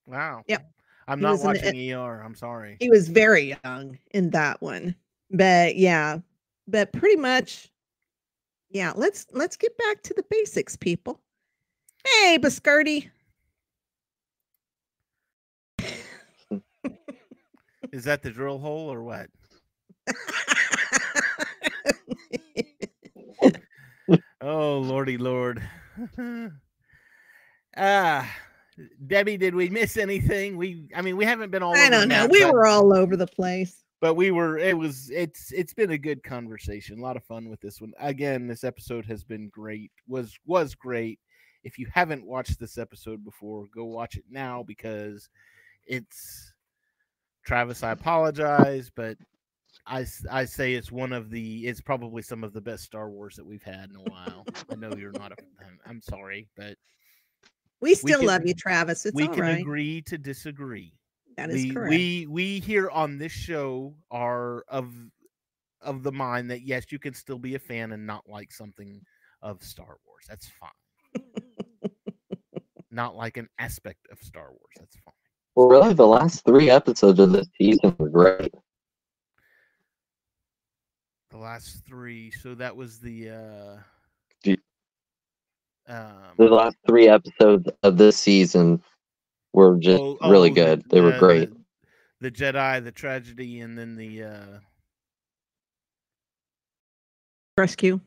Wow. 0.05 0.43
Yep. 0.47 0.69
I'm 1.07 1.19
He 1.19 1.23
not 1.23 1.31
was 1.33 1.41
in 1.41 1.53
the- 1.53 1.59
watching 1.65 1.91
ER. 1.93 2.21
I'm 2.21 2.35
sorry. 2.35 2.77
He 2.79 2.89
was 2.89 3.07
very 3.09 3.57
young 3.63 3.97
in 4.11 4.29
that 4.31 4.61
one. 4.61 4.95
But 5.31 5.75
yeah, 5.77 6.19
but 6.67 6.91
pretty 6.93 7.15
much 7.17 7.69
yeah, 8.69 8.91
let's 8.95 9.25
let's 9.31 9.55
get 9.55 9.77
back 9.77 10.01
to 10.03 10.13
the 10.15 10.23
basics, 10.29 10.75
people. 10.75 11.21
Hey, 12.05 12.37
Biscardi. 12.41 13.09
Is 17.91 18.03
that 18.05 18.23
the 18.23 18.31
drill 18.31 18.57
hole 18.59 18.91
or 18.91 19.03
what? 19.03 19.29
Oh, 24.41 24.79
lordy 24.79 25.17
lord. 25.17 25.61
ah, 27.77 28.29
Debbie, 29.07 29.37
did 29.37 29.53
we 29.55 29.69
miss 29.69 29.97
anything? 29.97 30.57
We, 30.57 30.87
I 30.95 31.01
mean, 31.01 31.15
we 31.17 31.25
haven't 31.25 31.51
been 31.51 31.61
all. 31.63 31.75
I 31.75 31.81
over 31.81 31.85
the 31.85 31.91
don't 31.97 32.07
know. 32.09 32.15
map, 32.23 32.31
We 32.31 32.41
but- 32.43 32.53
were 32.53 32.65
all 32.67 32.93
over 32.93 33.15
the 33.15 33.27
place. 33.27 33.83
but 34.01 34.15
we 34.15 34.31
were 34.31 34.57
it 34.57 34.77
was 34.77 35.09
it's 35.13 35.51
it's 35.53 35.73
been 35.73 35.91
a 35.91 35.97
good 35.97 36.21
conversation 36.23 36.99
a 36.99 37.01
lot 37.01 37.15
of 37.15 37.23
fun 37.23 37.49
with 37.49 37.61
this 37.61 37.79
one 37.79 37.93
again 37.99 38.47
this 38.47 38.65
episode 38.65 39.05
has 39.05 39.23
been 39.23 39.47
great 39.47 39.91
was 40.09 40.37
was 40.45 40.75
great 40.75 41.19
if 41.63 41.79
you 41.79 41.87
haven't 41.93 42.25
watched 42.25 42.59
this 42.59 42.77
episode 42.77 43.23
before 43.23 43.65
go 43.73 43.85
watch 43.85 44.17
it 44.17 44.25
now 44.29 44.61
because 44.61 45.29
it's 45.87 46.51
travis 47.45 47.81
i 47.81 47.91
apologize 47.91 48.91
but 48.93 49.15
I, 49.87 50.05
I 50.29 50.45
say 50.45 50.73
it's 50.73 50.91
one 50.91 51.13
of 51.13 51.29
the 51.29 51.65
it's 51.67 51.79
probably 51.81 52.21
some 52.23 52.43
of 52.43 52.51
the 52.51 52.61
best 52.61 52.83
star 52.83 53.09
wars 53.09 53.37
that 53.37 53.45
we've 53.45 53.63
had 53.63 53.89
in 53.89 53.95
a 53.95 54.11
while 54.11 54.45
i 54.69 54.75
know 54.75 54.91
you're 54.97 55.11
not 55.13 55.31
a 55.31 55.35
I'm 55.87 56.01
sorry 56.01 56.49
but 56.57 56.75
We 57.83 57.95
still 57.95 58.19
can- 58.19 58.27
love 58.27 58.45
you, 58.45 58.53
Travis. 58.53 59.05
It's 59.05 59.13
we 59.15 59.27
all 59.27 59.33
can 59.33 59.41
right. 59.43 59.59
agree 59.59 60.01
to 60.03 60.17
disagree 60.17 60.93
That 61.37 61.49
is 61.49 61.63
we, 61.63 61.71
correct. 61.71 61.89
We 61.89 62.27
we 62.29 62.59
here 62.59 62.89
on 62.89 63.17
this 63.17 63.31
show 63.33 63.93
are 64.09 64.63
of 64.69 64.93
of 65.81 66.01
the 66.03 66.11
mind 66.11 66.49
that 66.51 66.61
yes, 66.61 66.91
you 66.91 66.99
can 66.99 67.13
still 67.13 67.37
be 67.37 67.55
a 67.55 67.59
fan 67.59 67.91
and 67.91 68.07
not 68.07 68.23
like 68.27 68.51
something 68.53 69.01
of 69.41 69.61
Star 69.61 69.97
Wars. 70.05 70.25
That's 70.29 70.47
fine. 70.47 71.23
not 72.91 73.15
like 73.17 73.35
an 73.35 73.49
aspect 73.59 74.07
of 74.11 74.17
Star 74.19 74.47
Wars. 74.49 74.73
That's 74.79 74.95
fine. 75.03 75.13
Well, 75.55 75.67
really, 75.67 75.93
the 75.93 76.07
last 76.07 76.45
three 76.45 76.69
episodes 76.69 77.19
of 77.19 77.33
this 77.33 77.47
season 77.59 77.93
were 77.99 78.09
great. 78.09 78.53
The 81.31 81.37
last 81.37 81.85
three. 81.85 82.31
So 82.31 82.55
that 82.55 82.75
was 82.75 82.99
the 82.99 83.29
uh 83.29 83.75
Do- 83.75 83.81
um 85.87 86.33
The 86.37 86.45
last 86.49 86.77
three 86.87 87.07
episodes 87.07 87.69
of 87.83 87.97
this 87.97 88.17
season 88.17 88.81
were 89.53 89.77
just 89.77 90.01
oh- 90.01 90.17
oh, 90.21 90.29
really 90.31 90.49
the- 90.49 90.55
good. 90.55 90.83
They 90.89 91.01
were 91.01 91.11
the- 91.13 91.19
great. 91.19 91.49
The, 91.49 92.29
the 92.29 92.31
Jedi, 92.31 92.83
the 92.83 92.91
tragedy, 92.91 93.59
and 93.59 93.77
then 93.77 93.95
the 93.95 94.23
uh 94.23 94.59
Rescue. 97.57 97.99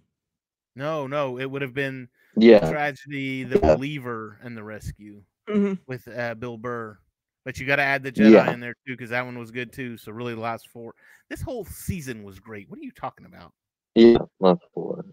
no, 0.75 1.07
no, 1.07 1.39
it 1.39 1.51
would 1.51 1.63
have 1.63 1.75
been 1.75 2.09
Yeah, 2.37 2.71
tragedy, 2.71 3.45
the 3.45 3.59
Yeah. 3.63 3.77
believer, 3.77 4.39
and 4.43 4.57
the 4.57 4.63
rescue. 4.65 5.23
Mhm. 5.49 5.79
with 5.87 6.09
uh, 6.09 6.35
Bill 6.35 6.59
Burr. 6.59 6.99
But 7.45 7.61
you 7.61 7.67
got 7.67 7.77
to 7.77 7.83
add 7.83 8.03
the 8.03 8.11
Jedi 8.11 8.33
Yeah. 8.33 8.53
in 8.53 8.59
there 8.59 8.75
too, 8.85 8.95
because 8.95 9.11
that 9.11 9.25
one 9.25 9.39
was 9.39 9.53
good 9.53 9.73
too. 9.73 9.97
So 9.97 10.11
really, 10.11 10.35
the 10.35 10.41
last 10.41 10.69
four. 10.69 10.93
This 11.31 11.41
whole 11.41 11.65
season 11.65 12.25
was 12.25 12.41
great. 12.41 12.69
What 12.69 12.81
are 12.81 12.83
you 12.83 12.91
talking 12.91 13.25
about? 13.27 13.53
yeah, 13.95 14.19
last 14.41 14.63
four. 14.75 15.05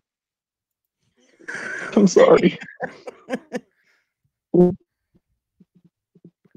I'm 1.96 2.08
sorry. 2.08 2.58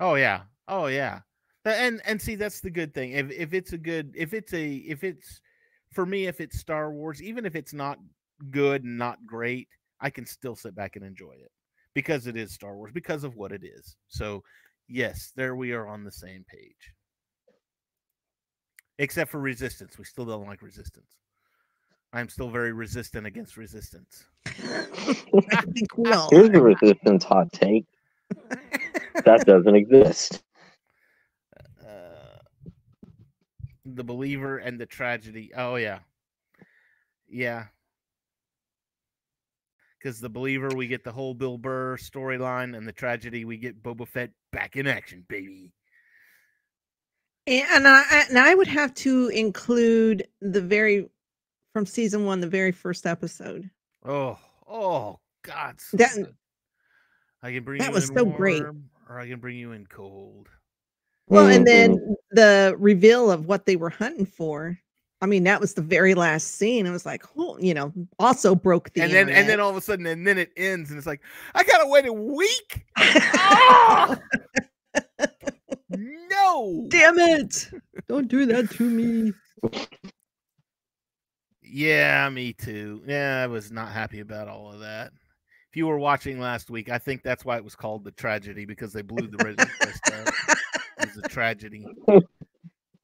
Oh 0.01 0.15
yeah, 0.15 0.43
oh 0.69 0.87
yeah. 0.87 1.21
And 1.65 2.01
and 2.05 2.21
see, 2.21 2.37
that's 2.37 2.61
the 2.61 2.71
good 2.71 2.95
thing. 2.95 3.13
If 3.13 3.31
if 3.31 3.55
it's 3.55 3.73
a 3.73 3.79
good, 3.79 4.13
if 4.17 4.35
it's 4.35 4.53
a, 4.53 4.75
if 4.77 5.03
it's 5.03 5.41
for 5.93 6.07
me, 6.07 6.27
if 6.27 6.41
it's 6.41 6.59
Star 6.59 6.93
Wars, 6.93 7.23
even 7.23 7.47
if 7.47 7.57
it's 7.57 7.73
not 7.73 7.99
good 8.51 8.85
and 8.85 8.99
not 8.99 9.25
great, 9.27 9.69
I 10.01 10.11
can 10.11 10.27
still 10.27 10.55
sit 10.55 10.75
back 10.75 10.97
and 10.97 11.05
enjoy 11.05 11.33
it 11.33 11.51
because 11.95 12.27
it 12.27 12.37
is 12.37 12.53
Star 12.53 12.77
Wars, 12.77 12.93
because 12.93 13.25
of 13.25 13.37
what 13.37 13.53
it 13.53 13.65
is. 13.65 13.97
So 14.09 14.43
yes, 14.89 15.33
there 15.35 15.57
we 15.57 15.73
are 15.73 15.89
on 15.89 16.05
the 16.05 16.13
same 16.13 16.45
page. 16.49 16.93
Except 18.99 19.31
for 19.31 19.41
resistance, 19.41 19.99
we 19.99 20.05
still 20.05 20.25
don't 20.25 20.47
like 20.47 20.63
resistance. 20.63 21.17
I'm 22.13 22.29
still 22.29 22.51
very 22.51 22.73
resistant 22.73 23.27
against 23.27 23.57
resistance. 23.57 24.25
I 24.47 24.53
think 25.75 25.97
we 25.97 26.11
all 26.13 26.29
Here's 26.31 26.49
a 26.49 26.61
resistance 26.61 27.25
hot 27.25 27.53
take. 27.53 27.85
That 29.25 29.45
doesn't 29.47 29.75
exist. 29.75 30.43
uh, 31.81 32.39
the 33.85 34.05
believer 34.05 34.59
and 34.59 34.79
the 34.81 34.87
tragedy. 34.87 35.51
Oh 35.57 35.77
yeah, 35.77 36.01
yeah. 37.29 37.67
Because 39.99 40.21
the 40.21 40.29
believer, 40.29 40.69
we 40.75 40.87
get 40.87 41.03
the 41.03 41.13
whole 41.13 41.35
Bill 41.35 41.59
Burr 41.59 41.97
storyline, 41.97 42.77
and 42.77 42.87
the 42.87 42.93
tragedy, 42.93 43.45
we 43.45 43.57
get 43.57 43.83
Boba 43.83 44.07
Fett 44.07 44.31
back 44.53 44.77
in 44.77 44.87
action, 44.87 45.25
baby. 45.29 45.73
And, 47.47 47.67
and 47.73 47.89
I 47.89 48.03
I- 48.11 48.25
and 48.29 48.39
I 48.39 48.55
would 48.55 48.69
have 48.69 48.95
to 48.95 49.29
include 49.29 50.29
the 50.41 50.61
very 50.61 51.09
from 51.77 51.85
season 51.85 52.25
one, 52.25 52.41
the 52.41 52.47
very 52.47 52.73
first 52.73 53.05
episode. 53.05 53.69
Oh, 54.03 54.39
oh, 54.67 55.21
God. 55.43 55.79
so 55.79 55.99
That- 55.99 56.33
I 57.43 57.53
can 57.53 57.65
bring 57.65 57.81
that 57.81 57.89
you 57.89 57.93
was 57.93 58.09
in 58.09 58.17
so 58.17 58.25
great. 58.25 58.63
or 58.63 59.21
I 59.21 59.29
can 59.29 59.39
bring 59.41 59.59
you 59.59 59.73
in 59.73 59.85
cold. 59.85 60.49
Well, 61.29 61.49
and 61.49 61.67
then 61.67 62.17
the 62.31 62.75
reveal 62.79 63.31
of 63.31 63.45
what 63.45 63.67
they 63.67 63.77
were 63.77 63.91
hunting 63.91 64.25
for. 64.25 64.79
I 65.21 65.27
mean, 65.27 65.45
that 65.45 65.61
was 65.61 65.75
the 65.75 65.83
very 65.83 66.15
last 66.15 66.53
scene. 66.53 66.87
It 66.87 66.93
was 66.93 67.05
like, 67.05 67.25
oh, 67.37 67.59
you 67.59 67.75
know, 67.75 67.93
also 68.19 68.55
broke 68.55 68.95
the 68.95 69.03
and 69.03 69.13
then, 69.13 69.29
and 69.29 69.47
then 69.47 69.61
all 69.61 69.69
of 69.69 69.77
a 69.77 69.83
sudden, 69.83 70.07
and 70.07 70.27
then 70.27 70.39
it 70.39 70.53
ends, 70.57 70.89
and 70.89 70.97
it's 70.97 71.07
like, 71.07 71.21
I 71.55 71.63
gotta 71.63 71.89
wait 71.89 72.07
a 72.07 72.13
week. 72.15 72.87
Ah! 72.97 74.17
no. 75.91 76.87
Damn 76.89 77.19
it! 77.19 77.69
Don't 78.09 78.29
do 78.29 78.47
that 78.47 78.71
to 78.71 78.83
me. 78.89 79.35
Yeah, 81.77 82.31
me 82.31 82.55
too. 82.55 83.03
Yeah, 83.07 83.43
I 83.45 83.47
was 83.49 83.71
not 83.71 83.93
happy 83.93 84.21
about 84.21 84.49
all 84.49 84.73
of 84.73 84.81
that. 84.81 85.13
If 85.69 85.77
you 85.77 85.87
were 85.87 85.99
watching 85.99 86.41
last 86.41 86.71
week, 86.71 86.89
I 86.89 86.97
think 86.97 87.23
that's 87.23 87.45
why 87.45 87.59
it 87.59 87.65
was 87.65 87.77
called 87.77 88.03
the 88.03 88.13
tragedy 88.13 88.65
because 88.65 88.95
they 88.95 89.03
blew 89.03 89.27
the 89.27 89.37
Razor 89.45 89.69
Crest 89.79 90.01
up. 90.11 90.33
It 90.99 91.15
was 91.15 91.23
a 91.23 91.29
tragedy. 91.29 91.85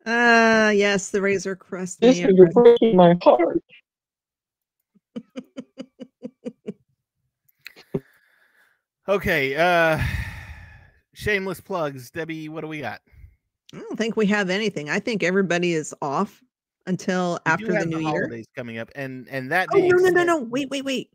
Ah, 0.07 0.71
yes, 0.71 1.11
the 1.11 1.21
Razor 1.21 1.55
Crest. 1.55 2.01
This 2.01 2.17
Mayo 2.17 2.29
is 2.31 2.37
Crest. 2.41 2.55
breaking 2.55 2.97
my 2.97 3.15
heart. 3.23 3.63
Okay, 9.09 9.55
uh 9.55 10.03
shameless 11.13 11.61
plugs. 11.61 12.11
Debbie, 12.11 12.49
what 12.49 12.63
do 12.63 12.69
we 12.69 12.81
got? 12.81 13.03
I 13.75 13.79
don't 13.79 13.99
think 13.99 14.17
we 14.17 14.25
have 14.27 14.49
anything. 14.49 14.89
I 14.89 14.99
think 14.99 15.23
everybody 15.23 15.75
is 15.75 15.95
off 16.01 16.43
until 16.87 17.39
We 17.47 17.51
after 17.53 17.73
the 17.73 17.87
new 17.87 17.99
year. 17.99 18.09
holidays 18.09 18.47
coming 18.57 18.79
up, 18.79 18.91
and 18.95 19.29
and 19.29 19.51
that 19.53 19.69
Oh 19.73 19.79
no 19.79 19.97
no 19.97 20.11
no 20.11 20.25
no! 20.25 20.39
Wait 20.39 20.71
wait 20.71 20.85
wait. 20.85 21.11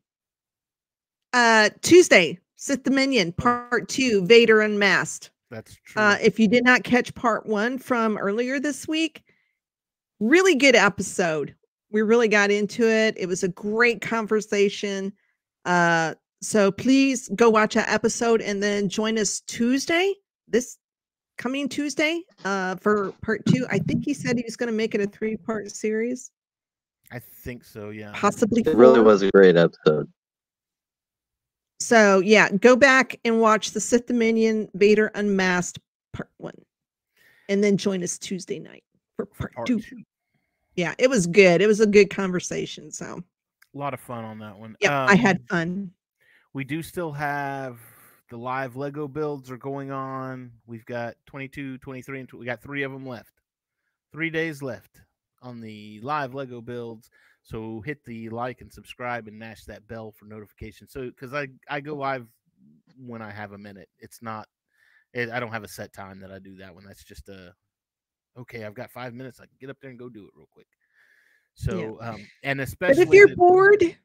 Uh, 1.34 1.70
Tuesday, 1.82 2.40
Sith 2.56 2.84
Dominion 2.84 3.32
Part 3.34 3.90
Two, 3.90 4.26
Vader 4.26 4.62
Unmasked. 4.62 5.32
That's 5.50 5.76
true. 5.86 6.02
Uh, 6.02 6.18
if 6.22 6.40
you 6.40 6.48
did 6.48 6.64
not 6.64 6.84
catch 6.84 7.14
Part 7.16 7.46
One 7.46 7.78
from 7.78 8.18
earlier 8.18 8.60
this 8.60 8.88
week, 8.88 9.24
really 10.20 10.56
good 10.56 10.76
episode. 10.76 11.56
We 11.92 12.02
really 12.02 12.28
got 12.28 12.52
into 12.52 12.86
it. 12.88 13.16
It 13.18 13.28
was 13.28 13.44
a 13.44 13.48
great 13.48 14.02
conversation. 14.02 15.14
Uh, 15.64 16.16
so 16.42 16.72
please 16.72 17.30
go 17.36 17.50
watch 17.50 17.76
that 17.76 17.90
episode 17.90 18.42
and 18.42 18.62
then 18.62 18.90
join 18.90 19.18
us 19.18 19.42
Tuesday. 19.48 20.14
This 20.48 20.78
coming 21.38 21.70
Tuesday 21.70 22.22
uh, 22.46 22.76
for 22.78 23.12
part 23.22 23.46
two. 23.46 23.66
I 23.70 23.80
think 23.80 24.04
he 24.06 24.14
said 24.14 24.38
he 24.38 24.44
was 24.44 24.56
going 24.56 24.68
to 24.72 24.76
make 24.76 24.96
it 24.96 25.02
a 25.02 25.08
three 25.08 25.38
part 25.38 25.72
series, 25.72 26.32
I 27.12 27.20
think 27.20 27.64
so. 27.64 27.90
Yeah. 27.90 28.12
possibly. 28.16 28.62
It 28.62 28.76
really 28.76 29.02
was 29.02 29.22
a 29.22 29.32
great 29.32 29.56
episode. 29.56 30.12
So 31.80 32.20
yeah, 32.20 32.50
go 32.50 32.76
back 32.76 33.20
and 33.24 33.40
watch 33.40 33.72
the 33.72 33.80
Sith 33.80 34.08
Dominion 34.08 34.70
Vader 34.74 35.12
Unmasked 35.16 35.80
part 36.14 36.30
one, 36.38 36.56
and 37.50 37.64
then 37.64 37.78
join 37.78 38.04
us 38.04 38.18
Tuesday 38.18 38.60
night 38.60 38.84
for 39.16 39.26
part, 39.28 39.54
Part 39.54 39.68
two. 39.68 39.80
two. 39.80 40.02
Yeah, 40.76 40.94
it 40.98 41.10
was 41.10 41.28
good. 41.28 41.62
It 41.62 41.68
was 41.68 41.80
a 41.80 41.88
good 41.88 42.10
conversation. 42.10 42.92
So 42.92 43.24
A 43.74 43.78
lot 43.78 43.94
of 43.94 44.00
fun 44.00 44.24
on 44.26 44.40
that 44.40 44.58
one. 44.58 44.76
Yeah, 44.80 45.06
I 45.08 45.16
had 45.16 45.38
Um, 45.38 45.44
fun. 45.50 45.92
We 46.54 46.64
do 46.64 46.82
still 46.82 47.12
have 47.12 47.80
the 48.30 48.38
live 48.38 48.76
Lego 48.76 49.08
builds 49.08 49.50
are 49.52 49.58
going 49.58 49.92
on. 49.92 50.52
We've 50.66 50.86
got 50.86 51.16
22, 51.28 51.78
23, 51.80 52.20
and 52.20 52.30
we 52.34 52.46
got 52.46 52.62
three 52.62 52.84
of 52.84 52.92
them 52.92 53.06
left. 53.06 53.34
Three 54.12 54.30
days 54.30 54.62
left 54.62 55.02
on 55.42 55.62
the 55.62 56.00
live 56.02 56.34
Lego 56.34 56.62
builds. 56.62 57.10
So 57.44 57.82
hit 57.82 58.04
the 58.04 58.30
like 58.30 58.62
and 58.62 58.72
subscribe 58.72 59.28
and 59.28 59.38
mash 59.40 59.64
that 59.66 59.88
bell 59.88 60.12
for 60.12 60.26
notifications. 60.26 60.92
So 60.92 61.06
because 61.06 61.34
I 61.34 61.48
I 61.70 61.80
go 61.80 61.96
live 61.96 62.28
when 62.98 63.22
I 63.22 63.32
have 63.32 63.54
a 63.54 63.58
minute. 63.58 63.90
It's 64.00 64.22
not. 64.22 64.48
It, 65.14 65.30
I 65.30 65.40
don't 65.40 65.52
have 65.54 65.64
a 65.64 65.68
set 65.70 65.94
time 65.94 66.20
that 66.20 66.32
I 66.32 66.40
do 66.40 66.58
that 66.58 66.74
one. 66.76 66.86
That's 66.86 67.04
just 67.04 67.30
a. 67.30 67.54
Okay, 68.38 68.66
I've 68.66 68.74
got 68.74 68.92
five 68.92 69.14
minutes. 69.14 69.40
I 69.40 69.46
can 69.46 69.56
get 69.60 69.70
up 69.70 69.78
there 69.82 69.90
and 69.90 69.98
go 70.00 70.10
do 70.10 70.26
it 70.26 70.32
real 70.36 70.50
quick. 70.52 70.68
So 71.56 71.98
um 72.02 72.28
and 72.44 72.60
But 72.60 72.68
especially 72.68 73.04
if 73.04 73.14
you're 73.14 73.28
the- 73.30 73.36
bored, 73.36 73.98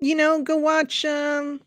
you 0.00 0.14
know, 0.14 0.42
go 0.42 0.56
watch 0.58 1.04
um 1.04 1.60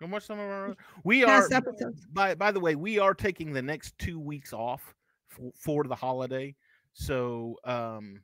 Go 0.00 0.06
watch 0.06 0.24
some 0.26 0.38
of 0.38 0.48
our. 0.48 0.76
We 1.04 1.24
are. 1.24 1.40
past 1.40 1.52
episodes. 1.52 2.06
By 2.12 2.34
by 2.34 2.52
the 2.52 2.60
way, 2.60 2.76
we 2.76 2.98
are 2.98 3.14
taking 3.14 3.52
the 3.52 3.62
next 3.62 3.98
two 3.98 4.20
weeks 4.20 4.52
off 4.52 4.94
for, 5.28 5.50
for 5.56 5.84
the 5.84 5.94
holiday. 5.94 6.54
So 6.92 7.56
um, 7.64 8.20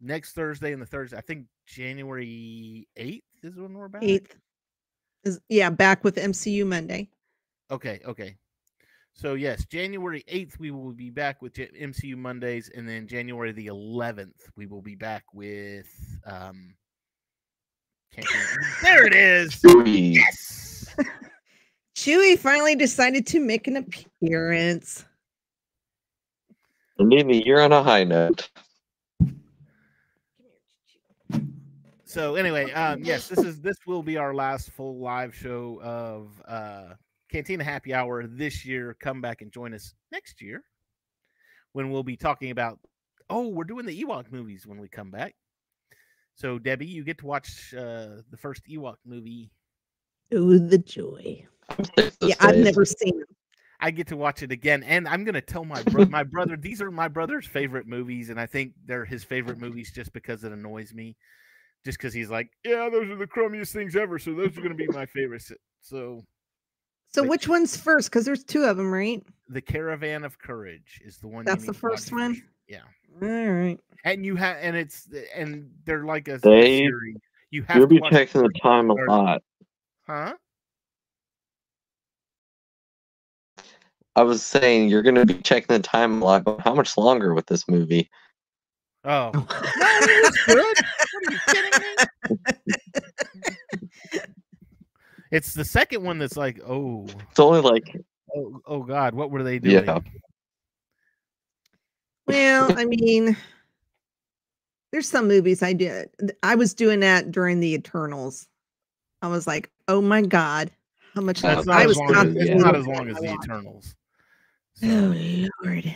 next 0.00 0.32
Thursday 0.32 0.72
and 0.72 0.80
the 0.80 0.86
Thursday, 0.86 1.16
I 1.16 1.20
think 1.20 1.46
January 1.66 2.88
eighth 2.96 3.24
is 3.42 3.56
when 3.56 3.74
we're 3.74 3.88
back. 3.88 4.02
Eighth. 4.02 4.36
Is 5.24 5.40
yeah, 5.50 5.68
back 5.68 6.02
with 6.04 6.16
MCU 6.16 6.66
Monday. 6.66 7.10
Okay, 7.70 8.00
okay. 8.06 8.36
So 9.12 9.34
yes, 9.34 9.66
January 9.66 10.24
eighth 10.28 10.58
we 10.58 10.70
will 10.70 10.92
be 10.92 11.10
back 11.10 11.42
with 11.42 11.52
J- 11.52 11.68
MCU 11.78 12.16
Mondays, 12.16 12.70
and 12.74 12.88
then 12.88 13.06
January 13.06 13.52
the 13.52 13.66
eleventh 13.66 14.50
we 14.56 14.66
will 14.66 14.80
be 14.80 14.94
back 14.94 15.24
with. 15.34 15.88
um 16.24 16.74
can't 18.12 18.26
There 18.82 19.06
it 19.06 19.14
is. 19.14 19.60
Yes. 19.84 20.79
Chewie 21.96 22.38
finally 22.38 22.74
decided 22.74 23.26
to 23.28 23.40
make 23.40 23.66
an 23.66 23.76
appearance. 23.76 25.04
Indeed, 26.98 27.26
me, 27.26 27.42
you're 27.44 27.60
on 27.60 27.72
a 27.72 27.82
high 27.82 28.04
note. 28.04 28.48
So 32.04 32.34
anyway, 32.34 32.72
um, 32.72 33.04
yes, 33.04 33.28
this 33.28 33.38
is 33.38 33.60
this 33.60 33.76
will 33.86 34.02
be 34.02 34.16
our 34.16 34.34
last 34.34 34.70
full 34.70 34.98
live 34.98 35.32
show 35.34 35.80
of 35.80 36.42
uh, 36.48 36.94
Cantina 37.30 37.62
Happy 37.62 37.94
Hour 37.94 38.26
this 38.26 38.66
year. 38.66 38.96
Come 38.98 39.20
back 39.20 39.42
and 39.42 39.52
join 39.52 39.72
us 39.72 39.94
next 40.10 40.42
year 40.42 40.64
when 41.72 41.90
we'll 41.90 42.02
be 42.02 42.16
talking 42.16 42.50
about. 42.50 42.80
Oh, 43.28 43.46
we're 43.46 43.62
doing 43.62 43.86
the 43.86 44.02
Ewok 44.02 44.32
movies 44.32 44.66
when 44.66 44.80
we 44.80 44.88
come 44.88 45.12
back. 45.12 45.36
So 46.34 46.58
Debbie, 46.58 46.86
you 46.86 47.04
get 47.04 47.18
to 47.18 47.26
watch 47.26 47.72
uh, 47.74 48.22
the 48.30 48.36
first 48.36 48.62
Ewok 48.68 48.96
movie. 49.06 49.52
Oh, 50.32 50.58
the 50.58 50.78
joy. 50.78 51.44
Yeah, 52.22 52.34
I've 52.40 52.56
never 52.56 52.84
seen 52.84 53.18
them. 53.18 53.28
I 53.80 53.90
get 53.90 54.06
to 54.08 54.16
watch 54.16 54.42
it 54.42 54.52
again, 54.52 54.82
and 54.82 55.08
I'm 55.08 55.24
gonna 55.24 55.40
tell 55.40 55.64
my 55.64 55.82
bro- 55.84 56.04
my 56.06 56.22
brother 56.22 56.56
these 56.56 56.82
are 56.82 56.90
my 56.90 57.08
brother's 57.08 57.46
favorite 57.46 57.86
movies, 57.86 58.28
and 58.28 58.38
I 58.38 58.44
think 58.46 58.74
they're 58.84 59.04
his 59.06 59.24
favorite 59.24 59.58
movies 59.58 59.90
just 59.94 60.12
because 60.12 60.44
it 60.44 60.52
annoys 60.52 60.92
me, 60.92 61.16
just 61.84 61.96
because 61.98 62.12
he's 62.12 62.28
like, 62.28 62.50
yeah, 62.64 62.88
those 62.90 63.08
are 63.08 63.16
the 63.16 63.26
crummiest 63.26 63.72
things 63.72 63.96
ever, 63.96 64.18
so 64.18 64.34
those 64.34 64.56
are 64.58 64.60
gonna 64.60 64.74
be 64.74 64.86
my 64.88 65.06
favorites. 65.06 65.50
So 65.80 66.22
So 67.08 67.22
Wait. 67.22 67.30
which 67.30 67.48
one's 67.48 67.74
first? 67.76 68.10
Because 68.10 68.26
there's 68.26 68.44
two 68.44 68.64
of 68.64 68.76
them, 68.76 68.92
right? 68.92 69.22
the 69.48 69.62
Caravan 69.62 70.24
of 70.24 70.38
Courage 70.38 71.00
is 71.04 71.16
the 71.18 71.26
one. 71.28 71.44
you 71.46 71.50
That's 71.52 71.64
the 71.64 71.72
need 71.72 71.78
to 71.80 71.86
watch 71.86 71.92
first 71.92 72.12
one? 72.12 72.42
Yeah, 72.68 72.82
All 73.22 73.28
right. 73.28 73.78
and 74.04 74.26
you 74.26 74.36
have, 74.36 74.58
and 74.60 74.76
it's 74.76 75.08
and 75.34 75.70
they're 75.86 76.04
like 76.04 76.28
a, 76.28 76.34
a 76.34 76.38
They- 76.38 76.78
series. 76.80 77.16
You 77.52 77.62
have 77.64 77.78
You'll 77.78 77.88
to 77.88 77.94
be 77.94 78.00
watch 78.00 78.12
taking 78.12 78.42
the 78.42 78.50
time 78.62 78.90
a 78.90 78.94
lot. 78.94 79.42
Huh? 80.10 80.34
I 84.16 84.22
was 84.22 84.42
saying 84.42 84.88
you're 84.88 85.02
going 85.02 85.14
to 85.14 85.24
be 85.24 85.34
checking 85.34 85.74
the 85.74 85.82
time 85.82 86.20
a 86.20 86.24
lot, 86.24 86.44
but 86.44 86.60
how 86.60 86.74
much 86.74 86.98
longer 86.98 87.32
with 87.32 87.46
this 87.46 87.68
movie? 87.68 88.10
Oh, 89.04 89.30
no, 89.34 89.42
it 89.42 90.24
was 90.24 90.38
good. 90.46 90.56
What 90.56 91.22
are 91.22 91.32
you 91.32 91.38
kidding 91.48 91.80
me? 91.80 92.36
It's 95.32 95.54
the 95.54 95.64
second 95.64 96.02
one 96.02 96.18
that's 96.18 96.36
like, 96.36 96.60
oh, 96.66 97.06
It's 97.30 97.38
only 97.38 97.60
like 97.60 97.96
oh, 98.34 98.60
oh 98.66 98.82
God, 98.82 99.14
what 99.14 99.30
were 99.30 99.44
they 99.44 99.60
doing? 99.60 99.84
Yeah. 99.84 100.00
Well, 102.26 102.74
I 102.76 102.84
mean, 102.84 103.36
there's 104.90 105.08
some 105.08 105.28
movies 105.28 105.62
I 105.62 105.72
did. 105.72 106.10
I 106.42 106.56
was 106.56 106.74
doing 106.74 107.00
that 107.00 107.30
during 107.30 107.60
the 107.60 107.74
Eternals. 107.74 108.48
I 109.22 109.28
was 109.28 109.46
like, 109.46 109.70
oh 109.88 110.00
my 110.00 110.22
God, 110.22 110.70
how 111.14 111.20
much 111.20 111.42
That's 111.42 111.66
not 111.66 111.76
I 111.76 111.82
as 111.82 111.88
was 111.88 111.96
long 111.98 112.14
as, 112.16 112.36
it's 112.36 112.62
not 112.62 112.76
as 112.76 112.86
long 112.86 113.08
as 113.08 113.16
the 113.16 113.22
watch. 113.26 113.44
Eternals. 113.44 113.94
Oh 114.82 115.14
Lord. 115.64 115.94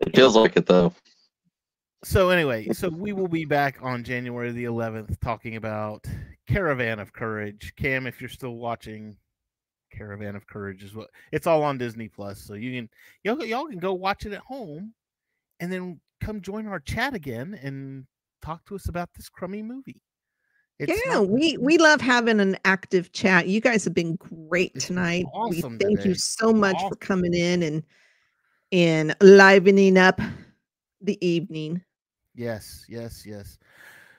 it 0.00 0.16
feels 0.16 0.34
like 0.36 0.56
it 0.56 0.66
though. 0.66 0.94
so 2.04 2.30
anyway, 2.30 2.68
so 2.72 2.88
we 2.88 3.12
will 3.12 3.28
be 3.28 3.44
back 3.44 3.78
on 3.82 4.02
January 4.04 4.52
the 4.52 4.64
11th 4.64 5.20
talking 5.20 5.56
about 5.56 6.06
Caravan 6.48 7.00
of 7.00 7.12
Courage. 7.12 7.74
Cam, 7.76 8.06
if 8.06 8.20
you're 8.20 8.30
still 8.30 8.56
watching, 8.56 9.16
Caravan 9.92 10.36
of 10.36 10.46
Courage 10.46 10.82
is 10.82 10.94
what 10.94 11.08
it's 11.32 11.46
all 11.46 11.62
on 11.62 11.76
Disney 11.76 12.08
Plus, 12.08 12.40
so 12.40 12.54
you 12.54 12.72
can 12.72 12.88
y'all, 13.24 13.44
y'all 13.44 13.66
can 13.66 13.78
go 13.78 13.92
watch 13.92 14.24
it 14.24 14.32
at 14.32 14.40
home, 14.40 14.94
and 15.60 15.70
then 15.70 16.00
come 16.20 16.40
join 16.40 16.66
our 16.66 16.80
chat 16.80 17.14
again 17.14 17.58
and 17.62 18.06
talk 18.40 18.64
to 18.66 18.74
us 18.74 18.88
about 18.88 19.10
this 19.14 19.28
crummy 19.28 19.62
movie. 19.62 20.00
It's 20.78 20.92
yeah, 21.06 21.14
not- 21.14 21.28
we 21.28 21.56
we 21.58 21.76
love 21.78 22.00
having 22.00 22.38
an 22.40 22.56
active 22.64 23.10
chat. 23.12 23.48
You 23.48 23.60
guys 23.60 23.84
have 23.84 23.94
been 23.94 24.14
great 24.16 24.72
It's 24.76 24.86
been 24.86 24.96
tonight. 24.96 25.24
awesome 25.32 25.50
we 25.50 25.60
thank 25.62 25.98
today. 25.98 26.08
you 26.10 26.14
so 26.14 26.52
much 26.52 26.76
Awesome. 26.76 26.88
for 26.90 26.96
coming 26.96 27.34
in 27.34 27.62
and 27.64 27.82
and 28.70 29.16
livening 29.20 29.96
up 29.98 30.20
the 31.00 31.18
evening. 31.26 31.82
yes, 32.34 32.84
yes, 32.88 33.24
yes. 33.26 33.58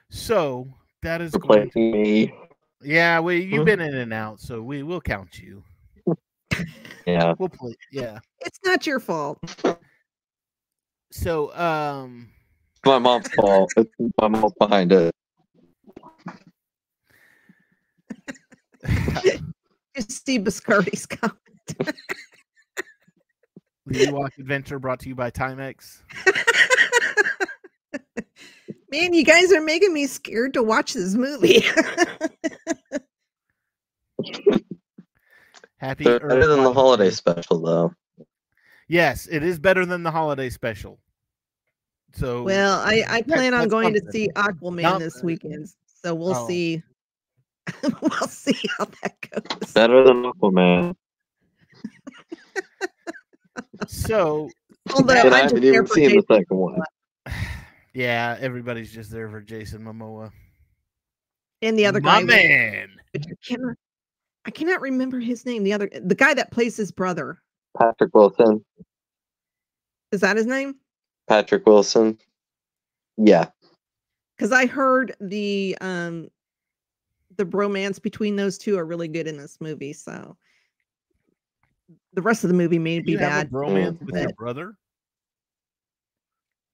So 0.09 0.67
that 1.03 1.21
is 1.21 1.31
going 1.31 1.61
Replacing 1.65 1.91
me. 1.91 2.33
Yeah, 2.81 3.19
we 3.19 3.41
you've 3.41 3.61
Mhm. 3.61 3.65
been 3.65 3.79
in 3.81 3.95
and 3.95 4.11
out, 4.13 4.39
so 4.41 4.61
we 4.61 4.83
will 4.83 5.01
count 5.01 5.39
you. 5.39 5.63
Yeah. 7.05 7.33
We'll 7.39 7.49
play. 7.49 7.73
Yeah. 7.91 8.19
It's 8.41 8.59
not 8.65 8.85
your 8.85 8.99
fault. 8.99 9.39
So 11.11 11.55
um 11.55 12.29
my 12.85 12.99
mom's 12.99 13.27
fault. 13.29 13.71
It's 13.77 13.89
my 14.21 14.27
mom's 14.27 14.53
behind 14.59 14.91
it. 14.91 15.15
Just 19.95 20.25
see 20.25 20.39
Biscardi's 20.39 21.05
comment. 21.05 21.35
the 23.85 24.05
Ewok 24.05 24.37
Adventure 24.37 24.79
brought 24.79 24.99
to 25.01 25.09
you 25.09 25.15
by 25.15 25.31
Timex. 25.31 26.01
Man, 28.91 29.13
you 29.13 29.23
guys 29.23 29.51
are 29.51 29.61
making 29.61 29.93
me 29.93 30.07
scared 30.07 30.53
to 30.55 30.63
watch 30.63 30.93
this 30.93 31.13
movie. 31.13 31.63
Happy 35.77 36.03
They're 36.03 36.19
better 36.19 36.31
Earth 36.41 36.47
than 36.47 36.63
the 36.63 36.73
holiday 36.73 37.09
special 37.09 37.61
though. 37.61 37.93
Yes, 38.87 39.27
it 39.31 39.43
is 39.43 39.59
better 39.59 39.85
than 39.85 40.03
the 40.03 40.11
holiday 40.11 40.49
special. 40.49 40.99
So 42.15 42.41
well, 42.43 42.79
I, 42.79 43.03
I 43.07 43.21
plan 43.21 43.53
on 43.53 43.67
going 43.67 43.93
to 43.93 44.01
see 44.11 44.29
Aquaman 44.35 44.97
this 44.99 45.21
weekend, 45.23 45.69
so 45.85 46.15
we'll 46.15 46.35
Oh. 46.35 46.47
see. 46.47 46.81
we'll 48.01 48.27
see 48.27 48.57
how 48.77 48.85
that 48.85 49.15
goes. 49.59 49.71
Better 49.73 50.03
than 50.03 50.23
Aquaman. 50.23 50.95
so 53.87 54.49
Although 54.93 55.13
I 55.13 55.19
I'm 55.21 55.23
just 55.29 55.41
haven't 55.43 55.63
even 55.63 55.85
for 55.85 55.93
seen 55.93 56.15
the 56.15 56.23
second 56.31 56.57
one. 56.57 56.81
yeah, 57.93 58.37
everybody's 58.39 58.91
just 58.91 59.11
there 59.11 59.29
for 59.29 59.41
Jason 59.41 59.81
Momoa. 59.83 60.31
and 61.61 61.77
the 61.77 61.85
other 61.85 62.01
My 62.01 62.19
guy. 62.19 62.19
with- 62.21 62.27
man. 62.27 62.89
which 63.13 63.25
I 63.27 63.33
cannot, 63.47 63.75
I 64.45 64.51
cannot 64.51 64.81
remember 64.81 65.19
his 65.19 65.45
name. 65.45 65.63
The 65.63 65.73
other, 65.73 65.89
the 66.01 66.15
guy 66.15 66.33
that 66.33 66.51
plays 66.51 66.77
his 66.77 66.91
brother. 66.91 67.39
Patrick 67.77 68.13
Wilson. 68.15 68.63
Is 70.11 70.21
that 70.21 70.37
his 70.37 70.45
name? 70.45 70.75
Patrick 71.27 71.65
Wilson. 71.67 72.17
Yeah. 73.17 73.47
Because 74.37 74.51
I 74.51 74.65
heard 74.65 75.15
the 75.19 75.77
um 75.81 76.29
the 77.39 77.45
bromance 77.45 78.01
between 78.01 78.35
those 78.35 78.57
two 78.57 78.77
are 78.77 78.85
really 78.85 79.07
good 79.07 79.25
in 79.25 79.37
this 79.37 79.59
movie. 79.61 79.93
So 79.93 80.35
the 82.13 82.21
rest 82.21 82.43
of 82.43 82.49
the 82.49 82.53
movie 82.53 82.77
may 82.77 82.99
be 82.99 83.13
have 83.13 83.19
bad. 83.21 83.47
a 83.47 83.49
bromance 83.49 84.01
with 84.01 84.13
your 84.13 84.33
brother? 84.33 84.75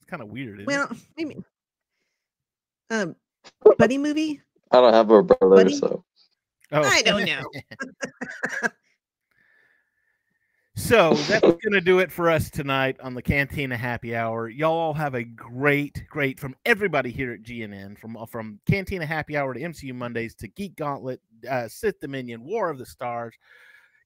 It's 0.02 0.10
kind 0.10 0.24
of 0.24 0.30
weird. 0.30 0.60
Isn't 0.60 0.62
it? 0.62 0.68
Well, 0.68 0.90
maybe. 1.16 1.38
Um, 2.90 3.16
buddy 3.78 4.00
movie. 4.00 4.42
I 4.72 4.82
don't 4.82 4.94
have 4.94 5.12
a 5.12 5.22
brother, 5.22 5.56
Buddy? 5.56 5.78
so 5.78 6.04
Oh. 6.72 6.82
I 6.82 7.04
don't 7.04 7.26
know. 7.26 7.44
So 10.78 11.14
that's 11.14 11.42
going 11.42 11.72
to 11.72 11.82
do 11.82 12.00
it 12.00 12.12
for 12.12 12.30
us 12.30 12.50
tonight 12.50 12.98
on 13.00 13.14
the 13.14 13.22
Cantina 13.22 13.78
Happy 13.78 14.14
Hour. 14.14 14.50
Y'all 14.50 14.74
all 14.74 14.94
have 14.94 15.16
a 15.16 15.24
great, 15.24 16.04
great 16.10 16.38
from 16.38 16.54
everybody 16.66 17.12
here 17.12 17.32
at 17.32 17.44
GNN, 17.44 17.98
from 17.98 18.18
uh, 18.18 18.26
from 18.26 18.60
Cantina 18.68 19.06
Happy 19.06 19.38
Hour 19.38 19.54
to 19.54 19.60
MCU 19.60 19.96
Mondays 19.96 20.36
to 20.36 20.50
Geek 20.50 20.76
Gauntlet, 20.76 21.22
uh, 21.50 21.70
Sith 21.70 22.02
Dominion, 22.02 22.44
War 22.44 22.70
of 22.70 22.78
the 22.78 22.86
Stars, 22.86 23.34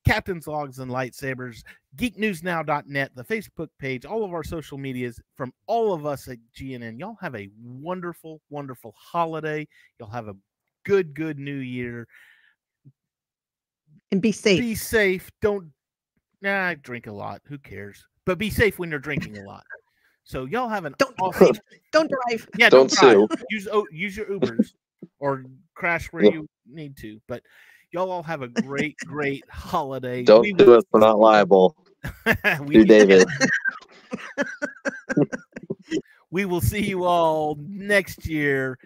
Captain's 0.06 0.48
Logs 0.48 0.78
and 0.78 0.92
Lightsabers, 0.92 1.64
GeekNewsNow.net, 1.96 3.12
the 3.16 3.24
Facebook 3.24 3.70
page, 3.80 4.06
all 4.06 4.24
of 4.24 4.32
our 4.32 4.44
social 4.44 4.78
medias 4.78 5.20
from 5.36 5.52
all 5.66 5.92
of 5.92 6.06
us 6.06 6.28
at 6.28 6.38
GNN. 6.56 7.00
Y'all 7.00 7.18
have 7.20 7.36
a 7.36 7.50
wonderful, 7.62 8.42
wonderful 8.52 8.94
holiday. 8.96 9.68
Y'all 10.00 10.10
have 10.10 10.28
a 10.28 10.36
good, 10.86 11.16
good 11.16 11.40
new 11.40 11.58
year. 11.58 12.08
And 14.12 14.22
be 14.22 14.32
safe. 14.32 14.62
Be 14.62 14.76
safe. 14.76 15.32
Don't 15.42 15.72
Nah, 16.42 16.68
I 16.68 16.76
drink 16.76 17.08
a 17.08 17.12
lot. 17.12 17.42
Who 17.46 17.58
cares? 17.58 18.06
But 18.26 18.38
be 18.38 18.50
safe 18.50 18.80
when 18.80 18.90
you're 18.90 19.00
drinking 19.00 19.38
a 19.38 19.44
lot. 19.44 19.64
So 20.24 20.46
y'all 20.46 20.70
have 20.70 20.86
an 20.86 20.96
Don't 21.00 21.16
awesome. 21.20 21.58
Don't 21.92 22.10
drive. 22.10 22.48
Yeah, 22.58 22.70
Don't 22.70 22.90
don't, 22.92 23.28
drive. 23.30 23.40
sue. 23.40 23.46
Use 23.50 23.68
oh, 23.72 23.86
use 23.92 24.16
your 24.16 24.26
Ubers 24.40 24.74
or 25.20 25.44
crash 25.74 26.08
where 26.14 26.24
Yeah. 26.24 26.32
you 26.32 26.50
need 26.68 26.96
to. 26.98 27.20
But 27.28 27.42
y'all 27.92 28.12
all 28.12 28.24
have 28.24 28.42
a 28.44 28.48
great, 28.48 28.96
great 29.06 29.44
holiday. 29.50 30.24
Don't 30.24 30.42
We 30.42 30.54
do 30.54 30.66
will- 30.66 30.80
it. 30.80 30.86
We're 30.92 31.00
not 31.00 31.20
liable. 31.20 31.76
we, 32.62 32.76
Do 32.76 32.86
David. 32.86 33.28
we 36.32 36.46
will 36.46 36.62
see 36.62 36.84
you 36.86 37.04
all 37.06 37.58
next 37.60 38.26
year. 38.28 38.78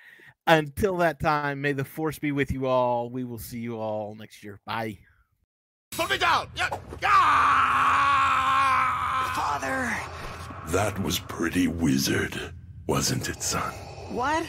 Until 0.47 0.97
that 0.97 1.19
time, 1.21 1.61
may 1.61 1.71
the 1.73 1.85
force 1.85 2.19
be 2.19 2.31
with 2.33 2.51
you 2.51 2.65
all. 2.65 3.09
We 3.09 3.23
will 3.23 3.37
see 3.37 3.59
you 3.59 3.77
all 3.77 4.15
next 4.15 4.43
year. 4.43 4.59
Bye. 4.65 4.97
Put 5.95 6.09
me 6.09 6.17
down! 6.17 6.47
Yeah. 6.55 6.69
Father! 9.35 9.95
That 10.69 10.97
was 11.03 11.19
pretty 11.19 11.67
wizard, 11.67 12.53
wasn't 12.87 13.29
it, 13.29 13.43
son? 13.43 13.71
What? 14.09 14.43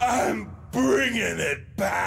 I'm 0.00 0.54
bringing 0.70 1.38
it 1.38 1.76
back! 1.76 2.02